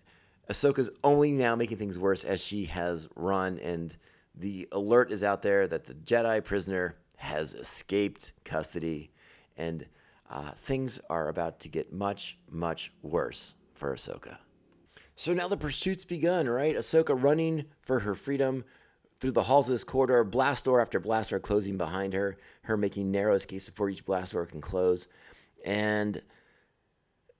Ahsoka's 0.50 0.90
only 1.04 1.30
now 1.30 1.54
making 1.54 1.76
things 1.76 2.00
worse 2.00 2.24
as 2.24 2.42
she 2.42 2.64
has 2.64 3.08
run, 3.14 3.60
and 3.60 3.96
the 4.36 4.68
alert 4.72 5.12
is 5.12 5.22
out 5.22 5.42
there 5.42 5.66
that 5.66 5.84
the 5.84 5.94
Jedi 5.94 6.42
prisoner 6.42 6.96
has 7.16 7.54
escaped 7.54 8.32
custody, 8.44 9.10
and 9.56 9.86
uh, 10.30 10.50
things 10.52 11.00
are 11.08 11.28
about 11.28 11.60
to 11.60 11.68
get 11.68 11.92
much, 11.92 12.38
much 12.50 12.92
worse 13.02 13.54
for 13.74 13.94
Ahsoka. 13.94 14.36
So 15.14 15.32
now 15.32 15.46
the 15.46 15.56
pursuit's 15.56 16.04
begun, 16.04 16.48
right? 16.48 16.76
Ahsoka 16.76 17.20
running 17.20 17.64
for 17.82 18.00
her 18.00 18.14
freedom 18.14 18.64
through 19.20 19.32
the 19.32 19.42
halls 19.42 19.68
of 19.68 19.74
this 19.74 19.84
corridor, 19.84 20.24
blast 20.24 20.64
door 20.64 20.80
after 20.80 20.98
blast 20.98 21.30
door 21.30 21.38
closing 21.38 21.76
behind 21.76 22.12
her, 22.12 22.36
her 22.62 22.76
making 22.76 23.10
narrow 23.10 23.34
escapes 23.34 23.68
before 23.68 23.88
each 23.88 24.04
blast 24.04 24.32
door 24.32 24.44
can 24.44 24.60
close. 24.60 25.08
And 25.64 26.20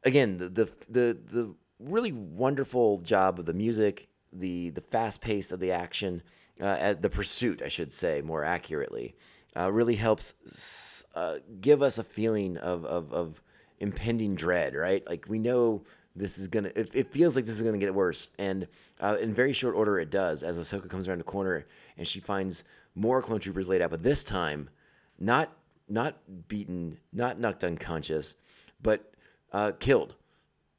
again, 0.04 0.38
the 0.38 0.48
the 0.48 0.72
the, 0.88 1.18
the 1.26 1.54
really 1.80 2.12
wonderful 2.12 2.98
job 3.00 3.40
of 3.40 3.46
the 3.46 3.52
music, 3.52 4.08
the 4.32 4.70
the 4.70 4.80
fast 4.80 5.20
pace 5.20 5.50
of 5.50 5.58
the 5.60 5.72
action, 5.72 6.22
uh, 6.60 6.94
the 6.94 7.10
pursuit, 7.10 7.62
I 7.62 7.68
should 7.68 7.92
say 7.92 8.22
more 8.22 8.44
accurately, 8.44 9.16
uh, 9.56 9.70
really 9.72 9.96
helps 9.96 11.04
uh, 11.14 11.38
give 11.60 11.82
us 11.82 11.98
a 11.98 12.04
feeling 12.04 12.56
of, 12.58 12.84
of 12.84 13.12
of 13.12 13.42
impending 13.80 14.34
dread. 14.34 14.74
Right, 14.74 15.06
like 15.08 15.26
we 15.28 15.38
know 15.38 15.82
this 16.16 16.38
is 16.38 16.48
gonna. 16.48 16.70
It, 16.76 16.94
it 16.94 17.12
feels 17.12 17.36
like 17.36 17.44
this 17.44 17.56
is 17.56 17.62
gonna 17.62 17.78
get 17.78 17.94
worse, 17.94 18.28
and 18.38 18.68
uh, 19.00 19.16
in 19.20 19.34
very 19.34 19.52
short 19.52 19.74
order, 19.74 19.98
it 19.98 20.10
does. 20.10 20.42
As 20.42 20.58
Ahsoka 20.58 20.88
comes 20.88 21.08
around 21.08 21.18
the 21.18 21.24
corner 21.24 21.66
and 21.96 22.06
she 22.06 22.20
finds 22.20 22.64
more 22.94 23.20
clone 23.20 23.40
troopers 23.40 23.68
laid 23.68 23.82
out, 23.82 23.90
but 23.90 24.02
this 24.02 24.22
time, 24.24 24.70
not 25.18 25.52
not 25.88 26.16
beaten, 26.48 26.98
not 27.12 27.38
knocked 27.38 27.64
unconscious, 27.64 28.36
but 28.82 29.12
uh, 29.52 29.72
killed 29.78 30.14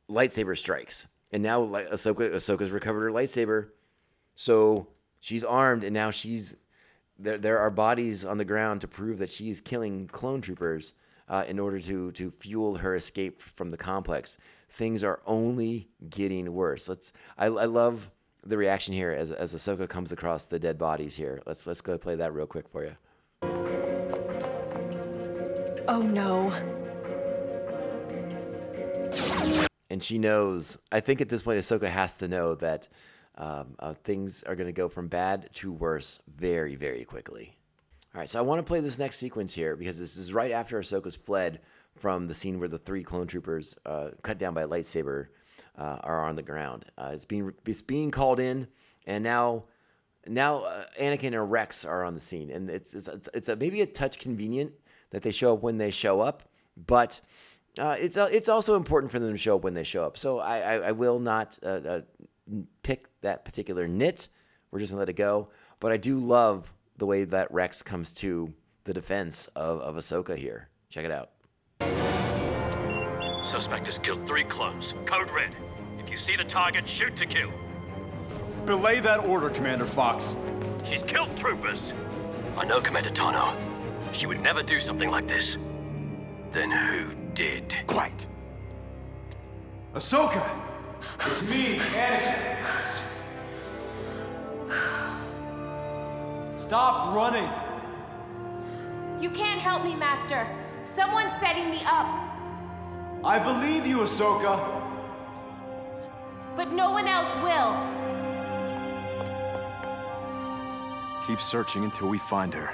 lightsaber 0.09 0.57
strikes. 0.57 1.07
And 1.32 1.43
now 1.43 1.61
Ahsoka, 1.61 2.34
Ahsoka's 2.34 2.71
recovered 2.71 3.01
her 3.01 3.11
lightsaber. 3.11 3.69
So 4.36 4.88
she's 5.26 5.43
armed 5.43 5.84
and 5.84 5.91
now 5.91 6.11
she's 6.11 6.55
there 7.17 7.39
there 7.39 7.57
are 7.57 7.71
bodies 7.71 8.23
on 8.26 8.38
the 8.38 8.45
ground 8.45 8.80
to 8.80 8.88
prove 8.88 9.17
that 9.17 9.30
she's 9.30 9.59
killing 9.59 10.07
clone 10.07 10.39
troopers 10.39 10.93
uh, 11.30 11.43
in 11.47 11.57
order 11.57 11.80
to 11.80 12.11
to 12.11 12.30
fuel 12.30 12.76
her 12.76 12.93
escape 12.93 13.41
from 13.41 13.71
the 13.71 13.78
complex. 13.78 14.38
Things 14.69 15.03
are 15.03 15.21
only 15.26 15.89
getting 16.09 16.53
worse. 16.53 16.88
Let's 16.88 17.11
I, 17.39 17.45
I 17.47 17.65
love 17.65 18.11
the 18.45 18.55
reaction 18.55 18.93
here 18.93 19.11
as 19.11 19.32
as 19.32 19.55
Ahsoka 19.55 19.89
comes 19.89 20.11
across 20.11 20.45
the 20.45 20.59
dead 20.59 20.78
bodies 20.78 21.15
here. 21.15 21.41
Let's 21.47 21.65
let's 21.65 21.82
go 21.82 21.97
play 21.97 22.15
that 22.17 22.32
real 22.32 22.45
quick 22.45 22.69
for 22.69 22.86
you. 22.86 22.95
Oh 25.88 26.03
no. 26.03 26.53
and 29.89 30.03
she 30.03 30.19
knows. 30.19 30.78
I 30.91 30.99
think 30.99 31.21
at 31.21 31.30
this 31.30 31.41
point, 31.41 31.57
Ahsoka 31.57 31.88
has 31.88 32.17
to 32.17 32.28
know 32.28 32.53
that 32.55 32.89
um, 33.38 33.76
uh, 33.80 33.94
things 34.04 34.44
are 34.44 34.56
going 34.56 34.68
to 34.68 34.74
go 34.74 34.88
from 34.88 35.08
bad 35.08 35.50
to 35.54 35.72
worse 35.72 36.20
very, 36.38 36.76
very 36.76 37.04
quickly. 37.04 37.58
All 38.14 38.20
right, 38.20 38.30
so 38.30 38.40
I 38.40 38.44
want 38.44 38.60
to 38.60 38.64
play 38.64 38.80
this 38.80 38.98
next 38.98 39.18
sequence 39.18 39.54
here 39.54 39.76
because 39.76 40.00
this 40.00 40.16
is 40.16 40.34
right 40.34 40.52
after 40.52 40.80
Ahsoka's 40.80 41.18
fled 41.18 41.60
from 41.96 42.28
the 42.28 42.34
scene 42.34 42.60
where 42.60 42.70
the 42.70 42.78
three 42.78 43.04
clone 43.04 43.28
troopers 43.28 43.78
uh, 43.86 44.12
cut 44.22 44.38
down 44.38 44.54
by 44.54 44.62
a 44.62 44.68
lightsaber 44.68 45.28
uh, 45.78 45.98
are 46.02 46.26
on 46.26 46.36
the 46.36 46.42
ground. 46.42 46.86
Uh, 46.98 47.12
it's 47.14 47.26
being 47.26 47.54
it's 47.66 47.82
being 47.82 48.12
called 48.12 48.40
in, 48.40 48.68
and 49.08 49.24
now 49.24 49.66
now 50.28 50.64
uh, 50.64 50.86
Anakin 51.00 51.34
and 51.34 51.52
Rex 51.52 51.84
are 51.84 52.04
on 52.06 52.14
the 52.14 52.20
scene, 52.20 52.52
and 52.52 52.70
it's 52.70 52.94
it's 52.94 53.08
it's, 53.08 53.30
it's 53.34 53.50
a, 53.50 53.56
maybe 53.58 53.82
a 53.82 53.86
touch 53.86 54.20
convenient 54.20 54.72
that 55.10 55.22
they 55.22 55.32
show 55.32 55.54
up 55.54 55.62
when 55.62 55.78
they 55.78 55.92
show 55.92 56.22
up, 56.22 56.44
but 56.88 57.20
uh, 57.80 57.96
it's 58.00 58.16
it's 58.16 58.48
also 58.48 58.76
important 58.76 59.12
for 59.12 59.20
them 59.20 59.32
to 59.32 59.38
show 59.38 59.58
up 59.58 59.64
when 59.64 59.74
they 59.74 59.84
show 59.84 60.04
up. 60.04 60.18
So 60.18 60.40
I 60.40 60.60
I, 60.60 60.74
I 60.76 60.92
will 60.94 61.20
not 61.20 61.60
pick 62.84 63.08
that 63.26 63.43
particular 63.43 63.88
nit. 63.88 64.30
We're 64.71 64.80
just 64.80 64.91
gonna 64.91 64.99
let 64.99 65.09
it 65.09 65.13
go. 65.13 65.49
But 65.80 65.91
I 65.91 65.97
do 65.97 66.17
love 66.17 66.73
the 66.97 67.05
way 67.05 67.26
that 67.26 67.51
Rex 67.51 67.84
comes 67.84 68.13
to 68.15 68.53
the 68.86 68.93
defense 68.93 69.47
of 69.55 69.82
of 69.82 69.95
Ahsoka 69.95 70.36
here. 70.36 70.69
Check 70.89 71.05
it 71.05 71.11
out. 71.11 71.32
Suspect 73.43 73.86
has 73.86 73.97
killed 73.99 74.26
three 74.26 74.43
clones. 74.43 74.93
Code 75.05 75.30
red. 75.32 75.51
If 75.99 76.09
you 76.09 76.17
see 76.17 76.36
the 76.36 76.43
target, 76.43 76.88
shoot 76.88 77.15
to 77.17 77.26
kill. 77.26 77.51
Belay 78.65 78.99
that 79.01 79.19
order, 79.19 79.49
Commander 79.49 79.86
Fox. 79.86 80.36
She's 80.84 81.03
killed 81.03 81.36
troopers. 81.38 81.93
I 82.57 82.65
know, 82.65 82.80
Commander 82.80 83.11
Tano. 83.11 83.55
She 84.13 84.26
would 84.26 84.39
never 84.39 84.63
do 84.63 84.80
something 84.80 85.09
like 85.11 85.28
this. 85.28 85.57
Then 86.51 86.71
who 86.71 87.13
did? 87.34 87.76
Quiet. 87.86 88.26
Ahsoka! 89.93 90.43
It's 91.19 91.47
me, 91.47 91.78
Anakin. 91.78 93.05
Stop 96.55 97.16
running! 97.16 97.49
You 99.22 99.30
can't 99.30 99.59
help 99.59 99.84
me, 99.84 99.95
Master. 99.95 100.47
Someone's 100.84 101.32
setting 101.39 101.70
me 101.70 101.82
up, 101.86 102.07
I 103.24 103.39
believe 103.39 103.88
you, 103.88 103.99
Ahsoka. 103.99 104.59
but 106.55 106.72
no 106.72 106.91
one 106.91 107.07
else 107.07 107.34
will. 107.43 107.76
Keep 111.26 111.41
searching 111.41 111.84
until 111.84 112.07
we 112.07 112.20
find 112.20 112.53
her. 112.53 112.72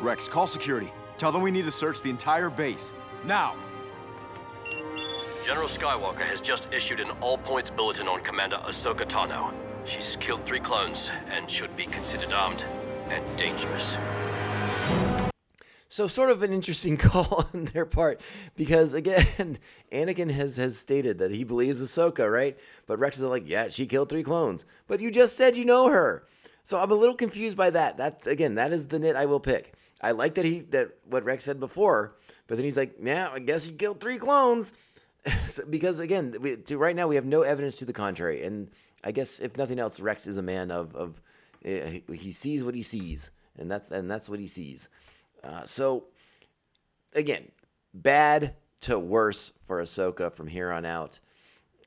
Rex, 0.00 0.28
call 0.28 0.46
security. 0.46 0.90
Tell 1.18 1.30
them 1.30 1.42
we 1.42 1.50
need 1.50 1.66
to 1.66 1.70
search 1.70 2.00
the 2.00 2.08
entire 2.08 2.48
base. 2.48 2.94
Now! 3.24 3.54
General 5.42 5.68
Skywalker 5.68 6.20
has 6.20 6.40
just 6.40 6.72
issued 6.72 7.00
an 7.00 7.10
all 7.20 7.36
points 7.36 7.68
bulletin 7.68 8.08
on 8.08 8.22
Commander 8.22 8.56
Ahsoka 8.64 9.04
Tano. 9.06 9.52
She's 9.84 10.16
killed 10.16 10.44
three 10.46 10.60
clones 10.60 11.10
and 11.30 11.50
should 11.50 11.76
be 11.76 11.86
considered 11.86 12.32
armed 12.32 12.64
and 13.08 13.24
dangerous. 13.36 13.98
So 15.88 16.06
sort 16.06 16.30
of 16.30 16.42
an 16.42 16.52
interesting 16.52 16.96
call 16.98 17.46
on 17.52 17.66
their 17.66 17.84
part 17.84 18.20
because 18.56 18.94
again, 18.94 19.58
Anakin 19.92 20.30
has 20.30 20.56
has 20.56 20.78
stated 20.78 21.18
that 21.18 21.30
he 21.30 21.44
believes 21.44 21.82
Ahsoka, 21.82 22.32
right? 22.32 22.58
But 22.86 22.98
Rex 22.98 23.18
is 23.18 23.24
like, 23.24 23.48
yeah, 23.48 23.68
she 23.68 23.86
killed 23.86 24.08
three 24.08 24.22
clones. 24.22 24.64
But 24.86 25.00
you 25.00 25.10
just 25.10 25.36
said 25.36 25.56
you 25.56 25.64
know 25.64 25.90
her. 25.90 26.24
So 26.64 26.78
I'm 26.78 26.92
a 26.92 26.94
little 26.94 27.16
confused 27.16 27.56
by 27.56 27.70
that. 27.70 27.96
That 27.96 28.26
again, 28.26 28.54
that 28.54 28.72
is 28.72 28.86
the 28.86 28.98
nit 28.98 29.16
I 29.16 29.26
will 29.26 29.40
pick. 29.40 29.74
I 30.00 30.12
like 30.12 30.34
that 30.34 30.44
he 30.44 30.60
that 30.70 30.92
what 31.10 31.24
Rex 31.24 31.44
said 31.44 31.60
before, 31.60 32.14
but 32.46 32.56
then 32.56 32.64
he's 32.64 32.76
like, 32.76 32.94
"Yeah, 33.00 33.30
I 33.32 33.40
guess 33.40 33.66
you 33.66 33.74
killed 33.74 34.00
three 34.00 34.18
clones," 34.18 34.72
so, 35.46 35.64
because 35.68 36.00
again, 36.00 36.34
we, 36.40 36.56
to 36.56 36.78
right 36.78 36.96
now 36.96 37.08
we 37.08 37.16
have 37.16 37.24
no 37.26 37.42
evidence 37.42 37.76
to 37.76 37.84
the 37.84 37.92
contrary. 37.92 38.44
And 38.44 38.70
I 39.04 39.12
guess 39.12 39.40
if 39.40 39.56
nothing 39.56 39.78
else, 39.78 40.00
Rex 40.00 40.26
is 40.26 40.38
a 40.38 40.42
man 40.42 40.70
of 40.70 40.94
of 40.94 41.22
uh, 41.64 42.12
he- 42.12 42.32
sees 42.32 42.64
what 42.64 42.74
he 42.74 42.82
sees, 42.82 43.30
and 43.58 43.70
that's 43.70 43.90
and 43.90 44.10
that's 44.10 44.28
what 44.28 44.40
he 44.40 44.46
sees. 44.46 44.88
Uh, 45.42 45.62
so 45.62 46.04
again, 47.14 47.50
bad 47.94 48.54
to 48.82 48.98
worse 48.98 49.52
for 49.66 49.82
Ahsoka 49.82 50.32
from 50.32 50.46
here 50.46 50.72
on 50.72 50.84
out. 50.84 51.20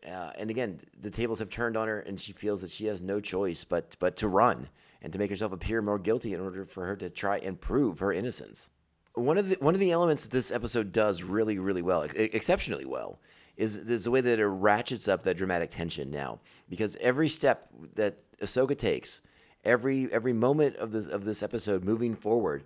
Uh, 0.06 0.32
and 0.38 0.50
again, 0.50 0.80
the 1.00 1.10
tables 1.10 1.40
have 1.40 1.50
turned 1.50 1.76
on 1.76 1.88
her, 1.88 2.02
and 2.02 2.20
she 2.20 2.32
feels 2.32 2.62
that 2.62 2.70
she 2.70 2.86
has 2.86 3.02
no 3.02 3.20
choice 3.20 3.64
but 3.64 3.96
but 4.00 4.16
to 4.18 4.28
run 4.28 4.70
and 5.02 5.12
to 5.14 5.20
make 5.20 5.30
herself 5.30 5.52
appear 5.52 5.82
more 5.82 6.00
guilty 6.00 6.34
in 6.34 6.40
order 6.40 6.64
for 6.64 6.86
her 6.86 6.96
to 6.96 7.10
try 7.10 7.38
and 7.40 7.60
prove 7.60 8.00
her 8.00 8.12
innocence. 8.12 8.70
One 9.14 9.38
of 9.38 9.50
the 9.50 9.58
one 9.60 9.74
of 9.74 9.80
the 9.80 9.92
elements 9.92 10.24
that 10.24 10.32
this 10.32 10.52
episode 10.52 10.92
does 10.92 11.24
really 11.24 11.58
really 11.58 11.82
well, 11.82 12.04
ex- 12.04 12.14
exceptionally 12.14 12.86
well, 12.86 13.20
is, 13.58 13.78
is 13.78 14.04
the 14.04 14.12
way 14.12 14.22
that 14.22 14.40
it 14.40 14.46
ratchets 14.46 15.08
up 15.08 15.24
that 15.24 15.38
dramatic 15.38 15.70
tension 15.70 16.12
now. 16.12 16.40
Because 16.70 16.96
every 16.98 17.30
step 17.30 17.68
that 17.96 18.20
Ahsoka 18.40 18.78
takes, 18.78 19.22
every 19.64 20.12
every 20.12 20.34
moment 20.34 20.76
of 20.78 20.92
this 20.92 21.08
of 21.08 21.24
this 21.26 21.44
episode 21.44 21.84
moving 21.84 22.16
forward, 22.16 22.64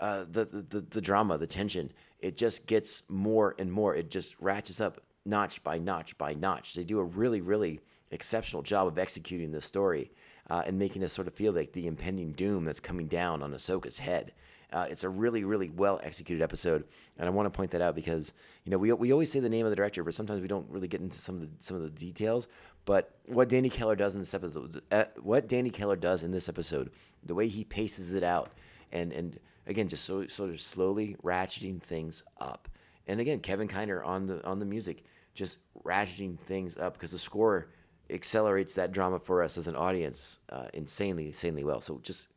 uh, 0.00 0.24
the, 0.30 0.44
the 0.44 0.80
the 0.80 1.00
drama, 1.00 1.38
the 1.38 1.46
tension, 1.46 1.92
it 2.20 2.36
just 2.36 2.66
gets 2.66 3.02
more 3.08 3.54
and 3.58 3.70
more. 3.70 3.94
It 3.94 4.10
just 4.10 4.36
ratchets 4.40 4.80
up 4.80 5.00
notch 5.24 5.62
by 5.62 5.78
notch 5.78 6.16
by 6.18 6.34
notch. 6.34 6.74
They 6.74 6.84
do 6.84 6.98
a 6.98 7.04
really 7.04 7.40
really 7.40 7.80
exceptional 8.10 8.62
job 8.62 8.86
of 8.88 8.98
executing 8.98 9.50
this 9.50 9.64
story 9.64 10.10
uh, 10.50 10.62
and 10.66 10.78
making 10.78 11.02
us 11.02 11.12
sort 11.12 11.26
of 11.26 11.34
feel 11.34 11.52
like 11.52 11.72
the 11.72 11.86
impending 11.86 12.32
doom 12.32 12.64
that's 12.64 12.80
coming 12.80 13.06
down 13.06 13.42
on 13.42 13.52
Ahsoka's 13.52 13.98
head. 13.98 14.32
Uh, 14.72 14.86
it's 14.88 15.04
a 15.04 15.08
really, 15.08 15.44
really 15.44 15.70
well 15.70 16.00
executed 16.02 16.42
episode, 16.42 16.84
and 17.18 17.26
I 17.26 17.30
want 17.30 17.46
to 17.46 17.50
point 17.50 17.70
that 17.72 17.82
out 17.82 17.94
because 17.94 18.34
you 18.64 18.70
know 18.70 18.78
we, 18.78 18.92
we 18.92 19.12
always 19.12 19.30
say 19.30 19.40
the 19.40 19.48
name 19.48 19.66
of 19.66 19.70
the 19.70 19.76
director, 19.76 20.02
but 20.02 20.14
sometimes 20.14 20.40
we 20.40 20.48
don't 20.48 20.68
really 20.70 20.88
get 20.88 21.00
into 21.00 21.18
some 21.18 21.36
of 21.36 21.40
the 21.42 21.48
some 21.58 21.76
of 21.76 21.82
the 21.82 21.90
details. 21.90 22.48
But 22.84 23.14
what 23.26 23.48
Danny 23.48 23.70
Keller 23.70 23.96
does 23.96 24.14
in 24.14 24.20
this 24.20 24.34
episode, 24.34 24.82
uh, 24.90 25.04
what 25.20 25.48
Danny 25.48 25.70
Keller 25.70 25.96
does 25.96 26.22
in 26.22 26.30
this 26.30 26.48
episode, 26.48 26.90
the 27.24 27.34
way 27.34 27.48
he 27.48 27.64
paces 27.64 28.14
it 28.14 28.22
out, 28.24 28.50
and 28.92 29.12
and 29.12 29.38
again 29.66 29.88
just 29.88 30.04
so 30.04 30.26
sort 30.26 30.50
of 30.50 30.60
slowly 30.60 31.16
ratcheting 31.22 31.80
things 31.80 32.22
up, 32.40 32.68
and 33.06 33.20
again 33.20 33.40
Kevin 33.40 33.68
Kiner 33.68 34.04
on 34.04 34.26
the 34.26 34.44
on 34.46 34.58
the 34.58 34.66
music, 34.66 35.04
just 35.34 35.58
ratcheting 35.84 36.38
things 36.38 36.76
up 36.78 36.94
because 36.94 37.12
the 37.12 37.18
score 37.18 37.68
accelerates 38.10 38.74
that 38.74 38.92
drama 38.92 39.18
for 39.18 39.42
us 39.42 39.56
as 39.56 39.68
an 39.68 39.76
audience 39.76 40.40
uh, 40.50 40.66
insanely, 40.74 41.26
insanely 41.26 41.64
well. 41.64 41.80
So 41.80 41.98
just 42.02 42.28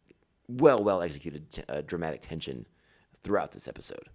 well, 0.48 0.84
well 0.84 1.02
executed 1.02 1.52
t- 1.52 1.64
uh, 1.70 1.82
dramatic 1.82 2.22
tension 2.22 2.66
throughout 3.24 3.52
this 3.52 3.68
episode. 3.68 4.10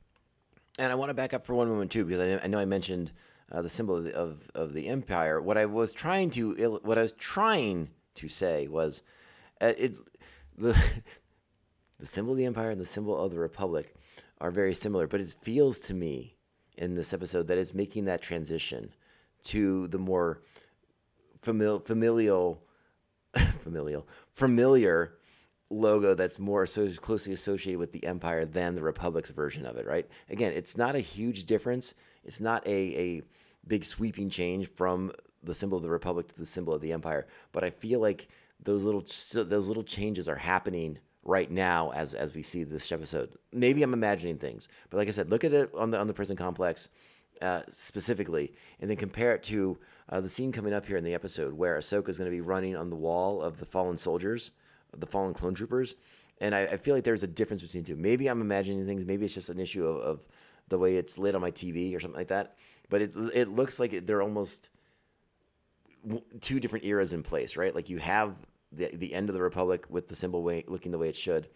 And 0.79 0.91
I 0.91 0.95
want 0.95 1.11
to 1.11 1.15
back 1.15 1.35
up 1.35 1.45
for 1.45 1.55
one 1.55 1.69
moment 1.69 1.91
too, 1.91 2.05
because 2.05 2.41
I, 2.41 2.45
I 2.45 2.47
know 2.47 2.59
I 2.59 2.65
mentioned 2.65 3.13
uh, 3.53 3.63
the 3.63 3.69
symbol 3.69 3.97
of 3.97 4.05
the, 4.05 4.15
of, 4.15 4.51
of 4.55 4.73
the 4.73 4.89
empire. 4.89 5.41
What 5.41 5.59
I 5.59 5.67
was 5.67 5.93
trying 5.93 6.31
to 6.31 6.79
what 6.83 6.99
I 6.99 7.03
was 7.03 7.13
trying 7.13 7.91
to 8.15 8.29
say 8.29 8.69
was 8.69 9.03
uh, 9.61 9.73
it 9.77 9.99
the 10.57 10.77
the 11.99 12.07
symbol 12.07 12.33
of 12.33 12.39
the 12.39 12.47
empire 12.47 12.71
and 12.71 12.81
the 12.81 12.87
symbol 12.87 13.17
of 13.17 13.33
the 13.33 13.39
republic 13.39 13.95
are 14.41 14.51
very 14.51 14.75
similar, 14.75 15.07
but 15.07 15.21
it 15.21 15.35
feels 15.43 15.81
to 15.81 15.95
me 15.95 16.37
in 16.79 16.95
this 16.95 17.13
episode 17.13 17.47
that 17.49 17.59
it's 17.59 17.75
making 17.75 18.07
that 18.07 18.23
transition 18.23 18.91
to 19.43 19.87
the 19.89 19.99
more 19.99 20.41
famil- 21.43 21.85
familial 21.85 22.63
familial 23.61 24.07
familiar 24.35 25.19
logo 25.71 26.15
that's 26.15 26.39
more 26.39 26.67
closely 26.67 27.33
associated 27.33 27.79
with 27.79 27.93
the 27.93 28.05
empire 28.05 28.45
than 28.45 28.75
the 28.75 28.83
republic's 28.83 29.31
version 29.31 29.65
of 29.65 29.77
it 29.77 29.87
right? 29.87 30.09
Again 30.29 30.53
it's 30.53 30.77
not 30.77 30.95
a 30.95 31.01
huge 31.01 31.45
difference. 31.45 31.95
It's 32.25 32.41
not 32.41 32.67
a, 32.67 32.71
a 32.71 33.23
big 33.67 33.85
sweeping 33.85 34.29
change 34.29 34.69
from 34.69 35.13
the 35.43 35.55
symbol 35.55 35.79
of 35.79 35.83
the 35.83 35.91
republic 35.91 36.29
to 36.29 36.39
the 36.39 36.47
symbol 36.47 36.75
of 36.75 36.81
the 36.81 36.93
empire. 36.93 37.27
But 37.53 37.65
i 37.65 37.71
feel 37.71 38.01
like 38.01 38.29
those 38.63 38.85
little 38.85 39.05
those 39.45 39.69
little 39.69 39.85
changes 39.85 40.29
are 40.29 40.37
happening 40.37 40.99
right 41.23 41.51
now 41.51 41.91
as 41.91 42.15
as 42.15 42.35
we 42.35 42.43
see 42.43 42.65
this 42.65 42.91
episode. 42.93 43.35
Maybe 43.53 43.83
i'm 43.83 43.95
imagining 43.95 44.39
things 44.39 44.69
but 44.91 44.99
like 44.99 45.09
i 45.09 45.13
said 45.13 45.31
look 45.31 45.45
at 45.45 45.53
it 45.53 45.71
on 45.75 45.91
the 45.91 45.99
on 45.99 46.07
the 46.07 46.15
prison 46.15 46.37
complex 46.37 46.89
uh, 47.41 47.63
specifically, 47.71 48.53
and 48.81 48.91
then 48.91 48.97
compare 48.97 49.35
it 49.35 49.43
to 49.45 49.79
uh, 50.11 50.21
the 50.21 50.29
scene 50.29 50.53
coming 50.53 50.73
up 50.73 50.85
here 50.87 50.97
in 50.97 51.05
the 51.05 51.15
episode 51.15 51.55
where 51.55 51.79
Ahsoka 51.79 52.09
is 52.09 52.19
going 52.19 52.31
to 52.31 52.37
be 52.37 52.41
running 52.41 52.77
on 52.77 52.91
the 52.91 52.97
wall 52.97 53.41
of 53.41 53.59
the 53.59 53.67
fallen 53.67 53.97
soldiers, 53.97 54.51
the 54.97 55.07
fallen 55.07 55.35
clone 55.35 55.55
troopers, 55.55 55.97
and 56.41 56.55
I, 56.55 56.63
I 56.63 56.77
feel 56.77 56.95
like 56.95 57.05
there's 57.05 57.23
a 57.23 57.29
difference 57.29 57.63
between 57.63 57.85
two. 57.85 57.97
Maybe 57.97 58.29
I'm 58.29 58.41
imagining 58.41 58.87
things. 58.87 59.05
Maybe 59.05 59.25
it's 59.25 59.35
just 59.35 59.49
an 59.49 59.61
issue 59.61 59.87
of, 59.87 59.99
of 59.99 60.27
the 60.69 60.79
way 60.79 60.97
it's 60.97 61.19
lit 61.19 61.35
on 61.35 61.41
my 61.41 61.51
TV 61.51 61.95
or 61.95 62.01
something 62.01 62.19
like 62.19 62.29
that. 62.29 62.57
But 62.89 63.03
it 63.03 63.13
it 63.35 63.49
looks 63.49 63.79
like 63.79 64.07
they're 64.07 64.23
almost 64.23 64.71
two 66.41 66.61
different 66.61 66.85
eras 66.85 67.13
in 67.13 67.23
place, 67.23 67.57
right? 67.57 67.75
Like 67.75 67.89
you 67.89 67.99
have 67.99 68.35
the 68.73 68.91
the 68.95 69.15
end 69.15 69.29
of 69.29 69.35
the 69.35 69.43
Republic 69.43 69.85
with 69.89 70.09
the 70.09 70.17
symbol 70.17 70.43
way, 70.43 70.65
looking 70.67 70.93
the 70.93 70.99
way 70.99 71.09
it 71.09 71.17
should, 71.17 71.49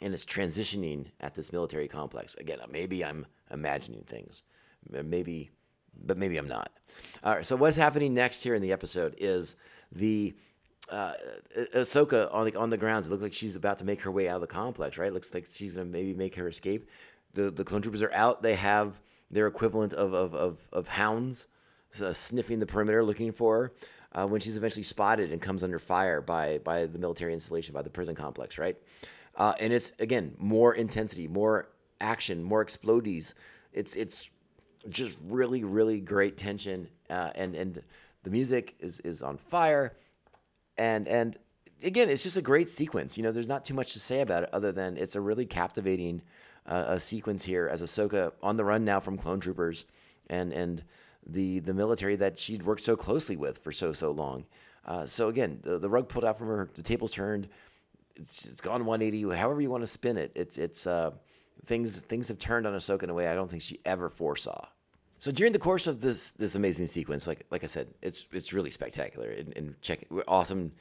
and 0.00 0.12
it's 0.12 0.24
transitioning 0.24 1.06
at 1.20 1.34
this 1.34 1.52
military 1.52 1.88
complex. 1.88 2.34
Again, 2.36 2.58
maybe 2.70 3.04
I'm 3.04 3.26
imagining 3.50 4.02
things 4.02 4.42
maybe 4.90 5.50
but 6.04 6.16
maybe 6.16 6.36
i'm 6.36 6.48
not 6.48 6.70
all 7.22 7.34
right 7.34 7.46
so 7.46 7.56
what's 7.56 7.76
happening 7.76 8.14
next 8.14 8.42
here 8.42 8.54
in 8.54 8.62
the 8.62 8.72
episode 8.72 9.14
is 9.18 9.56
the 9.92 10.34
uh, 10.90 11.14
Ahsoka 11.74 12.32
on 12.32 12.46
the 12.46 12.56
on 12.56 12.70
the 12.70 12.76
grounds. 12.76 13.06
It 13.06 13.10
looks 13.10 13.22
like 13.22 13.32
she's 13.32 13.56
about 13.56 13.78
to 13.78 13.84
make 13.84 14.00
her 14.02 14.10
way 14.10 14.28
out 14.28 14.36
of 14.36 14.40
the 14.42 14.46
complex. 14.46 14.98
Right? 14.98 15.12
looks 15.12 15.32
like 15.34 15.46
she's 15.50 15.76
gonna 15.76 15.86
maybe 15.86 16.14
make 16.14 16.34
her 16.34 16.48
escape. 16.48 16.88
The 17.32 17.50
the 17.50 17.64
clone 17.64 17.82
troopers 17.82 18.02
are 18.02 18.12
out. 18.12 18.42
They 18.42 18.54
have 18.54 19.00
their 19.30 19.46
equivalent 19.46 19.92
of 19.94 20.12
of 20.12 20.34
of, 20.34 20.68
of 20.72 20.88
hounds 20.88 21.48
uh, 22.00 22.12
sniffing 22.12 22.58
the 22.58 22.66
perimeter, 22.66 23.02
looking 23.02 23.32
for 23.32 23.56
her. 23.56 23.72
Uh, 24.12 24.26
when 24.28 24.40
she's 24.40 24.56
eventually 24.56 24.84
spotted 24.84 25.32
and 25.32 25.42
comes 25.42 25.64
under 25.64 25.78
fire 25.78 26.20
by 26.20 26.58
by 26.58 26.86
the 26.86 26.98
military 26.98 27.32
installation, 27.32 27.74
by 27.74 27.82
the 27.82 27.90
prison 27.90 28.14
complex, 28.14 28.58
right? 28.58 28.76
Uh, 29.36 29.54
and 29.58 29.72
it's 29.72 29.92
again 29.98 30.34
more 30.38 30.74
intensity, 30.74 31.26
more 31.26 31.70
action, 32.00 32.42
more 32.42 32.64
explodies. 32.64 33.34
It's 33.72 33.96
it's 33.96 34.30
just 34.88 35.18
really 35.26 35.64
really 35.64 35.98
great 36.00 36.36
tension 36.36 36.88
uh, 37.10 37.30
and 37.34 37.54
and 37.54 37.82
the 38.22 38.30
music 38.30 38.74
is 38.78 39.00
is 39.00 39.22
on 39.22 39.36
fire 39.36 39.96
and 40.78 41.06
and 41.08 41.36
again 41.82 42.08
it's 42.08 42.22
just 42.22 42.36
a 42.36 42.42
great 42.42 42.68
sequence 42.68 43.16
you 43.16 43.22
know 43.22 43.32
there's 43.32 43.48
not 43.48 43.64
too 43.64 43.74
much 43.74 43.92
to 43.92 44.00
say 44.00 44.20
about 44.20 44.42
it 44.42 44.50
other 44.52 44.72
than 44.72 44.96
it's 44.96 45.16
a 45.16 45.20
really 45.20 45.46
captivating 45.46 46.22
uh, 46.66 46.84
a 46.88 47.00
sequence 47.00 47.44
here 47.44 47.68
as 47.70 47.82
Ahsoka 47.82 48.32
on 48.42 48.56
the 48.56 48.64
run 48.64 48.84
now 48.84 49.00
from 49.00 49.18
clone 49.18 49.40
troopers 49.40 49.84
and 50.30 50.52
and 50.52 50.84
the 51.26 51.60
the 51.60 51.74
military 51.74 52.16
that 52.16 52.38
she'd 52.38 52.62
worked 52.62 52.82
so 52.82 52.96
closely 52.96 53.36
with 53.36 53.58
for 53.58 53.72
so 53.72 53.92
so 53.92 54.10
long. 54.10 54.44
Uh, 54.84 55.06
so 55.06 55.28
again 55.28 55.58
the, 55.62 55.78
the 55.78 55.88
rug 55.88 56.08
pulled 56.08 56.24
out 56.24 56.36
from 56.36 56.48
her 56.48 56.68
the 56.74 56.82
tables 56.82 57.10
turned 57.10 57.48
it's, 58.16 58.46
it's 58.46 58.60
gone 58.60 58.84
180 58.84 59.34
however 59.34 59.60
you 59.60 59.70
want 59.70 59.82
to 59.82 59.86
spin 59.86 60.16
it 60.16 60.30
it's 60.34 60.58
it's 60.58 60.86
uh, 60.86 61.10
things 61.64 62.02
things 62.02 62.28
have 62.28 62.38
turned 62.38 62.66
on 62.66 62.74
Ahsoka 62.74 63.04
in 63.04 63.10
a 63.10 63.14
way 63.14 63.28
I 63.28 63.34
don't 63.34 63.50
think 63.50 63.62
she 63.62 63.80
ever 63.84 64.08
foresaw 64.08 64.66
so 65.18 65.30
during 65.32 65.52
the 65.52 65.58
course 65.58 65.86
of 65.86 66.00
this 66.00 66.32
this 66.32 66.54
amazing 66.54 66.86
sequence, 66.86 67.26
like 67.26 67.44
like 67.50 67.64
I 67.64 67.66
said, 67.66 67.88
it's 68.02 68.26
it's 68.32 68.52
really 68.52 68.70
spectacular 68.70 69.30
and, 69.30 69.56
and 69.56 69.80
check 69.80 70.06
awesome. 70.28 70.72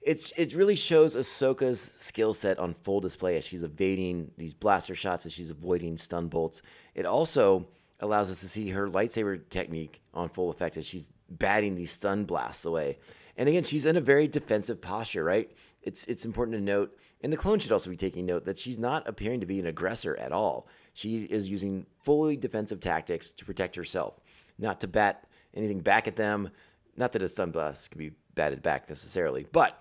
It's 0.00 0.32
it 0.32 0.54
really 0.54 0.76
shows 0.76 1.16
Ahsoka's 1.16 1.80
skill 1.80 2.34
set 2.34 2.58
on 2.58 2.72
full 2.72 3.00
display 3.00 3.36
as 3.36 3.46
she's 3.46 3.64
evading 3.64 4.30
these 4.36 4.54
blaster 4.54 4.94
shots, 4.94 5.26
as 5.26 5.32
she's 5.32 5.50
avoiding 5.50 5.96
stun 5.96 6.28
bolts. 6.28 6.62
It 6.94 7.06
also 7.06 7.66
allows 8.00 8.30
us 8.30 8.40
to 8.40 8.48
see 8.48 8.70
her 8.70 8.88
lightsaber 8.88 9.48
technique 9.50 10.02
on 10.14 10.28
full 10.28 10.50
effect 10.50 10.76
as 10.76 10.86
she's 10.86 11.10
batting 11.28 11.74
these 11.74 11.90
stun 11.90 12.24
blasts 12.24 12.64
away. 12.64 12.98
And 13.36 13.48
again, 13.48 13.62
she's 13.62 13.86
in 13.86 13.96
a 13.96 14.00
very 14.00 14.26
defensive 14.26 14.80
posture, 14.80 15.24
right? 15.24 15.50
It's 15.82 16.04
it's 16.06 16.24
important 16.24 16.56
to 16.56 16.62
note, 16.62 16.98
and 17.22 17.32
the 17.32 17.36
clone 17.36 17.60
should 17.60 17.72
also 17.72 17.90
be 17.90 17.96
taking 17.96 18.26
note 18.26 18.44
that 18.44 18.58
she's 18.58 18.78
not 18.78 19.06
appearing 19.08 19.40
to 19.40 19.46
be 19.46 19.60
an 19.60 19.66
aggressor 19.66 20.16
at 20.16 20.32
all. 20.32 20.68
She 20.98 21.14
is 21.14 21.48
using 21.48 21.86
fully 22.02 22.36
defensive 22.36 22.80
tactics 22.80 23.30
to 23.30 23.44
protect 23.44 23.76
herself, 23.76 24.18
not 24.58 24.80
to 24.80 24.88
bat 24.88 25.28
anything 25.54 25.78
back 25.78 26.08
at 26.08 26.16
them. 26.16 26.50
Not 26.96 27.12
that 27.12 27.22
a 27.22 27.28
stun 27.28 27.52
blast 27.52 27.92
can 27.92 28.00
be 28.00 28.10
batted 28.34 28.62
back 28.62 28.88
necessarily, 28.88 29.46
but 29.52 29.80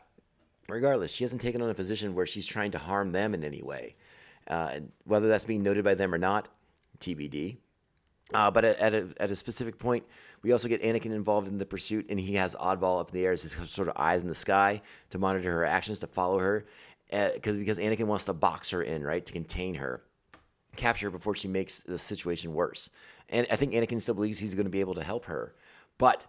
regardless, 0.70 1.11
she 1.11 1.24
hasn't 1.24 1.41
taken 1.41 1.63
on 1.63 1.72
a 1.72 1.74
position 1.74 2.13
where 2.13 2.28
she's 2.28 2.45
trying 2.45 2.70
to 2.70 2.78
harm 2.78 3.11
them 3.11 3.34
in 3.34 3.43
any 3.43 3.63
way. 3.63 3.95
Uh, 4.47 4.82
whether 5.05 5.28
that's 5.28 5.43
being 5.43 5.63
noted 5.63 5.84
by 5.84 5.95
them 5.95 6.13
or 6.13 6.20
not, 6.20 6.49
TBD. 6.99 7.57
Uh, 8.36 8.51
but 8.51 8.63
at, 8.63 8.78
at, 8.78 8.93
a, 8.93 9.09
at 9.20 9.32
a 9.32 9.36
specific 9.36 9.80
point, 9.80 10.05
we 10.43 10.51
also 10.51 10.68
get 10.68 10.84
Anakin 10.84 11.05
involved 11.05 11.47
in 11.47 11.57
the 11.57 11.65
pursuit, 11.65 12.05
and 12.11 12.20
he 12.20 12.36
has 12.36 12.55
Oddball 12.57 12.99
up 12.99 13.09
in 13.09 13.15
the 13.15 13.26
air 13.26 13.32
as 13.32 13.41
his 13.41 13.53
sort 13.72 13.88
of 13.88 13.97
eyes 13.97 14.22
in 14.22 14.28
the 14.28 14.36
sky 14.36 14.84
to 15.09 15.18
monitor 15.18 15.51
her 15.51 15.65
actions, 15.65 15.99
to 16.01 16.07
follow 16.07 16.38
her, 16.38 16.68
because 17.09 17.55
uh, 17.55 17.57
because 17.57 17.80
Anakin 17.80 18.05
wants 18.05 18.26
to 18.26 18.34
box 18.34 18.70
her 18.70 18.84
in, 18.84 19.03
right, 19.03 19.26
to 19.26 19.34
contain 19.34 19.74
her, 19.74 20.03
capture 20.76 21.09
before 21.09 21.36
she 21.36 21.47
makes 21.47 21.82
the 21.84 21.97
situation 21.97 22.53
worse. 22.53 22.89
And 23.30 23.47
I 23.51 23.55
think 23.55 23.74
Anakin 23.74 24.01
still 24.01 24.15
believes 24.15 24.39
he's 24.39 24.55
going 24.55 24.65
to 24.65 24.72
be 24.72 24.80
able 24.80 24.95
to 24.95 25.03
help 25.03 25.26
her, 25.26 25.53
but 25.97 26.26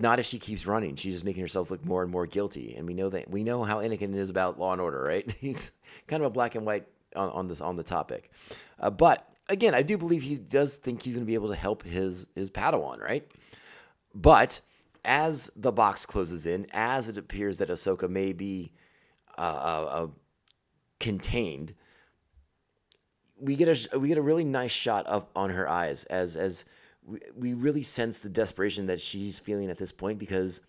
Not 0.00 0.18
if 0.18 0.26
she 0.26 0.38
keeps 0.38 0.66
running. 0.66 0.96
She's 0.96 1.14
just 1.14 1.24
making 1.24 1.42
herself 1.42 1.70
look 1.70 1.84
more 1.84 2.02
and 2.02 2.10
more 2.10 2.26
guilty. 2.26 2.74
And 2.76 2.86
we 2.86 2.94
know 2.94 3.08
that 3.10 3.30
we 3.30 3.44
know 3.44 3.62
how 3.62 3.78
Anakin 3.78 4.14
is 4.14 4.30
about 4.30 4.58
law 4.58 4.72
and 4.72 4.80
order, 4.80 5.02
right? 5.02 5.30
He's 5.40 5.72
kind 6.08 6.22
of 6.22 6.26
a 6.26 6.30
black 6.30 6.54
and 6.56 6.66
white 6.66 6.86
on, 7.14 7.30
on 7.30 7.46
this 7.46 7.60
on 7.60 7.76
the 7.76 7.84
topic. 7.84 8.30
Uh, 8.80 8.90
but 8.90 9.28
again, 9.48 9.74
I 9.74 9.82
do 9.82 9.96
believe 9.96 10.22
he 10.22 10.36
does 10.36 10.76
think 10.76 11.02
he's 11.02 11.14
going 11.14 11.24
to 11.24 11.26
be 11.26 11.34
able 11.34 11.50
to 11.50 11.54
help 11.54 11.82
his 11.84 12.26
his 12.34 12.50
Padawan, 12.50 13.00
right? 13.00 13.30
But 14.14 14.60
as 15.04 15.50
the 15.54 15.72
box 15.72 16.04
closes 16.04 16.46
in, 16.46 16.66
as 16.72 17.08
it 17.08 17.16
appears 17.16 17.58
that 17.58 17.68
Ahsoka 17.68 18.08
may 18.10 18.32
be 18.32 18.72
uh, 19.38 19.40
uh, 19.40 19.88
uh, 19.88 20.06
contained, 20.98 21.74
we 23.38 23.56
get 23.56 23.92
a 23.92 23.98
we 23.98 24.08
get 24.08 24.18
a 24.18 24.22
really 24.22 24.44
nice 24.44 24.70
shot 24.70 25.04
up 25.08 25.30
on 25.36 25.50
her 25.50 25.68
eyes 25.68 26.04
as 26.04 26.36
as 26.36 26.64
we, 27.04 27.20
we 27.36 27.54
really 27.54 27.82
sense 27.82 28.20
the 28.20 28.28
desperation 28.28 28.86
that 28.86 29.00
she's 29.00 29.38
feeling 29.38 29.70
at 29.70 29.78
this 29.78 29.92
point 29.92 30.18
because 30.18 30.62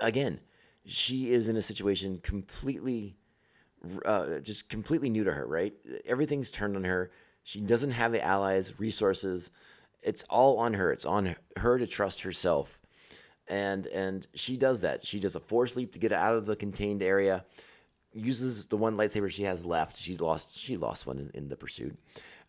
again 0.00 0.40
she 0.84 1.30
is 1.30 1.48
in 1.48 1.56
a 1.56 1.62
situation 1.62 2.20
completely 2.22 3.16
uh, 4.04 4.40
just 4.40 4.68
completely 4.68 5.08
new 5.08 5.24
to 5.24 5.32
her 5.32 5.46
right? 5.46 5.72
Everything's 6.04 6.50
turned 6.50 6.76
on 6.76 6.84
her. 6.84 7.10
She 7.42 7.60
doesn't 7.60 7.92
have 7.92 8.12
the 8.12 8.22
allies 8.22 8.78
resources. 8.78 9.50
It's 10.02 10.22
all 10.24 10.58
on 10.58 10.74
her. 10.74 10.92
It's 10.92 11.06
on 11.06 11.34
her 11.56 11.78
to 11.78 11.86
trust 11.86 12.22
herself. 12.22 12.78
And 13.48 13.86
and 13.86 14.26
she 14.34 14.56
does 14.56 14.82
that. 14.82 15.04
She 15.04 15.18
does 15.18 15.34
a 15.34 15.40
force 15.40 15.76
leap 15.76 15.92
to 15.92 15.98
get 15.98 16.12
out 16.12 16.34
of 16.34 16.44
the 16.44 16.56
contained 16.56 17.02
area 17.02 17.44
uses 18.12 18.66
the 18.66 18.76
one 18.76 18.96
lightsaber 18.96 19.30
she 19.30 19.44
has 19.44 19.64
left. 19.64 19.96
She 19.96 20.16
lost 20.16 20.58
she 20.58 20.76
lost 20.76 21.06
one 21.06 21.18
in, 21.18 21.30
in 21.34 21.48
the 21.48 21.56
pursuit, 21.56 21.98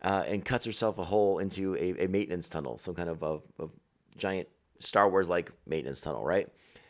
uh, 0.02 0.24
and 0.28 0.44
cuts 0.44 0.66
herself 0.66 0.98
a 0.98 1.04
hole 1.04 1.40
into 1.40 1.76
a, 1.76 2.06
a 2.06 2.08
maintenance 2.08 2.50
tunnel, 2.50 2.78
some 2.78 2.96
kind 2.96 3.10
of 3.10 3.24
a, 3.24 3.40
a 3.64 3.68
giant 4.18 4.48
Star 4.80 5.10
Wars 5.10 5.30
like 5.30 5.52
maintenance 5.66 6.02
tunnel, 6.02 6.24
right? 6.24 6.50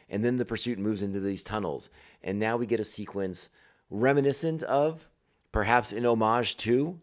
And 0.09 0.23
then 0.23 0.37
the 0.37 0.45
pursuit 0.45 0.79
moves 0.79 1.03
into 1.03 1.19
these 1.19 1.43
tunnels, 1.43 1.89
and 2.23 2.39
now 2.39 2.57
we 2.57 2.65
get 2.65 2.79
a 2.79 2.85
sequence 2.85 3.49
reminiscent 3.89 4.63
of, 4.63 5.07
perhaps 5.51 5.93
in 5.93 6.05
homage 6.05 6.57
to, 6.57 6.99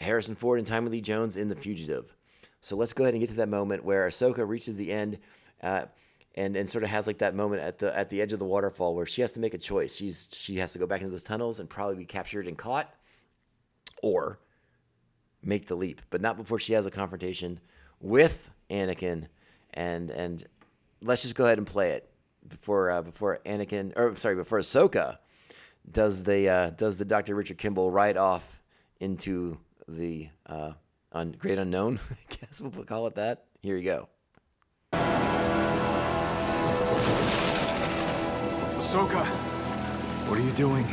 Harrison 0.00 0.34
Ford 0.34 0.58
and 0.58 0.66
Tommy 0.66 0.90
Lee 0.90 1.00
Jones 1.00 1.36
in 1.36 1.48
The 1.48 1.56
Fugitive. 1.56 2.14
So 2.60 2.76
let's 2.76 2.92
go 2.92 3.04
ahead 3.04 3.14
and 3.14 3.20
get 3.20 3.30
to 3.30 3.36
that 3.36 3.48
moment 3.48 3.84
where 3.84 4.06
Ahsoka 4.06 4.46
reaches 4.48 4.76
the 4.76 4.90
end. 4.90 5.18
Uh, 5.62 5.86
and 6.36 6.56
and 6.56 6.68
sort 6.68 6.84
of 6.84 6.90
has 6.90 7.06
like 7.06 7.18
that 7.18 7.34
moment 7.34 7.62
at 7.62 7.78
the 7.78 7.96
at 7.96 8.08
the 8.08 8.20
edge 8.20 8.32
of 8.32 8.38
the 8.38 8.44
waterfall 8.44 8.94
where 8.94 9.06
she 9.06 9.20
has 9.20 9.32
to 9.32 9.40
make 9.40 9.54
a 9.54 9.58
choice. 9.58 9.94
She's 9.94 10.28
she 10.32 10.56
has 10.56 10.72
to 10.72 10.78
go 10.78 10.86
back 10.86 11.00
into 11.00 11.10
those 11.10 11.22
tunnels 11.22 11.60
and 11.60 11.68
probably 11.68 11.96
be 11.96 12.04
captured 12.04 12.46
and 12.48 12.58
caught, 12.58 12.92
or 14.02 14.40
make 15.42 15.66
the 15.66 15.76
leap, 15.76 16.02
but 16.10 16.20
not 16.20 16.36
before 16.36 16.58
she 16.58 16.72
has 16.72 16.86
a 16.86 16.90
confrontation 16.90 17.60
with 18.00 18.50
Anakin. 18.70 19.28
And 19.74 20.10
and 20.10 20.44
let's 21.02 21.22
just 21.22 21.34
go 21.34 21.44
ahead 21.44 21.58
and 21.58 21.66
play 21.66 21.90
it 21.90 22.10
before 22.48 22.90
uh, 22.90 23.02
before 23.02 23.38
Anakin 23.46 23.92
or 23.96 24.16
sorry 24.16 24.34
before 24.34 24.58
Ahsoka 24.58 25.18
does 25.90 26.22
the 26.22 26.48
uh, 26.48 26.70
does 26.70 26.98
the 26.98 27.04
Dr. 27.04 27.34
Richard 27.34 27.58
Kimball 27.58 27.90
ride 27.90 28.16
off 28.16 28.60
into 29.00 29.58
the 29.88 30.28
uh, 30.46 30.72
un- 31.12 31.34
great 31.38 31.58
unknown. 31.58 32.00
I 32.10 32.34
guess 32.34 32.60
we'll 32.60 32.84
call 32.84 33.06
it 33.06 33.14
that. 33.16 33.44
Here 33.62 33.76
you 33.76 33.84
go. 33.84 34.08
Ahsoka, 38.94 39.26
what 40.28 40.38
are 40.38 40.42
you 40.42 40.52
doing? 40.52 40.86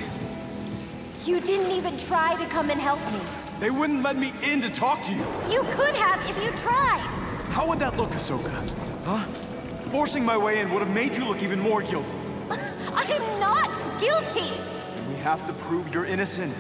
You 1.24 1.40
didn't 1.40 1.70
even 1.72 1.96
try 1.98 2.36
to 2.38 2.48
come 2.48 2.72
and 2.72 2.82
help 2.82 3.00
me. 3.14 3.20
They 3.60 3.70
wouldn't 3.70 4.02
let 4.02 4.18
me 4.18 4.34
in 4.44 4.60
to 4.62 4.72
talk 4.72 5.04
to 5.04 5.12
you. 5.14 5.24
You 5.52 5.62
could 5.70 5.94
have 5.94 6.20
if 6.28 6.44
you 6.44 6.50
tried. 6.58 6.98
How 7.52 7.68
would 7.68 7.78
that 7.78 7.98
look, 7.98 8.10
Ahsoka? 8.10 8.50
Huh? 9.06 9.24
Forcing 9.92 10.26
my 10.26 10.36
way 10.36 10.62
in 10.62 10.74
would 10.74 10.80
have 10.80 10.90
made 10.90 11.16
you 11.16 11.26
look 11.26 11.44
even 11.44 11.60
more 11.60 11.84
guilty. 11.84 12.18
I 12.50 13.04
am 13.04 13.40
not 13.40 13.70
guilty. 14.00 14.52
And 14.98 15.08
we 15.08 15.16
have 15.18 15.46
to 15.46 15.54
prove 15.54 15.94
you're 15.94 16.06
innocent. 16.06 16.56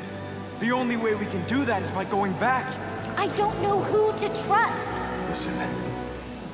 The 0.60 0.72
only 0.72 0.96
way 0.96 1.16
we 1.16 1.26
can 1.26 1.44
do 1.48 1.66
that 1.66 1.82
is 1.82 1.90
by 1.90 2.06
going 2.06 2.34
back. 2.34 2.72
I 3.18 3.30
don't 3.30 3.60
know 3.64 3.82
who 3.82 4.16
to 4.16 4.44
trust. 4.46 5.00
Listen, 5.28 5.56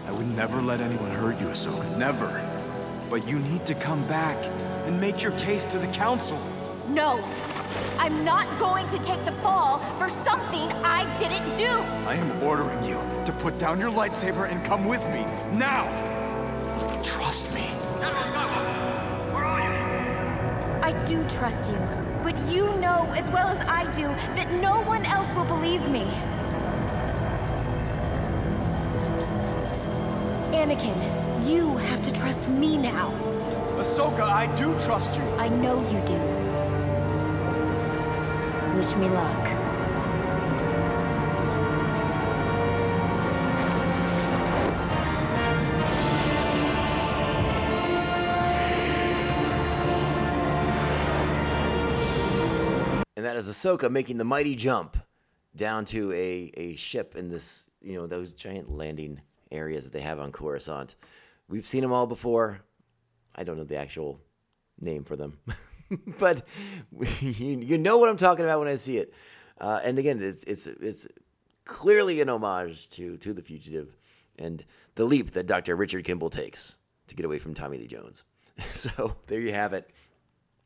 I 0.07 0.13
would 0.13 0.33
never 0.33 0.61
let 0.61 0.79
anyone 0.79 1.11
hurt 1.11 1.41
you, 1.41 1.47
Ahsoka. 1.47 1.97
Never. 1.97 2.29
But 3.09 3.27
you 3.27 3.39
need 3.39 3.65
to 3.65 3.75
come 3.75 4.07
back 4.07 4.37
and 4.87 4.99
make 5.01 5.21
your 5.21 5.33
case 5.33 5.65
to 5.65 5.77
the 5.77 5.87
Council. 5.87 6.39
No. 6.87 7.21
I'm 7.99 8.23
not 8.23 8.47
going 8.57 8.87
to 8.87 8.97
take 8.99 9.23
the 9.25 9.33
fall 9.43 9.79
for 9.99 10.07
something 10.09 10.71
I 10.81 11.03
didn't 11.19 11.55
do. 11.55 11.69
I 12.07 12.15
am 12.15 12.41
ordering 12.41 12.81
you 12.85 12.95
to 13.25 13.33
put 13.33 13.57
down 13.57 13.79
your 13.79 13.91
lightsaber 13.91 14.49
and 14.49 14.63
come 14.65 14.85
with 14.85 15.03
me. 15.09 15.25
Now! 15.51 15.85
Trust 17.03 17.53
me. 17.53 17.67
General 17.99 18.23
Skywalker, 18.23 19.33
where 19.33 19.43
are 19.43 19.59
you? 19.59 20.83
I 20.83 21.03
do 21.05 21.27
trust 21.27 21.69
you, 21.69 21.77
but 22.23 22.37
you 22.47 22.73
know 22.77 23.11
as 23.15 23.29
well 23.29 23.47
as 23.47 23.57
I 23.67 23.83
do 23.93 24.07
that 24.35 24.49
no 24.61 24.81
one 24.83 25.05
else 25.05 25.31
will 25.33 25.45
believe 25.45 25.87
me. 25.89 26.05
Anakin, 30.55 31.49
you 31.49 31.75
have 31.77 32.01
to 32.03 32.13
trust 32.13 32.47
me 32.47 32.77
now. 32.77 33.36
Ahsoka, 33.87 34.21
I 34.21 34.53
do 34.55 34.77
trust 34.81 35.17
you. 35.17 35.23
I 35.37 35.47
know 35.47 35.79
you 35.89 36.01
do. 36.05 36.13
Wish 38.75 38.95
me 38.97 39.07
luck. 39.09 39.47
And 53.15 53.25
that 53.25 53.35
is 53.37 53.47
Ahsoka 53.47 53.89
making 53.89 54.17
the 54.17 54.25
mighty 54.25 54.53
jump 54.53 54.97
down 55.55 55.85
to 55.85 56.11
a, 56.11 56.51
a 56.55 56.75
ship 56.75 57.15
in 57.15 57.29
this, 57.29 57.71
you 57.81 57.95
know, 57.95 58.05
those 58.05 58.33
giant 58.33 58.69
landing 58.69 59.21
areas 59.51 59.85
that 59.85 59.93
they 59.93 60.01
have 60.01 60.19
on 60.19 60.33
Coruscant. 60.33 60.95
We've 61.47 61.65
seen 61.65 61.81
them 61.81 61.93
all 61.93 62.05
before. 62.05 62.61
I 63.37 63.43
don't 63.43 63.57
know 63.57 63.63
the 63.63 63.77
actual 63.77 64.19
name 64.79 65.03
for 65.03 65.15
them, 65.15 65.39
but 66.19 66.45
you, 66.99 67.59
you 67.59 67.77
know 67.77 67.97
what 67.97 68.09
I'm 68.09 68.17
talking 68.17 68.45
about 68.45 68.59
when 68.59 68.67
I 68.67 68.75
see 68.75 68.97
it. 68.97 69.13
Uh, 69.59 69.79
and 69.83 69.97
again, 69.99 70.19
it's 70.21 70.43
it's 70.43 70.67
it's 70.67 71.07
clearly 71.65 72.21
an 72.21 72.29
homage 72.29 72.89
to 72.89 73.17
to 73.17 73.33
the 73.33 73.41
fugitive 73.41 73.95
and 74.39 74.63
the 74.95 75.03
leap 75.03 75.31
that 75.31 75.47
Dr. 75.47 75.75
Richard 75.75 76.03
Kimball 76.05 76.29
takes 76.29 76.77
to 77.07 77.15
get 77.15 77.25
away 77.25 77.39
from 77.39 77.53
Tommy 77.53 77.77
Lee 77.77 77.87
Jones. 77.87 78.23
So 78.71 79.15
there 79.27 79.39
you 79.39 79.53
have 79.53 79.73
it. 79.73 79.91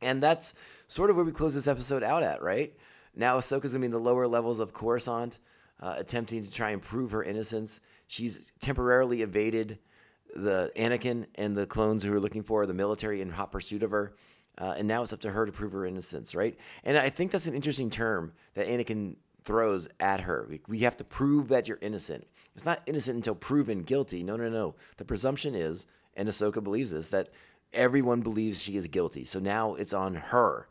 And 0.02 0.24
that's 0.24 0.54
sort 0.88 1.10
of 1.10 1.18
where 1.18 1.26
we 1.26 1.34
close 1.34 1.54
this 1.54 1.68
episode 1.68 2.04
out 2.04 2.24
at, 2.24 2.42
right? 2.42 2.74
Now 3.16 3.38
Ahsoka's 3.38 3.74
gonna 3.74 3.82
be 3.82 3.88
in 3.88 3.92
the 3.92 4.00
lower 4.00 4.28
levels 4.28 4.60
of 4.60 4.74
Coruscant, 4.74 5.40
uh, 5.82 5.96
attempting 5.98 6.42
to 6.44 6.50
try 6.50 6.70
and 6.72 6.82
prove 6.82 7.12
her 7.12 7.24
innocence. 7.24 7.82
She's 8.08 8.54
temporarily 8.62 9.22
evaded 9.24 9.78
the 10.36 10.72
Anakin 10.76 11.26
and 11.36 11.56
the 11.56 11.66
clones 11.66 12.04
who 12.04 12.14
are 12.14 12.20
looking 12.20 12.44
for 12.44 12.62
her, 12.62 12.66
the 12.66 12.74
military 12.74 13.22
in 13.22 13.30
hot 13.30 13.52
pursuit 13.52 13.84
of 13.84 13.92
her. 13.92 14.16
Uh, 14.58 14.76
and 14.78 14.88
now 14.88 15.02
it's 15.02 15.14
up 15.14 15.22
to 15.22 15.30
her 15.32 15.46
to 15.46 15.52
prove 15.52 15.72
her 15.72 15.86
innocence, 15.86 16.36
right? 16.36 16.58
And 16.84 16.98
I 16.98 17.10
think 17.10 17.32
that's 17.32 17.48
an 17.48 17.56
interesting 17.56 17.90
term 17.90 18.34
that 18.54 18.68
Anakin 18.68 19.16
throws 19.44 19.88
at 20.00 20.20
her. 20.20 20.46
We, 20.50 20.62
we 20.68 20.80
have 20.80 20.98
to 20.98 21.04
prove 21.04 21.48
that 21.48 21.68
you're 21.68 21.80
innocent. 21.82 22.28
It's 22.56 22.66
not 22.66 22.82
innocent 22.86 23.16
until 23.16 23.36
proven 23.36 23.82
guilty. 23.82 24.24
No, 24.24 24.36
no, 24.36 24.50
no. 24.50 24.76
The 24.98 25.06
presumption 25.06 25.56
is, 25.56 25.88
and 26.16 26.28
Ahsoka 26.28 26.64
believes 26.64 26.92
this, 26.92 27.10
that 27.12 27.30
everyone 27.74 28.22
believes 28.22 28.62
she 28.62 28.76
is 28.76 28.88
guilty. 28.88 29.24
So 29.26 29.40
now 29.40 29.76
it's 29.76 29.94
on 29.94 30.14
her. 30.14 30.68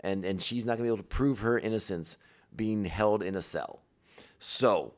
And, 0.00 0.24
and 0.24 0.40
she's 0.40 0.64
not 0.64 0.78
going 0.78 0.88
to 0.88 0.94
be 0.94 0.94
able 0.94 0.96
to 0.98 1.02
prove 1.02 1.40
her 1.40 1.58
innocence 1.58 2.16
being 2.56 2.84
held 2.84 3.22
in 3.22 3.34
a 3.34 3.42
cell. 3.42 3.82
So, 4.38 4.94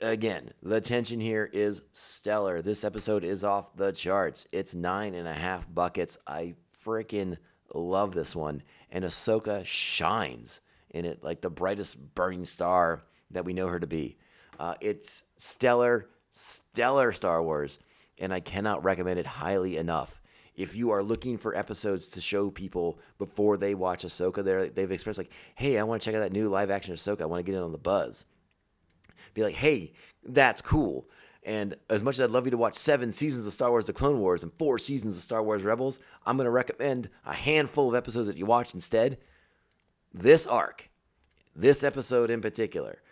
again, 0.00 0.50
the 0.62 0.80
tension 0.80 1.20
here 1.20 1.48
is 1.52 1.82
stellar. 1.92 2.62
This 2.62 2.84
episode 2.84 3.24
is 3.24 3.44
off 3.44 3.76
the 3.76 3.92
charts. 3.92 4.46
It's 4.52 4.74
nine 4.74 5.14
and 5.14 5.28
a 5.28 5.32
half 5.32 5.72
buckets. 5.72 6.18
I 6.26 6.54
freaking 6.84 7.36
love 7.74 8.12
this 8.12 8.36
one. 8.36 8.62
And 8.90 9.04
Ahsoka 9.04 9.64
shines 9.64 10.60
in 10.90 11.04
it 11.04 11.22
like 11.22 11.40
the 11.40 11.50
brightest 11.50 12.14
burning 12.14 12.44
star 12.44 13.04
that 13.30 13.44
we 13.44 13.52
know 13.52 13.66
her 13.66 13.80
to 13.80 13.86
be. 13.86 14.16
Uh, 14.58 14.74
it's 14.80 15.24
stellar, 15.36 16.08
stellar 16.30 17.10
Star 17.10 17.42
Wars, 17.42 17.78
and 18.18 18.32
I 18.32 18.40
cannot 18.40 18.84
recommend 18.84 19.18
it 19.18 19.26
highly 19.26 19.76
enough. 19.76 20.20
If 20.54 20.76
you 20.76 20.90
are 20.90 21.02
looking 21.02 21.36
for 21.36 21.56
episodes 21.56 22.10
to 22.10 22.20
show 22.20 22.48
people 22.48 23.00
before 23.18 23.56
they 23.56 23.74
watch 23.74 24.04
Ahsoka, 24.04 24.72
they've 24.72 24.92
expressed 24.92 25.18
like, 25.18 25.32
"Hey, 25.56 25.78
I 25.78 25.82
want 25.82 26.00
to 26.00 26.04
check 26.06 26.14
out 26.14 26.20
that 26.20 26.30
new 26.30 26.48
live 26.48 26.70
action 26.70 26.94
Ahsoka. 26.94 27.22
I 27.22 27.26
want 27.26 27.44
to 27.44 27.50
get 27.50 27.56
in 27.58 27.64
on 27.64 27.72
the 27.72 27.78
buzz." 27.78 28.26
Be 29.34 29.42
like, 29.42 29.54
"Hey, 29.54 29.92
that's 30.24 30.62
cool." 30.62 31.08
And 31.42 31.76
as 31.90 32.02
much 32.02 32.14
as 32.14 32.22
I'd 32.22 32.30
love 32.30 32.46
you 32.46 32.50
to 32.52 32.56
watch 32.56 32.74
seven 32.74 33.12
seasons 33.12 33.46
of 33.46 33.52
Star 33.52 33.70
Wars: 33.70 33.86
The 33.86 33.92
Clone 33.92 34.20
Wars 34.20 34.42
and 34.42 34.52
four 34.54 34.78
seasons 34.78 35.16
of 35.16 35.22
Star 35.22 35.42
Wars 35.42 35.62
Rebels, 35.62 36.00
I'm 36.24 36.36
going 36.36 36.46
to 36.46 36.50
recommend 36.50 37.10
a 37.26 37.34
handful 37.34 37.88
of 37.88 37.94
episodes 37.94 38.28
that 38.28 38.38
you 38.38 38.46
watch 38.46 38.74
instead. 38.74 39.18
This 40.12 40.46
arc, 40.46 40.90
this 41.54 41.82
episode 41.84 42.30
in 42.30 42.40
particular, 42.40 43.02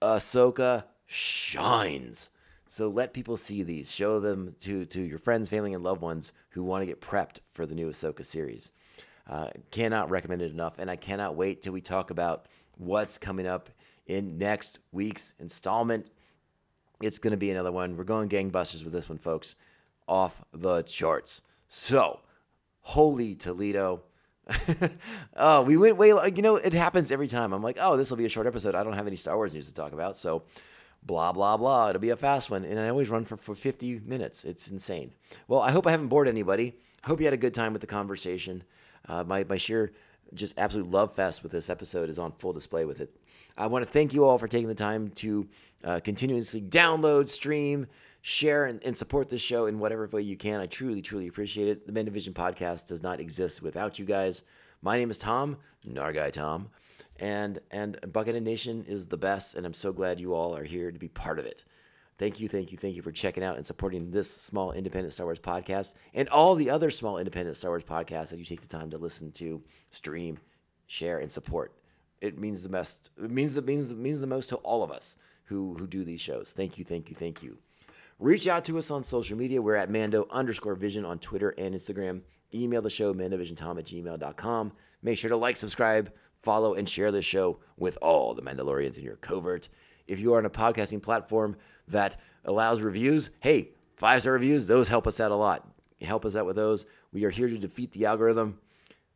Ahsoka 0.00 0.84
shines. 1.06 2.30
So 2.66 2.88
let 2.88 3.12
people 3.12 3.36
see 3.36 3.62
these. 3.62 3.92
Show 3.92 4.20
them 4.20 4.54
to, 4.60 4.84
to 4.86 5.02
your 5.02 5.18
friends, 5.18 5.48
family, 5.48 5.74
and 5.74 5.82
loved 5.82 6.02
ones 6.02 6.32
who 6.50 6.62
want 6.62 6.82
to 6.82 6.86
get 6.86 7.00
prepped 7.00 7.40
for 7.52 7.66
the 7.66 7.74
new 7.74 7.88
Ahsoka 7.88 8.24
series. 8.24 8.70
Uh, 9.28 9.50
cannot 9.70 10.08
recommend 10.10 10.40
it 10.40 10.52
enough, 10.52 10.78
and 10.78 10.90
I 10.90 10.96
cannot 10.96 11.36
wait 11.36 11.62
till 11.62 11.72
we 11.72 11.80
talk 11.80 12.10
about 12.10 12.46
what's 12.78 13.18
coming 13.18 13.46
up 13.46 13.70
in 14.10 14.38
next 14.38 14.80
week's 14.92 15.34
installment. 15.38 16.06
It's 17.00 17.18
going 17.18 17.30
to 17.30 17.36
be 17.36 17.50
another 17.50 17.72
one. 17.72 17.96
We're 17.96 18.04
going 18.04 18.28
gangbusters 18.28 18.84
with 18.84 18.92
this 18.92 19.08
one, 19.08 19.18
folks. 19.18 19.56
Off 20.08 20.44
the 20.52 20.82
charts. 20.82 21.42
So, 21.68 22.20
holy 22.80 23.36
Toledo. 23.36 24.02
oh, 25.36 25.62
we 25.62 25.76
went 25.76 25.96
way, 25.96 26.08
you 26.08 26.42
know, 26.42 26.56
it 26.56 26.72
happens 26.72 27.12
every 27.12 27.28
time. 27.28 27.52
I'm 27.52 27.62
like, 27.62 27.78
oh, 27.80 27.96
this 27.96 28.10
will 28.10 28.16
be 28.16 28.24
a 28.24 28.28
short 28.28 28.48
episode. 28.48 28.74
I 28.74 28.82
don't 28.82 28.94
have 28.94 29.06
any 29.06 29.14
Star 29.14 29.36
Wars 29.36 29.54
news 29.54 29.68
to 29.68 29.74
talk 29.74 29.92
about. 29.92 30.16
So, 30.16 30.42
blah, 31.04 31.32
blah, 31.32 31.56
blah. 31.56 31.90
It'll 31.90 32.00
be 32.00 32.10
a 32.10 32.16
fast 32.16 32.50
one. 32.50 32.64
And 32.64 32.78
I 32.78 32.88
always 32.88 33.08
run 33.08 33.24
for, 33.24 33.36
for 33.36 33.54
50 33.54 34.00
minutes. 34.04 34.44
It's 34.44 34.70
insane. 34.70 35.12
Well, 35.46 35.60
I 35.60 35.70
hope 35.70 35.86
I 35.86 35.92
haven't 35.92 36.08
bored 36.08 36.26
anybody. 36.26 36.74
I 37.04 37.06
hope 37.06 37.20
you 37.20 37.26
had 37.26 37.34
a 37.34 37.38
good 37.38 37.54
time 37.54 37.72
with 37.72 37.80
the 37.80 37.86
conversation. 37.86 38.64
Uh, 39.08 39.22
my, 39.24 39.44
my 39.44 39.56
sheer 39.56 39.92
just 40.34 40.58
absolute 40.58 40.88
love 40.88 41.14
fest 41.14 41.42
with 41.42 41.52
this 41.52 41.70
episode 41.70 42.08
is 42.08 42.18
on 42.18 42.32
full 42.32 42.52
display 42.52 42.84
with 42.84 43.00
it. 43.00 43.14
I 43.56 43.66
want 43.66 43.84
to 43.84 43.90
thank 43.90 44.14
you 44.14 44.24
all 44.24 44.38
for 44.38 44.48
taking 44.48 44.68
the 44.68 44.74
time 44.74 45.10
to 45.16 45.48
uh, 45.84 46.00
continuously 46.00 46.62
download, 46.62 47.28
stream, 47.28 47.86
share, 48.22 48.66
and, 48.66 48.82
and, 48.84 48.96
support 48.96 49.28
this 49.28 49.40
show 49.40 49.66
in 49.66 49.78
whatever 49.78 50.06
way 50.06 50.22
you 50.22 50.36
can. 50.36 50.60
I 50.60 50.66
truly, 50.66 51.02
truly 51.02 51.28
appreciate 51.28 51.68
it. 51.68 51.86
The 51.86 51.92
Mando 51.92 52.10
Vision 52.10 52.34
podcast 52.34 52.88
does 52.88 53.02
not 53.02 53.20
exist 53.20 53.62
without 53.62 53.98
you 53.98 54.04
guys. 54.04 54.44
My 54.82 54.96
name 54.96 55.10
is 55.10 55.18
Tom, 55.18 55.56
Nargai 55.86 56.30
Tom, 56.32 56.70
and 57.18 57.58
and 57.70 58.00
Buckethead 58.02 58.42
Nation 58.42 58.84
is 58.86 59.06
the 59.06 59.16
best, 59.16 59.54
and 59.54 59.66
I'm 59.66 59.74
so 59.74 59.92
glad 59.92 60.20
you 60.20 60.34
all 60.34 60.56
are 60.56 60.64
here 60.64 60.90
to 60.90 60.98
be 60.98 61.08
part 61.08 61.38
of 61.38 61.46
it. 61.46 61.64
Thank 62.20 62.38
you, 62.38 62.48
thank 62.48 62.70
you, 62.70 62.76
thank 62.76 62.96
you 62.96 63.00
for 63.00 63.12
checking 63.12 63.42
out 63.42 63.56
and 63.56 63.64
supporting 63.64 64.10
this 64.10 64.30
small 64.30 64.72
independent 64.72 65.14
Star 65.14 65.24
Wars 65.24 65.40
podcast 65.40 65.94
and 66.12 66.28
all 66.28 66.54
the 66.54 66.68
other 66.68 66.90
small 66.90 67.16
independent 67.16 67.56
Star 67.56 67.70
Wars 67.70 67.82
podcasts 67.82 68.28
that 68.28 68.38
you 68.38 68.44
take 68.44 68.60
the 68.60 68.68
time 68.68 68.90
to 68.90 68.98
listen 68.98 69.32
to, 69.32 69.62
stream, 69.90 70.36
share, 70.86 71.20
and 71.20 71.32
support. 71.32 71.72
It 72.20 72.38
means 72.38 72.62
the 72.62 72.68
best. 72.68 73.10
It 73.16 73.30
means 73.30 73.54
the 73.54 73.62
means 73.62 73.88
the, 73.88 73.94
means 73.94 74.20
the 74.20 74.26
most 74.26 74.50
to 74.50 74.56
all 74.56 74.82
of 74.82 74.90
us 74.90 75.16
who 75.44 75.74
who 75.78 75.86
do 75.86 76.04
these 76.04 76.20
shows. 76.20 76.52
Thank 76.54 76.76
you, 76.76 76.84
thank 76.84 77.08
you, 77.08 77.16
thank 77.16 77.42
you. 77.42 77.56
Reach 78.18 78.46
out 78.46 78.66
to 78.66 78.76
us 78.76 78.90
on 78.90 79.02
social 79.02 79.38
media. 79.38 79.62
We're 79.62 79.76
at 79.76 79.88
Mando 79.88 80.26
underscore 80.30 80.74
Vision 80.74 81.06
on 81.06 81.20
Twitter 81.20 81.54
and 81.56 81.74
Instagram. 81.74 82.20
Email 82.52 82.82
the 82.82 82.90
show 82.90 83.14
mandovisiontom 83.14 83.78
at 83.78 83.86
gmail.com. 83.86 84.72
Make 85.02 85.16
sure 85.16 85.30
to 85.30 85.36
like, 85.36 85.56
subscribe, 85.56 86.12
follow, 86.36 86.74
and 86.74 86.86
share 86.86 87.12
the 87.12 87.22
show 87.22 87.60
with 87.78 87.96
all 88.02 88.34
the 88.34 88.42
Mandalorians 88.42 88.98
in 88.98 89.04
your 89.04 89.16
covert. 89.16 89.70
If 90.06 90.18
you 90.18 90.34
are 90.34 90.38
on 90.38 90.44
a 90.44 90.50
podcasting 90.50 91.00
platform 91.00 91.56
that 91.90 92.16
allows 92.44 92.82
reviews, 92.82 93.30
hey, 93.40 93.70
five 93.96 94.22
star 94.22 94.32
reviews, 94.32 94.66
those 94.66 94.88
help 94.88 95.06
us 95.06 95.20
out 95.20 95.30
a 95.30 95.36
lot. 95.36 95.68
Help 96.00 96.24
us 96.24 96.36
out 96.36 96.46
with 96.46 96.56
those. 96.56 96.86
We 97.12 97.24
are 97.24 97.30
here 97.30 97.48
to 97.48 97.58
defeat 97.58 97.92
the 97.92 98.06
algorithm. 98.06 98.58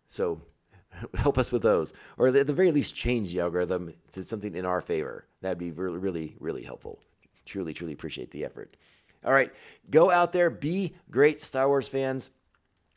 So 0.06 0.40
help 1.14 1.38
us 1.38 1.50
with 1.50 1.62
those. 1.62 1.94
Or 2.18 2.28
at 2.28 2.46
the 2.46 2.52
very 2.52 2.70
least, 2.70 2.94
change 2.94 3.32
the 3.32 3.40
algorithm 3.40 3.92
to 4.12 4.22
something 4.22 4.54
in 4.54 4.66
our 4.66 4.80
favor. 4.80 5.26
That'd 5.40 5.58
be 5.58 5.72
really, 5.72 5.98
really, 5.98 6.36
really 6.40 6.62
helpful. 6.62 7.00
Truly, 7.46 7.72
truly 7.72 7.92
appreciate 7.92 8.30
the 8.30 8.44
effort. 8.44 8.76
All 9.24 9.32
right, 9.32 9.52
go 9.90 10.10
out 10.10 10.32
there, 10.32 10.50
be 10.50 10.94
great 11.10 11.40
Star 11.40 11.68
Wars 11.68 11.88
fans. 11.88 12.30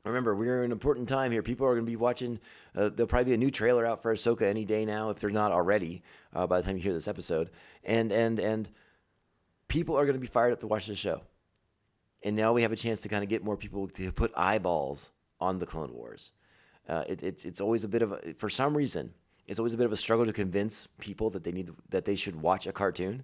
Remember, 0.03 0.35
we're 0.35 0.59
in 0.59 0.65
an 0.65 0.71
important 0.71 1.07
time 1.09 1.31
here. 1.31 1.41
People 1.41 1.67
are 1.67 1.73
going 1.73 1.85
to 1.85 1.89
be 1.89 1.97
watching. 1.97 2.39
Uh, 2.75 2.89
there'll 2.89 3.07
probably 3.07 3.31
be 3.31 3.33
a 3.33 3.37
new 3.37 3.51
trailer 3.51 3.85
out 3.85 4.01
for 4.01 4.13
Ahsoka 4.13 4.43
any 4.43 4.63
day 4.63 4.85
now, 4.85 5.09
if 5.09 5.19
they're 5.19 5.29
not 5.29 5.51
already, 5.51 6.01
uh, 6.33 6.47
by 6.47 6.59
the 6.59 6.65
time 6.65 6.77
you 6.77 6.83
hear 6.83 6.93
this 6.93 7.09
episode. 7.09 7.49
And 7.83 8.11
and 8.11 8.39
and 8.39 8.69
people 9.67 9.97
are 9.97 10.05
going 10.05 10.15
to 10.15 10.21
be 10.21 10.27
fired 10.27 10.53
up 10.53 10.59
to 10.61 10.67
watch 10.67 10.87
the 10.87 10.95
show. 10.95 11.21
And 12.23 12.35
now 12.35 12.53
we 12.53 12.61
have 12.63 12.71
a 12.71 12.75
chance 12.75 13.01
to 13.01 13.09
kind 13.09 13.23
of 13.23 13.29
get 13.29 13.43
more 13.43 13.57
people 13.57 13.87
to 13.87 14.11
put 14.11 14.31
eyeballs 14.35 15.11
on 15.39 15.59
the 15.59 15.65
Clone 15.65 15.93
Wars. 15.93 16.31
Uh, 16.89 17.03
it, 17.07 17.21
it's 17.21 17.45
it's 17.45 17.61
always 17.61 17.83
a 17.83 17.87
bit 17.87 18.01
of 18.01 18.13
a, 18.13 18.33
for 18.33 18.49
some 18.49 18.75
reason 18.75 19.13
it's 19.47 19.59
always 19.59 19.73
a 19.73 19.77
bit 19.77 19.85
of 19.85 19.91
a 19.91 19.97
struggle 19.97 20.25
to 20.25 20.33
convince 20.33 20.87
people 20.99 21.29
that 21.29 21.43
they 21.43 21.51
need 21.51 21.69
that 21.89 22.05
they 22.05 22.15
should 22.15 22.35
watch 22.35 22.67
a 22.67 22.71
cartoon. 22.71 23.23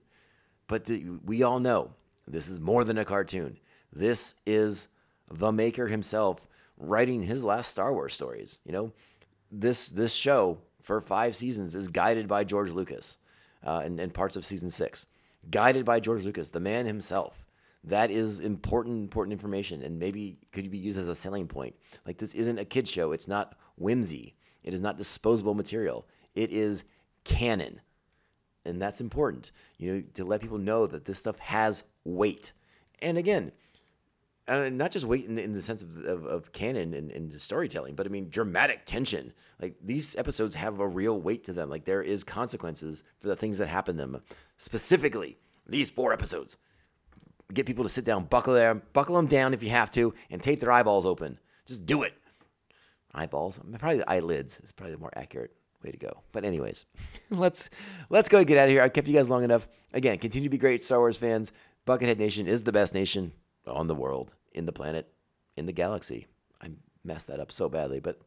But 0.68 0.86
the, 0.86 1.06
we 1.26 1.44
all 1.44 1.60
know 1.60 1.92
this 2.28 2.48
is 2.48 2.60
more 2.60 2.84
than 2.84 2.98
a 2.98 3.06
cartoon. 3.06 3.58
This 3.92 4.36
is 4.46 4.88
the 5.30 5.52
maker 5.52 5.88
himself 5.88 6.48
writing 6.78 7.22
his 7.22 7.44
last 7.44 7.72
Star 7.72 7.94
Wars 7.94 8.14
stories. 8.14 8.60
You 8.66 8.72
know, 8.72 8.94
this 9.52 9.90
this 9.90 10.14
show 10.14 10.58
for 10.82 11.02
five 11.02 11.36
seasons 11.36 11.76
is 11.76 11.88
guided 11.88 12.28
by 12.28 12.44
George 12.44 12.72
Lucas, 12.72 13.20
uh, 13.66 13.82
and, 13.84 14.00
and 14.00 14.14
parts 14.14 14.36
of 14.36 14.46
season 14.46 14.70
six, 14.70 15.08
guided 15.50 15.86
by 15.86 16.00
George 16.00 16.26
Lucas, 16.26 16.50
the 16.50 16.60
man 16.60 16.86
himself. 16.86 17.46
That 17.86 18.12
is 18.12 18.40
important, 18.40 19.04
important 19.04 19.34
information, 19.34 19.84
and 19.84 20.00
maybe 20.00 20.38
could 20.52 20.72
be 20.72 20.78
used 20.78 20.98
as 20.98 21.10
a 21.10 21.16
selling 21.16 21.48
point. 21.48 21.76
Like 22.06 22.18
this 22.18 22.34
isn't 22.34 22.58
a 22.58 22.66
kid 22.66 22.88
show; 22.88 23.12
it's 23.12 23.28
not 23.28 23.58
whimsy. 23.78 24.36
It 24.64 24.74
is 24.74 24.80
not 24.80 24.98
disposable 24.98 25.54
material. 25.54 26.08
It 26.34 26.52
is 26.52 26.86
canon, 27.26 27.82
and 28.66 28.82
that's 28.82 29.02
important. 29.02 29.52
You 29.78 29.94
know, 29.94 30.04
to 30.14 30.24
let 30.24 30.40
people 30.40 30.60
know 30.60 30.88
that 30.88 31.04
this 31.04 31.20
stuff 31.20 31.38
has 31.40 31.84
weight. 32.06 32.54
And 33.02 33.18
again, 33.18 33.52
uh, 34.48 34.70
not 34.70 34.92
just 34.92 35.06
weight 35.06 35.26
in 35.26 35.36
the, 35.36 35.44
in 35.44 35.54
the 35.54 35.62
sense 35.62 35.82
of, 35.82 35.98
of, 36.06 36.26
of 36.26 36.52
canon 36.52 36.94
and, 36.94 37.12
and, 37.12 37.32
storytelling, 37.34 37.96
but 37.96 38.06
I 38.06 38.10
mean 38.10 38.28
dramatic 38.30 38.86
tension. 38.86 39.32
Like 39.62 39.76
these 39.82 40.16
episodes 40.18 40.54
have 40.56 40.80
a 40.80 40.88
real 40.88 41.22
weight 41.22 41.46
to 41.46 41.54
them. 41.54 41.70
Like 41.70 41.86
there 41.86 42.02
is 42.02 42.24
consequences 42.24 43.04
for 43.20 43.30
the 43.30 43.36
things 43.36 43.58
that 43.60 43.68
happen 43.68 43.96
to 43.98 44.02
them. 44.02 44.22
Specifically, 44.64 45.38
these 45.68 45.90
four 45.90 46.14
episodes. 46.14 46.58
Get 47.54 47.66
people 47.66 47.84
to 47.84 47.90
sit 47.90 48.06
down, 48.06 48.24
buckle 48.24 48.54
them, 48.54 48.82
buckle 48.94 49.18
them 49.18 49.28
down 49.28 49.54
if 49.54 49.62
you 49.62 49.70
have 49.72 49.92
to, 49.92 50.14
and 50.32 50.42
tape 50.42 50.62
their 50.62 50.72
eyeballs 50.72 51.06
open. 51.06 51.38
Just 51.66 51.86
do 51.86 52.04
it. 52.04 52.14
Eyeballs, 53.14 53.60
probably 53.78 53.98
the 53.98 54.10
eyelids 54.10 54.62
is 54.62 54.72
probably 54.72 54.94
the 54.94 55.02
more 55.02 55.12
accurate 55.18 55.52
way 55.84 55.92
to 55.92 55.98
go. 55.98 56.22
But 56.32 56.46
anyways, 56.46 56.86
let's 57.30 57.72
let's 58.10 58.30
go 58.30 58.38
and 58.38 58.48
get 58.48 58.58
out 58.58 58.70
of 58.70 58.72
here. 58.72 58.82
I 58.82 58.88
kept 58.88 59.06
you 59.06 59.14
guys 59.14 59.30
long 59.30 59.44
enough. 59.44 59.68
Again, 59.94 60.18
continue 60.18 60.48
to 60.48 60.50
be 60.50 60.58
great 60.58 60.82
Star 60.82 61.00
Wars 61.00 61.18
fans. 61.18 61.52
Buckethead 61.86 62.18
Nation 62.18 62.48
is 62.48 62.64
the 62.64 62.72
best 62.72 62.94
nation 62.94 63.34
on 63.68 63.88
the 63.88 63.96
world, 63.96 64.34
in 64.54 64.66
the 64.66 64.72
planet, 64.72 65.12
in 65.58 65.66
the 65.66 65.74
galaxy. 65.74 66.26
I 66.62 66.70
messed 67.04 67.28
that 67.28 67.42
up 67.42 67.52
so 67.52 67.68
badly, 67.68 68.00
but 68.00 68.22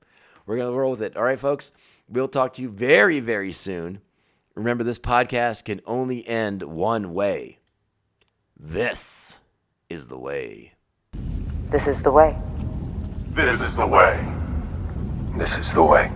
we're 0.45 0.59
to 0.59 0.71
roll 0.71 0.91
with 0.91 1.03
it. 1.03 1.17
All 1.17 1.25
right, 1.25 1.39
folks, 1.39 1.73
we'll 2.11 2.29
talk 2.29 2.53
to 2.53 2.63
you 2.63 2.69
very, 2.69 3.21
very 3.21 3.53
soon. 3.53 4.03
Remember, 4.57 4.85
this 4.85 4.99
podcast 4.99 5.65
can 5.65 5.83
only 5.85 6.27
end 6.27 6.63
one 6.63 7.13
way. 7.13 7.59
This 8.59 9.43
is 9.91 10.07
the 10.07 10.19
way. 10.19 10.73
This 11.71 11.87
is 11.87 12.01
the 12.01 12.11
way. 12.11 12.39
This 13.33 13.61
is 13.61 13.77
the 13.77 13.87
way. 13.87 14.19
This 15.37 15.59
is 15.59 15.75
the 15.75 15.83
way. 15.83 16.11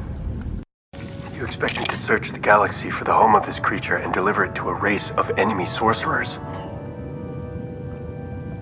You 1.35 1.45
expect 1.45 1.79
me 1.79 1.85
to 1.85 1.99
search 1.99 2.31
the 2.31 2.39
galaxy 2.39 2.91
for 2.91 3.05
the 3.05 3.13
home 3.13 3.35
of 3.35 3.45
this 3.45 3.59
creature 3.59 3.97
and 3.97 4.11
deliver 4.11 4.47
it 4.47 4.55
to 4.55 4.71
a 4.71 4.75
race 4.75 5.11
of 5.19 5.31
enemy 5.37 5.67
sorcerers? 5.67 6.39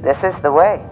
This 0.02 0.24
is 0.24 0.40
the 0.40 0.50
way. 0.50 0.84